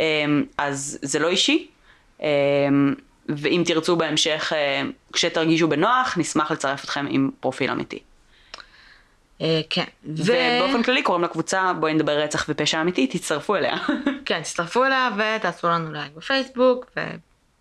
אה, 0.00 0.04
אז 0.58 0.98
זה 1.02 1.18
לא 1.18 1.28
אישי. 1.28 1.66
אה, 2.22 2.28
ואם 3.28 3.62
תרצו 3.66 3.96
בהמשך, 3.96 4.52
אה, 4.56 4.82
כשתרגישו 5.12 5.68
בנוח, 5.68 6.18
נשמח 6.18 6.50
לצרף 6.50 6.84
אתכם 6.84 7.06
עם 7.10 7.30
פרופיל 7.40 7.70
אמיתי. 7.70 7.98
אה, 9.40 9.60
כן. 9.70 9.84
ובאופן 10.04 10.82
כללי 10.82 11.02
קוראים 11.02 11.24
לקבוצה 11.24 11.72
בואי 11.80 11.94
נדבר 11.94 12.18
רצח 12.18 12.46
ופשע 12.48 12.80
אמיתי, 12.80 13.06
תצטרפו 13.06 13.56
אליה. 13.56 13.76
כן, 14.26 14.42
תצטרפו 14.42 14.84
אליה 14.84 15.10
ותעשו 15.16 15.68
לנו 15.68 15.92
לייק 15.92 16.12
בפייסבוק, 16.16 16.86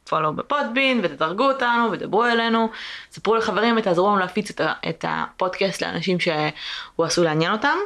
ופולו 0.04 0.34
בפודבין, 0.34 1.00
ותדרגו 1.04 1.52
אותנו, 1.52 1.92
ודברו 1.92 2.26
אלינו, 2.26 2.70
ספרו 3.12 3.36
לחברים 3.36 3.78
ותעזרו 3.78 4.08
לנו 4.08 4.18
להפיץ 4.18 4.52
את, 4.90 5.06
הפודקאסט 5.08 5.84
לאנשים 5.84 6.20
שהוא 6.20 7.06
עשוי 7.06 7.26
לעניין 7.26 7.52
אותם. 7.52 7.78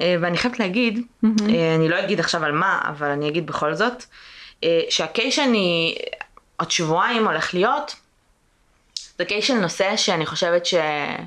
אה, 0.00 0.16
ואני 0.20 0.36
חייבת 0.36 0.58
להגיד, 0.58 1.06
אה, 1.24 1.74
אני 1.74 1.88
לא 1.88 1.98
אגיד 1.98 2.20
עכשיו 2.20 2.44
על 2.44 2.52
מה, 2.52 2.80
אבל 2.88 3.08
אני 3.08 3.28
אגיד 3.28 3.46
בכל 3.46 3.74
זאת, 3.74 4.04
שהקייס 4.90 5.34
שאני 5.34 5.94
עוד 6.56 6.70
שבועיים 6.70 7.26
הולך 7.26 7.54
להיות, 7.54 7.96
זה 9.18 9.24
קייס 9.24 9.44
של 9.44 9.54
נושא 9.54 9.96
שאני 9.96 10.26
חושבת 10.26 10.66
שלא 10.66 10.80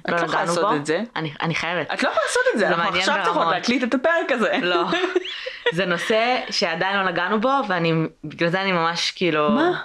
לא 0.08 0.16
יכולה 0.16 0.28
נגענו 0.28 0.46
לעשות 0.46 0.66
בו. 0.66 0.76
את 0.76 0.86
זה. 0.86 1.02
אני, 1.16 1.34
אני 1.42 1.56
חייבת. 1.56 1.94
את 1.94 2.04
לא 2.04 2.10
יכולה 2.10 2.26
לעשות 2.26 2.44
את 2.54 2.60
זה, 2.60 2.68
אנחנו 2.68 2.98
עכשיו 2.98 3.16
צריכות. 3.24 3.48
להקליט 3.52 3.84
את 3.84 3.94
הפרק 3.94 4.32
הזה. 4.32 4.58
לא. 4.62 4.84
זה 5.74 5.86
נושא 5.86 6.40
שעדיין 6.50 6.98
לא 6.98 7.04
נגענו 7.04 7.42
בו, 7.42 7.52
ואני, 7.68 7.94
בגלל 8.24 8.50
זה 8.50 8.62
אני 8.62 8.72
ממש 8.72 9.12
כאילו... 9.12 9.52
מה? 9.52 9.82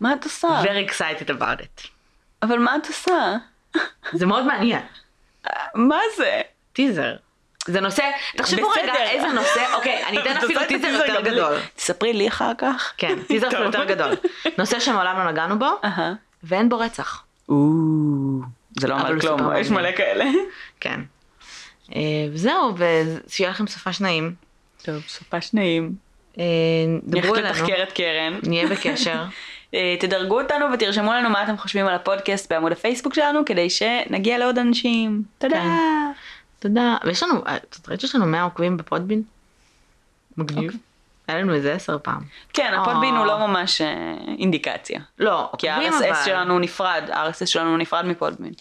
מה 0.00 0.12
את 0.12 0.24
עושה? 0.24 0.48
very 0.62 0.90
excited 0.90 1.28
about 1.28 1.60
it. 1.62 1.88
אבל 2.42 2.58
מה 2.58 2.76
את 2.76 2.86
עושה? 2.86 3.36
זה 4.12 4.26
מאוד 4.26 4.44
מעניין. 4.44 4.82
מה 5.74 5.98
זה? 6.16 6.40
טיזר. 6.72 7.16
זה 7.66 7.80
נושא, 7.80 8.10
תחשבו 8.36 8.68
רגע. 8.68 8.94
איזה 8.96 9.28
נושא, 9.28 9.74
אוקיי, 9.74 10.04
אני 10.06 10.22
אתן 10.22 10.36
את 10.36 10.44
אפילו 10.44 10.62
את 10.62 10.68
טיזר 10.68 10.88
יותר. 10.88 11.20
גדול. 11.20 11.56
תספרי 11.76 12.12
לי 12.12 12.28
אחר 12.28 12.52
כך. 12.58 12.92
כן, 12.96 13.22
טיזר. 13.22 13.62
יותר 13.62 13.84
גדול. 13.84 14.12
נושא 14.58 14.80
שמעולם 14.80 15.18
לא 15.18 15.30
נגענו 15.30 15.58
בו. 15.58 15.80
ואין 16.42 16.68
בו 16.68 16.78
רצח. 16.78 17.24
זה 18.80 18.88
לא 18.88 19.00
אומר 19.00 19.20
כלום, 19.20 19.40
יש. 19.60 19.70
מלא 19.70 19.92
כאלה. 19.96 20.24
כן. 20.80 21.00
אה, 21.94 22.00
וזהו, 22.32 22.74
ושיהיה 22.76 23.50
לכם 23.50 23.66
סופש 23.66 24.00
נעים. 24.00 24.34
טוב, 24.82 25.02
סופש 25.08 25.54
נעים. 25.54 25.92
אה, 26.38 26.44
דברו 27.02 27.34
אלינו, 27.34 27.48
לתחקר 27.48 27.82
את 27.82 27.92
קרן. 27.92 28.38
נהיה 28.42 28.68
בקשר. 28.68 29.24
אה, 29.74 29.96
תדרגו 30.00 30.40
אותנו 30.40 30.66
ותרשמו 30.72 31.12
לנו 31.12 31.30
מה 31.30 31.42
אתם 31.42 31.56
חושבים 31.56 31.86
על 31.86 31.94
הפודקאסט 31.94 32.52
בעמוד 32.52 32.72
הפייסבוק 32.72 33.14
שלנו, 33.14 33.40
כדי 33.46 33.70
שנגיע 33.70 34.38
לעוד 34.38 34.58
אנשים. 34.58 35.22
תודה. 35.38 35.54
כן. 35.54 35.68
תודה. 36.58 36.96
ויש 37.04 37.22
לנו, 37.22 37.40
את 37.54 37.88
ראית 37.88 38.00
שיש 38.00 38.14
לנו 38.14 38.26
100 38.26 38.42
עוקבים 38.42 38.76
בפודבין? 38.76 39.22
מגניב. 40.36 40.76
היה 41.30 41.38
לנו 41.38 41.54
איזה 41.54 41.72
עשר 41.72 41.98
פעם. 42.02 42.20
כן, 42.52 42.74
הפודבין 42.74 43.14
הוא. 43.16 43.26
לא 43.26 43.46
ממש 43.46 43.80
אה, 43.80 44.14
אינדיקציה. 44.38 45.00
לא, 45.18 45.50
כי 45.58 45.68
ה-RSS. 45.68 46.24
שלנו 46.24 46.58
נפרד, 46.58 47.02
ה-RSS 47.12 47.46
שלנו 47.46 47.76
נפרד 47.76 48.06
מפודבין. 48.06 48.52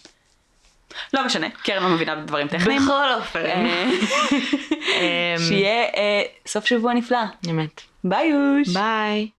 לא 1.14 1.26
משנה, 1.26 1.48
קרן 1.64 1.84
לא 1.84 1.90
מבינה 1.90 2.16
בדברים 2.16 2.48
טכניים. 2.48 2.82
בכל 2.82 3.14
אופן. 3.18 3.46
אה, 3.46 3.84
אמ, 5.00 5.38
שיהיה 5.48 5.84
אה, 5.84 6.22
סוף 6.48 6.66
שבוע 6.66 6.94
נפלא. 6.94 7.20
אמת. 7.50 7.82
ביי 8.04 8.28
יוש. 8.28 8.68
ביי. 8.68 9.30